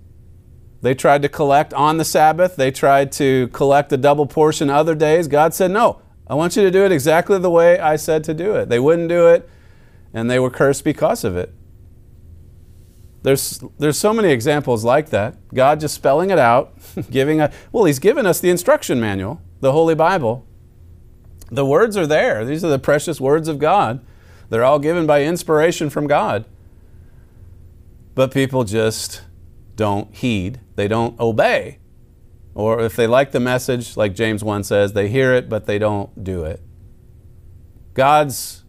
They 0.81 0.93
tried 0.93 1.21
to 1.23 1.29
collect 1.29 1.73
on 1.73 1.97
the 1.97 2.05
Sabbath. 2.05 2.55
They 2.55 2.71
tried 2.71 3.11
to 3.13 3.47
collect 3.49 3.91
a 3.91 3.97
double 3.97 4.25
portion 4.25 4.69
other 4.69 4.95
days. 4.95 5.27
God 5.27 5.53
said, 5.53 5.71
No, 5.71 6.01
I 6.27 6.35
want 6.35 6.55
you 6.55 6.63
to 6.63 6.71
do 6.71 6.85
it 6.85 6.91
exactly 6.91 7.39
the 7.39 7.49
way 7.49 7.79
I 7.79 7.95
said 7.95 8.23
to 8.25 8.33
do 8.33 8.55
it. 8.55 8.69
They 8.69 8.79
wouldn't 8.79 9.09
do 9.09 9.27
it, 9.27 9.49
and 10.13 10.29
they 10.29 10.39
were 10.39 10.49
cursed 10.49 10.83
because 10.83 11.23
of 11.23 11.35
it. 11.35 11.53
There's, 13.21 13.61
there's 13.77 13.97
so 13.97 14.13
many 14.13 14.31
examples 14.31 14.83
like 14.83 15.09
that. 15.09 15.35
God 15.53 15.79
just 15.79 15.95
spelling 15.95 16.29
it 16.29 16.39
out, 16.39 16.73
giving 17.11 17.41
a, 17.41 17.51
well, 17.71 17.85
He's 17.85 17.99
given 17.99 18.25
us 18.25 18.39
the 18.39 18.49
instruction 18.49 18.99
manual, 18.99 19.41
the 19.59 19.71
Holy 19.71 19.95
Bible. 19.95 20.45
The 21.51 21.65
words 21.65 21.97
are 21.97 22.07
there. 22.07 22.45
These 22.45 22.63
are 22.63 22.69
the 22.69 22.79
precious 22.79 23.19
words 23.19 23.47
of 23.47 23.59
God. 23.59 24.05
They're 24.49 24.63
all 24.63 24.79
given 24.79 25.05
by 25.05 25.23
inspiration 25.23 25.89
from 25.89 26.07
God. 26.07 26.45
But 28.15 28.31
people 28.31 28.63
just 28.63 29.23
don't 29.75 30.13
heed, 30.13 30.59
they 30.75 30.87
don't 30.87 31.19
obey. 31.19 31.79
Or 32.53 32.81
if 32.81 32.95
they 32.95 33.07
like 33.07 33.31
the 33.31 33.39
message, 33.39 33.95
like 33.95 34.13
James 34.13 34.43
1 34.43 34.63
says, 34.65 34.93
they 34.93 35.07
hear 35.07 35.33
it, 35.33 35.47
but 35.47 35.65
they 35.65 35.79
don't 35.79 36.23
do 36.23 36.43
it. 36.43 36.61
God's 37.93 38.65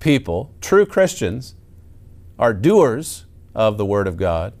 people, 0.00 0.54
true 0.60 0.86
Christians, 0.86 1.54
are 2.38 2.54
doers 2.54 3.25
of 3.56 3.78
the 3.78 3.86
Word 3.86 4.06
of 4.06 4.18
God. 4.18 4.52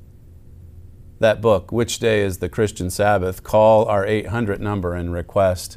That 1.20 1.42
book, 1.42 1.70
Which 1.70 1.98
Day 1.98 2.22
is 2.22 2.38
the 2.38 2.48
Christian 2.48 2.90
Sabbath? 2.90 3.42
Call 3.42 3.84
our 3.84 4.06
800 4.06 4.60
number 4.60 4.94
and 4.94 5.12
request 5.12 5.76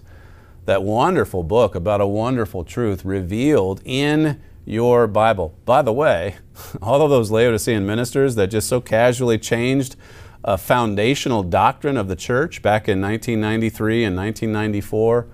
that 0.65 0.83
wonderful 0.83 1.43
book 1.43 1.75
about 1.75 1.99
a 2.01 2.07
wonderful 2.07 2.63
truth 2.63 3.03
revealed 3.03 3.81
in 3.83 4.41
your 4.65 5.05
Bible. 5.05 5.53
By 5.65 5.81
the 5.81 5.91
way, 5.91 6.37
all 6.81 7.01
of 7.01 7.09
those 7.09 7.29
Laodicean 7.29 7.85
ministers 7.85 8.35
that 8.35 8.47
just 8.47 8.69
so 8.69 8.79
casually 8.79 9.37
changed 9.37 9.97
a 10.43 10.57
foundational 10.57 11.43
doctrine 11.43 11.97
of 11.97 12.07
the 12.07 12.15
church 12.15 12.61
back 12.61 12.87
in 12.87 13.01
1993 13.01 14.05
and 14.05 14.15
1994 14.15 15.27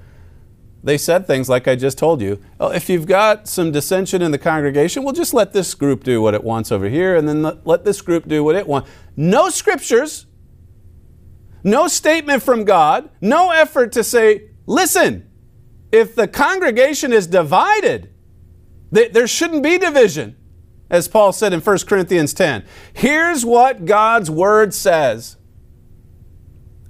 they 0.85 0.99
said 0.99 1.25
things 1.25 1.49
like 1.49 1.67
I 1.67 1.75
just 1.75 1.97
told 1.97 2.21
you. 2.21 2.39
Well, 2.59 2.69
if 2.69 2.89
you've 2.89 3.07
got 3.07 3.47
some 3.47 3.71
dissension 3.71 4.21
in 4.21 4.29
the 4.29 4.37
congregation, 4.37 5.03
we'll 5.03 5.13
just 5.13 5.33
let 5.33 5.51
this 5.51 5.73
group 5.73 6.03
do 6.03 6.21
what 6.21 6.35
it 6.35 6.43
wants 6.43 6.71
over 6.71 6.87
here, 6.87 7.15
and 7.15 7.27
then 7.27 7.41
let 7.65 7.83
this 7.83 8.01
group 8.01 8.27
do 8.27 8.43
what 8.43 8.55
it 8.55 8.67
wants. 8.67 8.89
No 9.15 9.49
scriptures, 9.49 10.27
no 11.63 11.87
statement 11.87 12.43
from 12.43 12.65
God, 12.65 13.09
no 13.19 13.49
effort 13.49 13.91
to 13.93 14.03
say, 14.03 14.51
listen, 14.67 15.27
if 15.91 16.15
the 16.15 16.27
congregation 16.27 17.11
is 17.11 17.25
divided, 17.25 18.13
there 18.91 19.27
shouldn't 19.27 19.63
be 19.63 19.79
division, 19.79 20.37
as 20.89 21.07
Paul 21.07 21.33
said 21.33 21.51
in 21.51 21.61
1 21.61 21.77
Corinthians 21.87 22.31
10. 22.33 22.63
Here's 22.93 23.43
what 23.43 23.85
God's 23.85 24.29
word 24.29 24.73
says. 24.73 25.37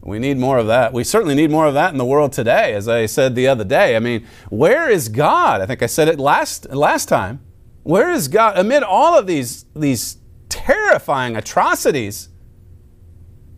We 0.06 0.20
need 0.20 0.38
more 0.38 0.60
of 0.60 0.68
that. 0.68 0.94
We 0.94 1.04
certainly 1.04 1.34
need 1.34 1.50
more 1.50 1.66
of 1.66 1.74
that 1.74 1.92
in 1.92 1.98
the 1.98 2.06
world 2.06 2.32
today, 2.32 2.74
as 2.76 2.88
I 2.88 3.08
said 3.08 3.34
the 3.34 3.48
other 3.48 3.64
day. 3.64 3.96
I 3.96 4.00
mean, 4.00 4.26
where 4.50 4.88
is 4.88 5.10
God? 5.10 5.62
I 5.62 5.66
think 5.66 5.82
I 5.82 5.88
said 5.88 6.08
it 6.08 6.20
last, 6.20 6.70
last 6.70 7.10
time. 7.10 7.44
Where 7.82 8.12
is 8.12 8.28
God? 8.28 8.56
Amid 8.56 8.84
all 8.84 9.18
of 9.18 9.26
these, 9.26 9.66
these 9.76 10.18
terrifying 10.48 11.36
atrocities, 11.36 12.30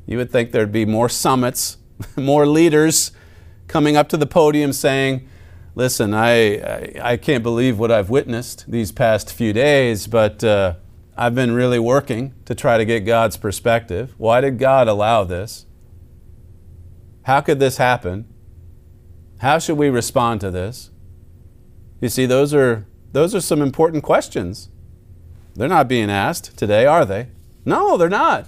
you 0.06 0.18
would 0.18 0.32
think 0.32 0.54
there'd 0.54 0.72
be 0.72 0.86
more 0.86 1.10
summits, 1.10 1.80
more 2.16 2.48
leaders 2.48 3.12
coming 3.68 3.98
up 3.98 4.08
to 4.08 4.16
the 4.16 4.26
podium 4.26 4.72
saying, 4.72 5.28
listen, 5.76 6.14
I, 6.14 6.60
I, 6.60 6.94
I 7.02 7.18
can't 7.18 7.44
believe 7.44 7.78
what 7.78 7.92
I've 7.92 8.10
witnessed 8.10 8.72
these 8.72 8.94
past 8.94 9.34
few 9.34 9.52
days, 9.52 10.08
but 10.08 10.46
uh, 10.46 10.76
I've 11.18 11.36
been 11.36 11.52
really 11.52 11.80
working 11.80 12.36
to 12.46 12.56
try 12.56 12.78
to 12.78 12.86
get 12.86 13.02
God's 13.02 13.36
perspective. 13.36 14.16
Why 14.18 14.40
did 14.40 14.58
God 14.58 14.88
allow 14.88 15.26
this? 15.26 15.66
How 17.28 17.42
could 17.42 17.60
this 17.60 17.76
happen? 17.76 18.24
How 19.40 19.60
should 19.60 19.78
we 19.78 19.90
respond 19.90 20.40
to 20.40 20.50
this? 20.50 20.92
You 22.00 22.08
see, 22.08 22.26
those 22.26 22.54
are, 22.54 22.88
those 23.12 23.36
are 23.36 23.42
some 23.42 23.62
important 23.62 24.06
questions. 24.06 24.70
They're 25.54 25.68
not 25.68 25.90
being 25.90 26.10
asked 26.10 26.56
today, 26.58 26.86
are 26.86 27.04
they? 27.04 27.28
No, 27.66 27.98
they're 27.98 28.08
not. 28.08 28.48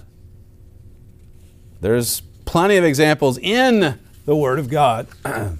There's 1.82 2.22
plenty 2.46 2.78
of 2.78 2.84
examples 2.84 3.36
in 3.36 3.98
the 4.24 4.34
Word 4.34 4.58
of 4.58 4.70
God 4.70 5.08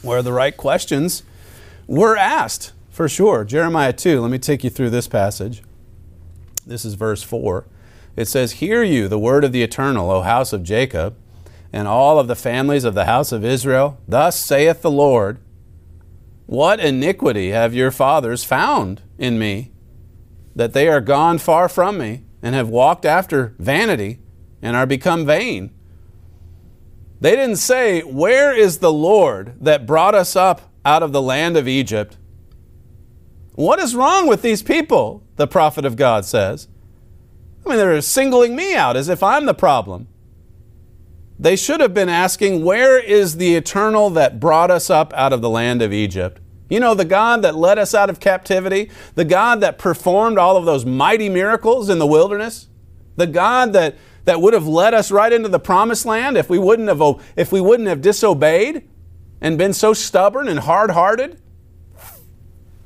where 0.00 0.22
the 0.22 0.32
right 0.32 0.56
questions 0.56 1.22
were 1.86 2.16
asked, 2.16 2.72
for 2.88 3.10
sure. 3.10 3.44
Jeremiah 3.44 3.92
2, 3.92 4.22
let 4.22 4.30
me 4.30 4.38
take 4.38 4.64
you 4.64 4.70
through 4.70 4.88
this 4.88 5.06
passage. 5.06 5.62
This 6.66 6.86
is 6.86 6.94
verse 6.94 7.22
4. 7.22 7.66
It 8.16 8.24
says, 8.24 8.52
Hear 8.52 8.82
you 8.82 9.06
the 9.06 9.18
word 9.18 9.44
of 9.44 9.52
the 9.52 9.62
eternal, 9.62 10.10
O 10.10 10.22
house 10.22 10.54
of 10.54 10.62
Jacob, 10.62 11.14
and 11.72 11.86
all 11.88 12.18
of 12.18 12.28
the 12.28 12.36
families 12.36 12.84
of 12.84 12.94
the 12.94 13.04
house 13.04 13.32
of 13.32 13.44
Israel. 13.44 14.00
Thus 14.06 14.38
saith 14.38 14.82
the 14.82 14.90
Lord, 14.90 15.38
What 16.46 16.80
iniquity 16.80 17.50
have 17.50 17.74
your 17.74 17.90
fathers 17.90 18.44
found 18.44 19.02
in 19.18 19.38
me, 19.38 19.72
that 20.54 20.72
they 20.72 20.88
are 20.88 21.00
gone 21.00 21.38
far 21.38 21.68
from 21.68 21.98
me, 21.98 22.24
and 22.42 22.54
have 22.54 22.68
walked 22.68 23.04
after 23.04 23.54
vanity, 23.58 24.20
and 24.62 24.76
are 24.76 24.86
become 24.86 25.26
vain? 25.26 25.72
They 27.20 27.34
didn't 27.34 27.56
say, 27.56 28.00
Where 28.02 28.56
is 28.56 28.78
the 28.78 28.92
Lord 28.92 29.54
that 29.60 29.86
brought 29.86 30.14
us 30.14 30.36
up 30.36 30.72
out 30.84 31.02
of 31.02 31.12
the 31.12 31.22
land 31.22 31.56
of 31.56 31.66
Egypt? 31.66 32.16
What 33.54 33.78
is 33.78 33.96
wrong 33.96 34.28
with 34.28 34.42
these 34.42 34.62
people? 34.62 35.22
The 35.36 35.46
prophet 35.46 35.84
of 35.84 35.96
God 35.96 36.24
says. 36.24 36.68
I 37.64 37.70
mean, 37.70 37.78
they're 37.78 38.00
singling 38.00 38.54
me 38.54 38.74
out 38.74 38.96
as 38.96 39.08
if 39.08 39.22
I'm 39.22 39.46
the 39.46 39.54
problem. 39.54 40.08
They 41.38 41.56
should 41.56 41.80
have 41.80 41.92
been 41.92 42.08
asking, 42.08 42.64
Where 42.64 42.98
is 42.98 43.36
the 43.36 43.54
eternal 43.54 44.10
that 44.10 44.40
brought 44.40 44.70
us 44.70 44.90
up 44.90 45.12
out 45.14 45.32
of 45.32 45.42
the 45.42 45.50
land 45.50 45.82
of 45.82 45.92
Egypt? 45.92 46.40
You 46.68 46.80
know, 46.80 46.94
the 46.94 47.04
God 47.04 47.42
that 47.42 47.54
led 47.54 47.78
us 47.78 47.94
out 47.94 48.10
of 48.10 48.18
captivity, 48.18 48.90
the 49.14 49.24
God 49.24 49.60
that 49.60 49.78
performed 49.78 50.38
all 50.38 50.56
of 50.56 50.64
those 50.64 50.84
mighty 50.84 51.28
miracles 51.28 51.88
in 51.88 51.98
the 51.98 52.06
wilderness, 52.06 52.68
the 53.16 53.26
God 53.26 53.72
that 53.72 53.96
that 54.24 54.40
would 54.40 54.54
have 54.54 54.66
led 54.66 54.92
us 54.92 55.12
right 55.12 55.32
into 55.32 55.48
the 55.48 55.60
promised 55.60 56.04
land 56.04 56.36
if 56.36 56.50
we 56.50 56.58
wouldn't 56.58 56.88
have, 56.88 57.00
if 57.36 57.52
we 57.52 57.60
wouldn't 57.60 57.88
have 57.88 58.02
disobeyed 58.02 58.88
and 59.40 59.56
been 59.56 59.72
so 59.72 59.92
stubborn 59.92 60.48
and 60.48 60.60
hard 60.60 60.90
hearted? 60.90 61.40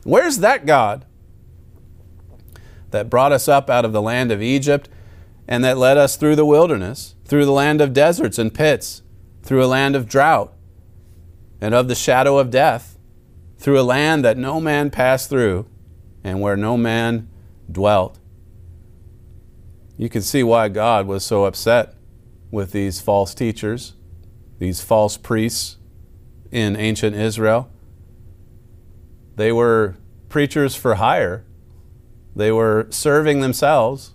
Where's 0.04 0.38
that 0.38 0.66
God 0.66 1.06
that 2.90 3.08
brought 3.08 3.32
us 3.32 3.48
up 3.48 3.70
out 3.70 3.86
of 3.86 3.92
the 3.92 4.02
land 4.02 4.30
of 4.30 4.42
Egypt 4.42 4.90
and 5.48 5.64
that 5.64 5.78
led 5.78 5.96
us 5.96 6.16
through 6.16 6.36
the 6.36 6.44
wilderness, 6.44 7.14
through 7.30 7.46
the 7.46 7.50
land 7.50 7.80
of 7.80 7.94
deserts 7.94 8.38
and 8.38 8.52
pits, 8.52 9.00
through 9.42 9.64
a 9.64 9.66
land 9.66 9.96
of 9.96 10.06
drought 10.06 10.52
and 11.62 11.72
of 11.72 11.88
the 11.88 11.94
shadow 11.94 12.36
of 12.36 12.50
death, 12.50 12.98
through 13.56 13.80
a 13.80 13.82
land 13.82 14.22
that 14.22 14.36
no 14.36 14.60
man 14.60 14.90
passed 14.90 15.30
through 15.30 15.66
and 16.22 16.42
where 16.42 16.58
no 16.58 16.76
man 16.76 17.26
dwelt? 17.72 18.20
you 20.00 20.08
can 20.08 20.22
see 20.22 20.42
why 20.42 20.66
God 20.66 21.06
was 21.06 21.22
so 21.22 21.44
upset 21.44 21.92
with 22.50 22.72
these 22.72 23.02
false 23.02 23.34
teachers, 23.34 23.92
these 24.58 24.80
false 24.80 25.18
priests 25.18 25.76
in 26.50 26.74
ancient 26.74 27.14
Israel. 27.14 27.70
They 29.36 29.52
were 29.52 29.96
preachers 30.30 30.74
for 30.74 30.94
hire. 30.94 31.44
They 32.34 32.50
were 32.50 32.86
serving 32.88 33.42
themselves, 33.42 34.14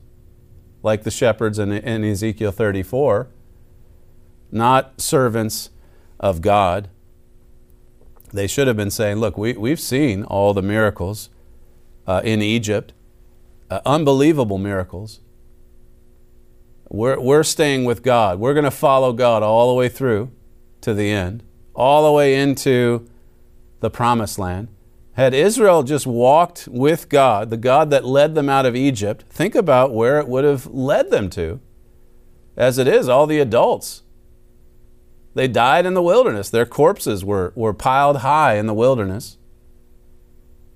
like 0.86 1.02
the 1.04 1.10
shepherds 1.10 1.58
in, 1.58 1.72
in 1.72 2.04
Ezekiel 2.04 2.52
34, 2.52 3.28
not 4.52 5.02
servants 5.02 5.72
of 6.20 6.42
God. 6.42 6.90
They 8.32 8.46
should 8.46 8.68
have 8.68 8.78
been 8.78 8.92
saying, 8.92 9.18
Look, 9.18 9.36
we, 9.36 9.54
we've 9.54 9.80
seen 9.80 10.24
all 10.24 10.54
the 10.54 10.62
miracles 10.62 11.30
uh, 12.06 12.22
in 12.24 12.44
Egypt, 12.44 12.94
uh, 13.72 13.82
unbelievable 13.84 14.60
miracles. 14.60 15.22
We're, 16.90 17.20
we're 17.20 17.44
staying 17.44 17.86
with 17.86 18.04
God. 18.04 18.40
We're 18.40 18.54
going 18.54 18.66
to 18.66 18.72
follow 18.72 19.12
God 19.12 19.42
all 19.42 19.70
the 19.70 19.74
way 19.74 19.90
through 19.90 20.32
to 20.82 20.94
the 20.94 21.10
end, 21.10 21.42
all 21.74 22.06
the 22.06 22.12
way 22.12 22.36
into 22.40 23.10
the 23.80 23.90
promised 23.90 24.38
land. 24.38 24.68
Had 25.16 25.34
Israel 25.34 25.84
just 25.84 26.05
walked 26.05 26.68
with 26.68 27.09
God, 27.09 27.49
the 27.49 27.57
God 27.57 27.89
that 27.89 28.05
led 28.05 28.36
them 28.36 28.49
out 28.49 28.66
of 28.66 28.76
Egypt, 28.76 29.24
think 29.30 29.55
about 29.55 29.93
where 29.93 30.20
it 30.20 30.28
would 30.28 30.43
have 30.43 30.68
led 30.68 31.09
them 31.09 31.30
to. 31.32 31.59
As 32.57 32.78
it 32.78 32.88
is, 32.88 33.09
all 33.09 33.28
the 33.28 33.39
adults, 33.39 34.03
they 35.34 35.47
died 35.47 35.86
in 35.86 35.93
the 35.93 36.01
wilderness. 36.01 36.49
Their 36.49 36.66
corpses 36.66 37.24
were, 37.24 37.51
were 37.55 37.74
piled 37.74 38.18
high 38.18 38.55
in 38.55 38.68
the 38.68 38.74
wilderness. 38.74 39.38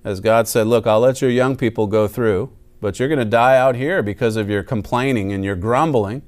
As 0.04 0.20
God 0.20 0.48
said, 0.48 0.66
Look, 0.66 0.86
I'll 0.86 1.00
let 1.00 1.22
your 1.22 1.30
young 1.30 1.56
people 1.56 1.86
go 1.86 2.08
through 2.08 2.52
but 2.80 2.98
you're 2.98 3.08
going 3.08 3.18
to 3.18 3.24
die 3.24 3.56
out 3.56 3.76
here 3.76 4.02
because 4.02 4.36
of 4.36 4.48
your 4.48 4.62
complaining 4.62 5.32
and 5.32 5.44
your 5.44 5.56
grumbling 5.56 6.22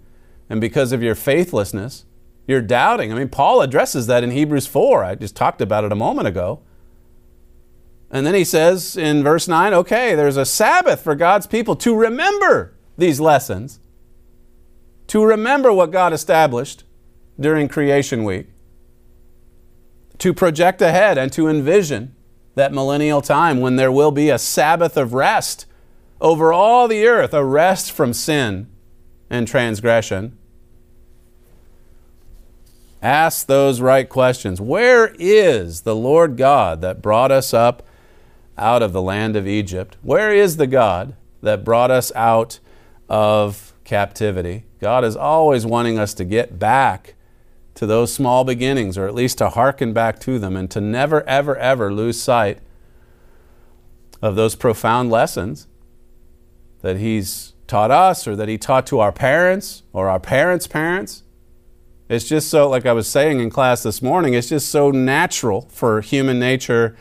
and 0.50 0.60
because 0.60 0.92
of 0.92 1.02
your 1.02 1.14
faithlessness. 1.14 2.04
You're 2.46 2.60
doubting. 2.60 3.12
I 3.12 3.16
mean, 3.16 3.28
Paul 3.28 3.62
addresses 3.62 4.06
that 4.08 4.22
in 4.22 4.32
Hebrews 4.32 4.66
4. 4.66 5.04
I 5.04 5.14
just 5.14 5.34
talked 5.34 5.62
about 5.62 5.84
it 5.84 5.92
a 5.92 5.96
moment 5.96 6.28
ago. 6.28 6.60
And 8.12 8.26
then 8.26 8.34
he 8.34 8.44
says 8.44 8.94
in 8.94 9.22
verse 9.22 9.48
9, 9.48 9.72
okay, 9.72 10.14
there's 10.14 10.36
a 10.36 10.44
Sabbath 10.44 11.00
for 11.00 11.14
God's 11.14 11.46
people 11.46 11.74
to 11.76 11.96
remember 11.96 12.74
these 12.98 13.18
lessons, 13.18 13.80
to 15.06 15.24
remember 15.24 15.72
what 15.72 15.90
God 15.90 16.12
established 16.12 16.84
during 17.40 17.68
creation 17.68 18.22
week, 18.24 18.48
to 20.18 20.34
project 20.34 20.82
ahead 20.82 21.16
and 21.16 21.32
to 21.32 21.48
envision 21.48 22.14
that 22.54 22.70
millennial 22.72 23.22
time 23.22 23.60
when 23.60 23.76
there 23.76 23.90
will 23.90 24.10
be 24.10 24.28
a 24.28 24.38
Sabbath 24.38 24.98
of 24.98 25.14
rest 25.14 25.64
over 26.20 26.52
all 26.52 26.86
the 26.86 27.06
earth 27.06 27.32
a 27.32 27.42
rest 27.42 27.90
from 27.90 28.12
sin 28.12 28.70
and 29.30 29.48
transgression. 29.48 30.36
Ask 33.00 33.46
those 33.46 33.80
right 33.80 34.08
questions. 34.08 34.60
Where 34.60 35.16
is 35.18 35.80
the 35.80 35.96
Lord 35.96 36.36
God 36.36 36.82
that 36.82 37.02
brought 37.02 37.32
us 37.32 37.54
up 37.54 37.82
out 38.56 38.82
of 38.82 38.92
the 38.92 39.02
land 39.02 39.36
of 39.36 39.46
Egypt? 39.46 39.96
Where 40.02 40.32
is 40.32 40.56
the 40.56 40.66
God 40.66 41.14
that 41.42 41.64
brought 41.64 41.90
us 41.90 42.12
out 42.14 42.58
of 43.08 43.74
captivity? 43.84 44.64
God 44.80 45.04
is 45.04 45.16
always 45.16 45.64
wanting 45.64 45.98
us 45.98 46.14
to 46.14 46.24
get 46.24 46.58
back 46.58 47.14
to 47.74 47.86
those 47.86 48.12
small 48.12 48.44
beginnings, 48.44 48.98
or 48.98 49.06
at 49.06 49.14
least 49.14 49.38
to 49.38 49.48
hearken 49.48 49.92
back 49.92 50.18
to 50.20 50.38
them, 50.38 50.56
and 50.56 50.70
to 50.70 50.80
never, 50.80 51.26
ever, 51.28 51.56
ever 51.56 51.92
lose 51.92 52.20
sight 52.20 52.58
of 54.20 54.36
those 54.36 54.54
profound 54.54 55.10
lessons 55.10 55.66
that 56.82 56.98
He's 56.98 57.54
taught 57.66 57.90
us 57.90 58.28
or 58.28 58.36
that 58.36 58.48
He 58.48 58.58
taught 58.58 58.86
to 58.88 59.00
our 59.00 59.12
parents 59.12 59.82
or 59.92 60.08
our 60.08 60.20
parents' 60.20 60.66
parents. 60.66 61.22
It's 62.08 62.28
just 62.28 62.50
so, 62.50 62.68
like 62.68 62.84
I 62.84 62.92
was 62.92 63.08
saying 63.08 63.40
in 63.40 63.48
class 63.48 63.82
this 63.82 64.02
morning, 64.02 64.34
it's 64.34 64.50
just 64.50 64.68
so 64.68 64.90
natural 64.90 65.62
for 65.70 66.02
human 66.02 66.38
nature 66.38 66.94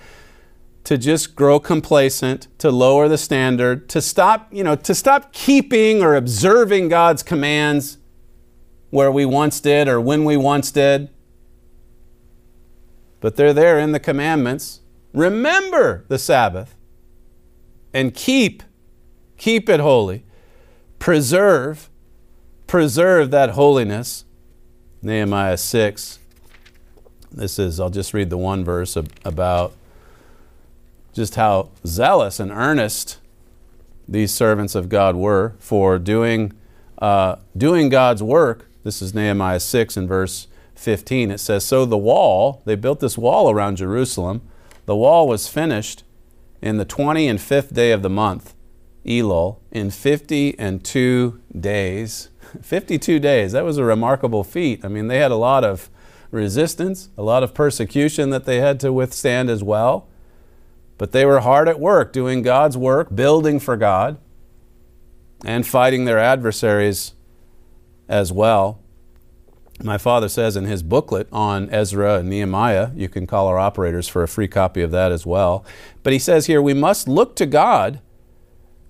to 0.84 0.98
just 0.98 1.36
grow 1.36 1.60
complacent, 1.60 2.48
to 2.58 2.72
lower 2.72 3.08
the 3.08 3.18
standard, 3.18 3.88
to 3.90 4.02
stop, 4.02 4.48
you 4.52 4.64
know, 4.64 4.76
to 4.76 4.96
stop 4.96 5.32
keeping 5.32 6.02
or 6.02 6.16
observing 6.16 6.90
God's 6.90 7.24
commands 7.24 7.98
where 8.90 9.12
we 9.12 9.26
once 9.26 9.60
did 9.60 9.88
or 9.88 10.02
when 10.02 10.26
we 10.26 10.38
once 10.38 10.72
did. 10.72 11.10
But 13.20 13.36
they're 13.36 13.54
there 13.54 13.80
in 13.80 13.92
the 13.92 14.00
commandments. 14.00 14.82
Remember 15.14 16.06
the 16.08 16.18
Sabbath 16.18 16.76
and 17.94 18.14
keep 18.14 18.64
keep 19.42 19.68
it 19.70 19.80
holy, 19.80 20.24
preserve, 21.00 21.90
preserve 22.68 23.32
that 23.32 23.52
holiness. 23.52 24.24
Nehemiah 25.02 25.58
6. 25.58 26.20
This 27.32 27.58
is, 27.58 27.80
I'll 27.80 27.90
just 27.90 28.14
read 28.14 28.30
the 28.30 28.38
one 28.38 28.64
verse 28.64 28.96
about 29.26 29.74
just 31.14 31.36
how 31.36 31.70
zealous 31.86 32.40
and 32.40 32.52
earnest 32.52 33.20
these 34.08 34.34
servants 34.34 34.76
of 34.76 34.90
God 34.90 35.16
were 35.16 35.56
for 35.60 36.00
doing, 36.00 36.54
uh, 37.00 37.38
doing 37.56 37.90
God's 37.90 38.24
work. 38.24 38.68
This 38.84 39.02
is 39.02 39.14
Nehemiah 39.14 39.60
6 39.60 39.98
and 39.98 40.08
verse 40.08 40.48
15. 40.76 41.32
It 41.32 41.40
says, 41.40 41.66
So 41.66 41.86
the 41.86 41.98
wall, 41.98 42.62
they 42.66 42.76
built 42.76 43.00
this 43.00 43.18
wall 43.18 43.50
around 43.50 43.78
Jerusalem. 43.78 44.42
The 44.86 44.96
wall 44.96 45.28
was 45.28 45.48
finished 45.48 46.04
in 46.62 46.78
the 46.78 46.86
20 46.86 47.28
and 47.28 47.40
fifth 47.40 47.74
day 47.74 47.92
of 47.92 48.02
the 48.02 48.10
month 48.10 48.54
Elul 49.06 49.58
in 49.72 49.90
50 49.90 50.58
and 50.60 50.84
2 50.84 51.42
days. 51.60 52.30
52 52.62 53.20
days. 53.20 53.52
That 53.52 53.64
was 53.64 53.78
a 53.78 53.84
remarkable 53.84 54.44
feat. 54.44 54.84
I 54.84 54.88
mean, 54.88 55.08
they 55.08 55.20
had 55.20 55.32
a 55.32 55.36
lot 55.36 55.64
of 55.64 55.90
resistance, 56.30 57.10
a 57.18 57.24
lot 57.24 57.44
of 57.44 57.54
persecution 57.54 58.30
that 58.30 58.46
they 58.46 58.60
had 58.60 58.80
to 58.82 58.94
withstand 58.94 59.50
as 59.50 59.64
well. 59.64 60.08
But 61.02 61.14
they 61.14 61.26
were 61.26 61.40
hard 61.40 61.68
at 61.68 61.80
work 61.80 62.14
doing 62.14 62.44
God's 62.44 62.78
work, 62.78 63.16
building 63.16 63.60
for 63.60 63.76
God, 63.76 64.20
and 65.44 65.66
fighting 65.66 66.06
their 66.06 66.20
adversaries 66.20 67.16
as 68.08 68.32
well. 68.32 68.80
My 69.82 69.98
father 69.98 70.30
says 70.30 70.56
in 70.56 70.66
his 70.66 70.84
booklet 70.84 71.28
on 71.32 71.72
Ezra 71.72 72.20
and 72.20 72.30
Nehemiah, 72.30 72.92
you 72.96 73.10
can 73.10 73.26
call 73.26 73.48
our 73.48 73.58
operators 73.58 74.08
for 74.08 74.22
a 74.22 74.28
free 74.28 74.48
copy 74.48 74.84
of 74.84 74.92
that 74.92 75.12
as 75.12 75.26
well. 75.26 75.66
But 76.04 76.14
he 76.14 76.20
says 76.20 76.46
here, 76.46 76.62
we 76.62 76.76
must 76.76 77.08
look 77.08 77.36
to 77.38 77.48
God. 77.48 78.00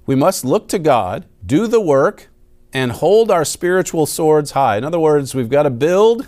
We 0.05 0.15
must 0.15 0.43
look 0.43 0.67
to 0.67 0.79
God, 0.79 1.27
do 1.45 1.65
the 1.65 1.79
work, 1.79 2.27
and 2.73 2.91
hold 2.91 3.31
our 3.31 3.45
spiritual 3.45 4.05
swords 4.05 4.51
high. 4.51 4.75
In 4.75 4.83
other 4.83 4.99
words, 4.99 5.33
we've 5.33 5.47
got 5.47 5.63
to 5.63 5.69
build, 5.69 6.27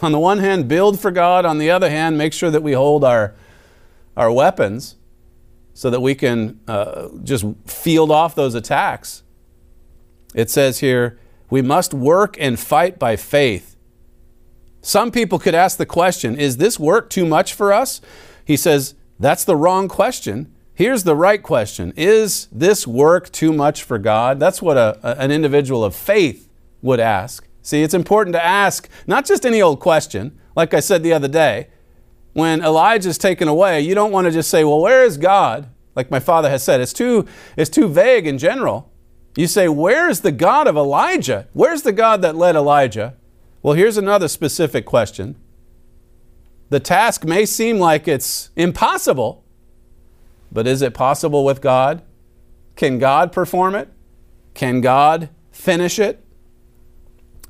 on 0.00 0.12
the 0.12 0.18
one 0.18 0.38
hand, 0.38 0.68
build 0.68 0.98
for 0.98 1.10
God, 1.10 1.44
on 1.44 1.58
the 1.58 1.70
other 1.70 1.90
hand, 1.90 2.16
make 2.16 2.32
sure 2.32 2.50
that 2.50 2.62
we 2.62 2.72
hold 2.72 3.04
our, 3.04 3.34
our 4.16 4.32
weapons 4.32 4.94
so 5.78 5.90
that 5.90 6.00
we 6.00 6.12
can 6.12 6.58
uh, 6.66 7.06
just 7.22 7.44
field 7.64 8.10
off 8.10 8.34
those 8.34 8.56
attacks. 8.56 9.22
It 10.34 10.50
says 10.50 10.80
here, 10.80 11.20
we 11.50 11.62
must 11.62 11.94
work 11.94 12.36
and 12.40 12.58
fight 12.58 12.98
by 12.98 13.14
faith. 13.14 13.76
Some 14.82 15.12
people 15.12 15.38
could 15.38 15.54
ask 15.54 15.78
the 15.78 15.86
question 15.86 16.34
Is 16.34 16.56
this 16.56 16.80
work 16.80 17.08
too 17.08 17.24
much 17.24 17.54
for 17.54 17.72
us? 17.72 18.00
He 18.44 18.56
says, 18.56 18.96
That's 19.20 19.44
the 19.44 19.54
wrong 19.54 19.86
question. 19.86 20.52
Here's 20.74 21.04
the 21.04 21.14
right 21.14 21.40
question 21.40 21.92
Is 21.96 22.48
this 22.50 22.84
work 22.84 23.30
too 23.30 23.52
much 23.52 23.84
for 23.84 23.98
God? 23.98 24.40
That's 24.40 24.60
what 24.60 24.76
a, 24.76 24.98
an 25.16 25.30
individual 25.30 25.84
of 25.84 25.94
faith 25.94 26.48
would 26.82 26.98
ask. 26.98 27.46
See, 27.62 27.84
it's 27.84 27.94
important 27.94 28.34
to 28.34 28.44
ask 28.44 28.88
not 29.06 29.26
just 29.26 29.46
any 29.46 29.62
old 29.62 29.78
question, 29.78 30.40
like 30.56 30.74
I 30.74 30.80
said 30.80 31.04
the 31.04 31.12
other 31.12 31.28
day. 31.28 31.68
When 32.38 32.62
Elijah 32.62 33.08
is 33.08 33.18
taken 33.18 33.48
away, 33.48 33.80
you 33.80 33.96
don't 33.96 34.12
want 34.12 34.26
to 34.26 34.30
just 34.30 34.48
say, 34.48 34.62
Well, 34.62 34.80
where 34.80 35.02
is 35.02 35.16
God? 35.16 35.68
Like 35.96 36.08
my 36.08 36.20
father 36.20 36.48
has 36.48 36.62
said, 36.62 36.80
it's 36.80 36.92
too, 36.92 37.26
it's 37.56 37.68
too 37.68 37.88
vague 37.88 38.28
in 38.28 38.38
general. 38.38 38.92
You 39.36 39.48
say, 39.48 39.66
Where 39.66 40.08
is 40.08 40.20
the 40.20 40.30
God 40.30 40.68
of 40.68 40.76
Elijah? 40.76 41.48
Where's 41.52 41.82
the 41.82 41.90
God 41.90 42.22
that 42.22 42.36
led 42.36 42.54
Elijah? 42.54 43.16
Well, 43.60 43.74
here's 43.74 43.96
another 43.96 44.28
specific 44.28 44.86
question. 44.86 45.34
The 46.70 46.78
task 46.78 47.24
may 47.24 47.44
seem 47.44 47.80
like 47.80 48.06
it's 48.06 48.50
impossible, 48.54 49.42
but 50.52 50.68
is 50.68 50.80
it 50.80 50.94
possible 50.94 51.44
with 51.44 51.60
God? 51.60 52.02
Can 52.76 53.00
God 53.00 53.32
perform 53.32 53.74
it? 53.74 53.88
Can 54.54 54.80
God 54.80 55.28
finish 55.50 55.98
it? 55.98 56.24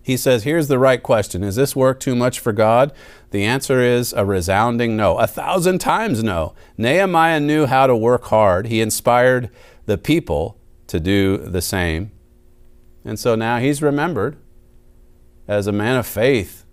He 0.09 0.17
says, 0.17 0.45
here's 0.45 0.69
the 0.69 0.79
right 0.79 1.03
question 1.03 1.45
Is 1.45 1.57
this 1.57 1.77
work 1.77 2.01
too 2.01 2.17
much 2.17 2.41
for 2.41 2.55
God? 2.55 2.95
The 3.31 3.45
answer 3.45 3.83
is 3.83 4.15
a 4.15 4.25
resounding 4.25 4.97
no, 4.97 5.19
a 5.19 5.27
thousand 5.27 5.81
times 5.81 6.25
no. 6.25 6.55
Nehemiah 6.79 7.41
knew 7.41 7.67
how 7.67 7.87
to 7.87 7.95
work 7.95 8.25
hard. 8.25 8.69
He 8.69 8.81
inspired 8.81 9.51
the 9.85 9.99
people 9.99 10.57
to 10.87 10.99
do 10.99 11.37
the 11.37 11.61
same. 11.61 12.11
And 13.05 13.19
so 13.19 13.35
now 13.35 13.59
he's 13.59 13.83
remembered 13.83 14.39
as 15.47 15.67
a 15.67 15.73
man 15.73 15.99
of 15.99 16.07
faith 16.07 16.65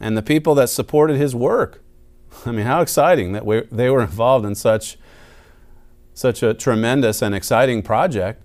and 0.00 0.16
the 0.16 0.22
people 0.22 0.54
that 0.54 0.68
supported 0.68 1.16
his 1.16 1.34
work. 1.34 1.82
I 2.46 2.52
mean, 2.52 2.66
how 2.66 2.82
exciting 2.82 3.32
that 3.32 3.44
we, 3.44 3.62
they 3.62 3.90
were 3.90 4.02
involved 4.02 4.46
in 4.46 4.54
such, 4.54 4.96
such 6.14 6.44
a 6.44 6.54
tremendous 6.54 7.20
and 7.20 7.34
exciting 7.34 7.82
project 7.82 8.40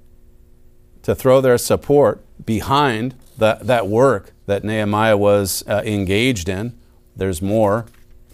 to 1.04 1.14
throw 1.14 1.41
their 1.41 1.60
support 1.60 2.26
behind 2.44 3.14
that, 3.38 3.68
that 3.68 3.88
work 3.88 4.32
that 4.46 4.64
Nehemiah 4.64 5.18
was 5.18 5.64
uh, 5.68 5.82
engaged 5.86 6.50
in. 6.50 6.78
There's 7.16 7.42
more 7.42 7.86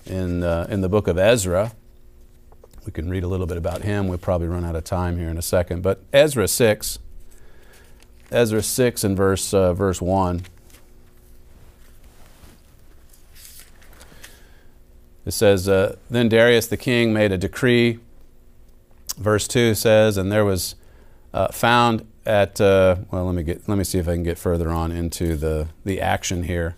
in, 0.06 0.44
uh, 0.44 0.68
in 0.70 0.82
the 0.82 0.90
book 0.90 1.08
of 1.08 1.18
Ezra. 1.18 1.74
We 2.86 2.92
can 2.92 3.10
read 3.10 3.24
a 3.24 3.28
little 3.28 3.46
bit 3.46 3.58
about 3.58 3.84
him. 3.84 4.08
We'll 4.08 4.18
probably 4.18 4.48
run 4.48 4.66
out 4.66 4.76
of 4.76 4.84
time 4.84 5.18
here 5.18 5.30
in 5.30 5.38
a 5.38 5.42
second. 5.42 5.84
But 5.84 6.02
Ezra 6.12 6.48
6, 6.48 7.00
Ezra 8.32 8.64
6 8.64 9.04
and 9.04 9.18
verse, 9.18 9.54
uh, 9.54 9.74
verse 9.74 10.02
1. 10.02 10.44
It 15.26 15.32
says, 15.32 15.70
uh, 15.70 15.98
Then 16.10 16.30
Darius 16.30 16.68
the 16.68 16.78
king 16.78 17.14
made 17.14 17.32
a 17.32 17.38
decree. 17.38 18.00
Verse 19.18 19.48
2 19.48 19.76
says, 19.76 20.18
And 20.18 20.32
there 20.32 20.46
was 20.46 20.76
uh, 21.34 21.50
found 21.50 22.09
at, 22.26 22.60
uh, 22.62 22.98
well, 23.12 23.26
let 23.26 23.36
me, 23.36 23.44
get, 23.44 23.68
let 23.68 23.78
me 23.78 23.84
see 23.84 23.98
if 23.98 24.08
I 24.08 24.14
can 24.14 24.24
get 24.24 24.38
further 24.38 24.70
on 24.70 24.92
into 24.92 25.36
the, 25.36 25.68
the 25.86 26.02
action 26.02 26.44
here. 26.44 26.76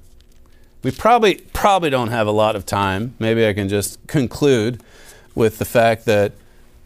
We 0.84 0.92
probably, 0.92 1.36
probably 1.54 1.90
don't 1.90 2.10
have 2.10 2.28
a 2.28 2.32
lot 2.32 2.56
of 2.56 2.66
time. 2.66 3.16
Maybe 3.20 3.46
I 3.46 3.54
can 3.54 3.70
just 3.70 4.06
conclude 4.08 4.82
with 5.36 5.60
the 5.60 5.66
fact 5.66 6.06
that 6.06 6.34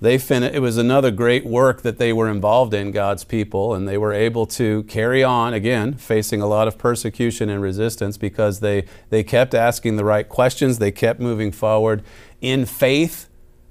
they 0.02 0.18
fin- 0.18 0.44
it 0.44 0.60
was 0.60 0.78
another 0.78 1.10
great 1.10 1.46
work 1.46 1.82
that 1.82 1.98
they 1.98 2.12
were 2.12 2.30
involved 2.30 2.74
in 2.74 2.92
God's 2.92 3.24
people 3.24 3.74
and 3.74 3.88
they 3.88 3.98
were 3.98 4.14
able 4.14 4.46
to 4.48 4.84
carry 4.84 5.24
on 5.24 5.54
again 5.54 5.94
facing 5.94 6.42
a 6.42 6.48
lot 6.48 6.68
of 6.68 6.78
persecution 6.78 7.50
and 7.50 7.62
resistance 7.62 8.18
because 8.18 8.60
they 8.60 8.86
they 9.10 9.24
kept 9.24 9.54
asking 9.54 9.96
the 9.96 10.06
right 10.06 10.28
questions 10.28 10.78
they 10.78 10.92
kept 10.92 11.20
moving 11.20 11.52
forward 11.52 12.04
in 12.42 12.66
faith 12.66 13.30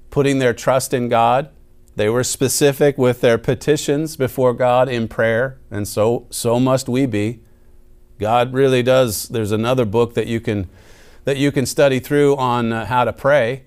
putting 0.09 0.39
their 0.39 0.53
trust 0.53 0.93
in 0.93 1.09
God 1.09 1.49
they 1.95 2.09
were 2.09 2.23
specific 2.23 2.97
with 2.97 3.21
their 3.21 3.37
petitions 3.37 4.15
before 4.15 4.53
God 4.53 4.89
in 4.89 5.07
prayer 5.07 5.59
and 5.71 5.87
so 5.87 6.27
so 6.29 6.59
must 6.59 6.89
we 6.89 7.05
be 7.05 7.41
God 8.19 8.53
really 8.53 8.83
does 8.83 9.27
there's 9.29 9.51
another 9.51 9.85
book 9.85 10.13
that 10.13 10.27
you 10.27 10.39
can 10.39 10.69
that 11.25 11.37
you 11.37 11.51
can 11.51 11.65
study 11.65 11.99
through 11.99 12.35
on 12.37 12.71
uh, 12.71 12.85
how 12.85 13.03
to 13.03 13.13
pray 13.13 13.65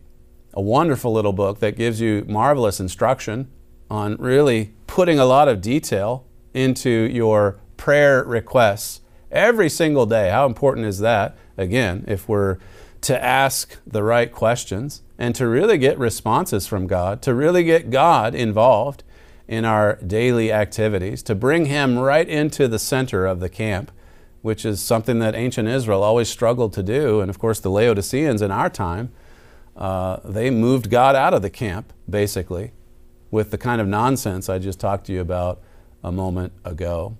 a 0.54 0.60
wonderful 0.60 1.12
little 1.12 1.32
book 1.32 1.60
that 1.60 1.76
gives 1.76 2.00
you 2.00 2.24
marvelous 2.26 2.80
instruction 2.80 3.50
on 3.90 4.16
really 4.16 4.74
putting 4.86 5.18
a 5.18 5.24
lot 5.24 5.48
of 5.48 5.60
detail 5.60 6.26
into 6.54 6.90
your 6.90 7.60
prayer 7.76 8.24
requests 8.24 9.00
every 9.30 9.68
single 9.68 10.06
day. 10.06 10.30
How 10.30 10.46
important 10.46 10.86
is 10.86 10.98
that? 10.98 11.36
Again, 11.56 12.04
if 12.08 12.28
we're 12.28 12.58
to 13.02 13.22
ask 13.22 13.78
the 13.86 14.02
right 14.02 14.32
questions 14.32 15.02
and 15.18 15.34
to 15.34 15.48
really 15.48 15.78
get 15.78 15.98
responses 15.98 16.66
from 16.66 16.86
God, 16.86 17.20
to 17.22 17.34
really 17.34 17.64
get 17.64 17.90
God 17.90 18.34
involved 18.34 19.02
in 19.48 19.64
our 19.64 19.96
daily 19.96 20.52
activities, 20.52 21.22
to 21.24 21.34
bring 21.34 21.66
Him 21.66 21.98
right 21.98 22.28
into 22.28 22.68
the 22.68 22.78
center 22.78 23.26
of 23.26 23.40
the 23.40 23.48
camp, 23.48 23.90
which 24.42 24.64
is 24.64 24.80
something 24.80 25.18
that 25.18 25.34
ancient 25.34 25.68
Israel 25.68 26.02
always 26.02 26.28
struggled 26.28 26.72
to 26.74 26.82
do. 26.82 27.20
And 27.20 27.28
of 27.28 27.38
course, 27.38 27.58
the 27.58 27.70
Laodiceans 27.70 28.40
in 28.42 28.50
our 28.50 28.70
time 28.70 29.10
uh, 29.76 30.18
they 30.24 30.50
moved 30.50 30.90
God 30.90 31.14
out 31.14 31.32
of 31.32 31.42
the 31.42 31.50
camp, 31.50 31.92
basically, 32.10 32.72
with 33.30 33.52
the 33.52 33.58
kind 33.58 33.80
of 33.80 33.86
nonsense 33.86 34.48
I 34.48 34.58
just 34.58 34.80
talked 34.80 35.06
to 35.06 35.12
you 35.12 35.20
about 35.20 35.60
a 36.02 36.10
moment 36.10 36.52
ago. 36.64 37.16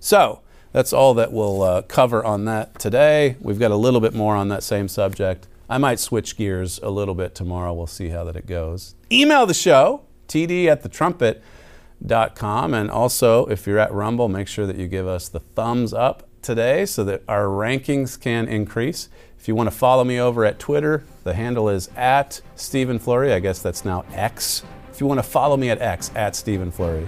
So, 0.00 0.40
that's 0.72 0.92
all 0.92 1.14
that 1.14 1.32
we'll 1.32 1.62
uh, 1.62 1.82
cover 1.82 2.24
on 2.24 2.44
that 2.46 2.78
today. 2.78 3.36
We've 3.40 3.58
got 3.58 3.70
a 3.70 3.76
little 3.76 4.00
bit 4.00 4.14
more 4.14 4.36
on 4.36 4.48
that 4.48 4.62
same 4.62 4.88
subject. 4.88 5.48
I 5.68 5.78
might 5.78 6.00
switch 6.00 6.36
gears 6.36 6.80
a 6.82 6.90
little 6.90 7.14
bit 7.14 7.34
tomorrow. 7.34 7.72
We'll 7.74 7.86
see 7.86 8.08
how 8.08 8.24
that 8.24 8.36
it 8.36 8.46
goes. 8.46 8.94
Email 9.12 9.46
the 9.46 9.54
show, 9.54 10.02
td 10.26 10.66
at 10.66 10.82
the 10.82 10.88
trumpet.com. 10.88 12.74
And 12.74 12.90
also, 12.90 13.46
if 13.46 13.66
you're 13.66 13.78
at 13.78 13.92
Rumble, 13.92 14.28
make 14.28 14.48
sure 14.48 14.66
that 14.66 14.76
you 14.76 14.88
give 14.88 15.06
us 15.06 15.28
the 15.28 15.40
thumbs 15.40 15.92
up 15.92 16.28
today 16.42 16.86
so 16.86 17.04
that 17.04 17.22
our 17.28 17.44
rankings 17.44 18.18
can 18.18 18.48
increase. 18.48 19.08
If 19.38 19.46
you 19.46 19.54
want 19.54 19.70
to 19.70 19.76
follow 19.76 20.04
me 20.04 20.18
over 20.18 20.44
at 20.44 20.58
Twitter, 20.58 21.04
the 21.24 21.34
handle 21.34 21.68
is 21.68 21.88
at 21.96 22.40
Stephen 22.56 22.98
Flurry. 22.98 23.32
I 23.32 23.40
guess 23.40 23.60
that's 23.60 23.84
now 23.84 24.04
X. 24.12 24.62
If 24.90 25.00
you 25.00 25.06
want 25.06 25.18
to 25.18 25.28
follow 25.28 25.56
me 25.56 25.70
at 25.70 25.80
X, 25.80 26.10
at 26.16 26.34
Stephen 26.34 26.70
Flurry. 26.70 27.06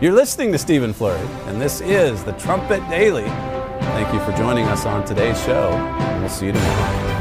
You're 0.00 0.12
listening 0.12 0.52
to 0.52 0.58
Stephen 0.58 0.92
Flurry, 0.92 1.26
and 1.46 1.60
this 1.60 1.80
is 1.80 2.22
the 2.24 2.32
Trumpet 2.32 2.80
Daily. 2.88 3.24
Thank 3.24 4.12
you 4.12 4.20
for 4.20 4.36
joining 4.36 4.66
us 4.66 4.86
on 4.86 5.04
today's 5.04 5.40
show. 5.44 5.70
We'll 6.20 6.28
see 6.28 6.46
you 6.46 6.52
tomorrow. 6.52 7.13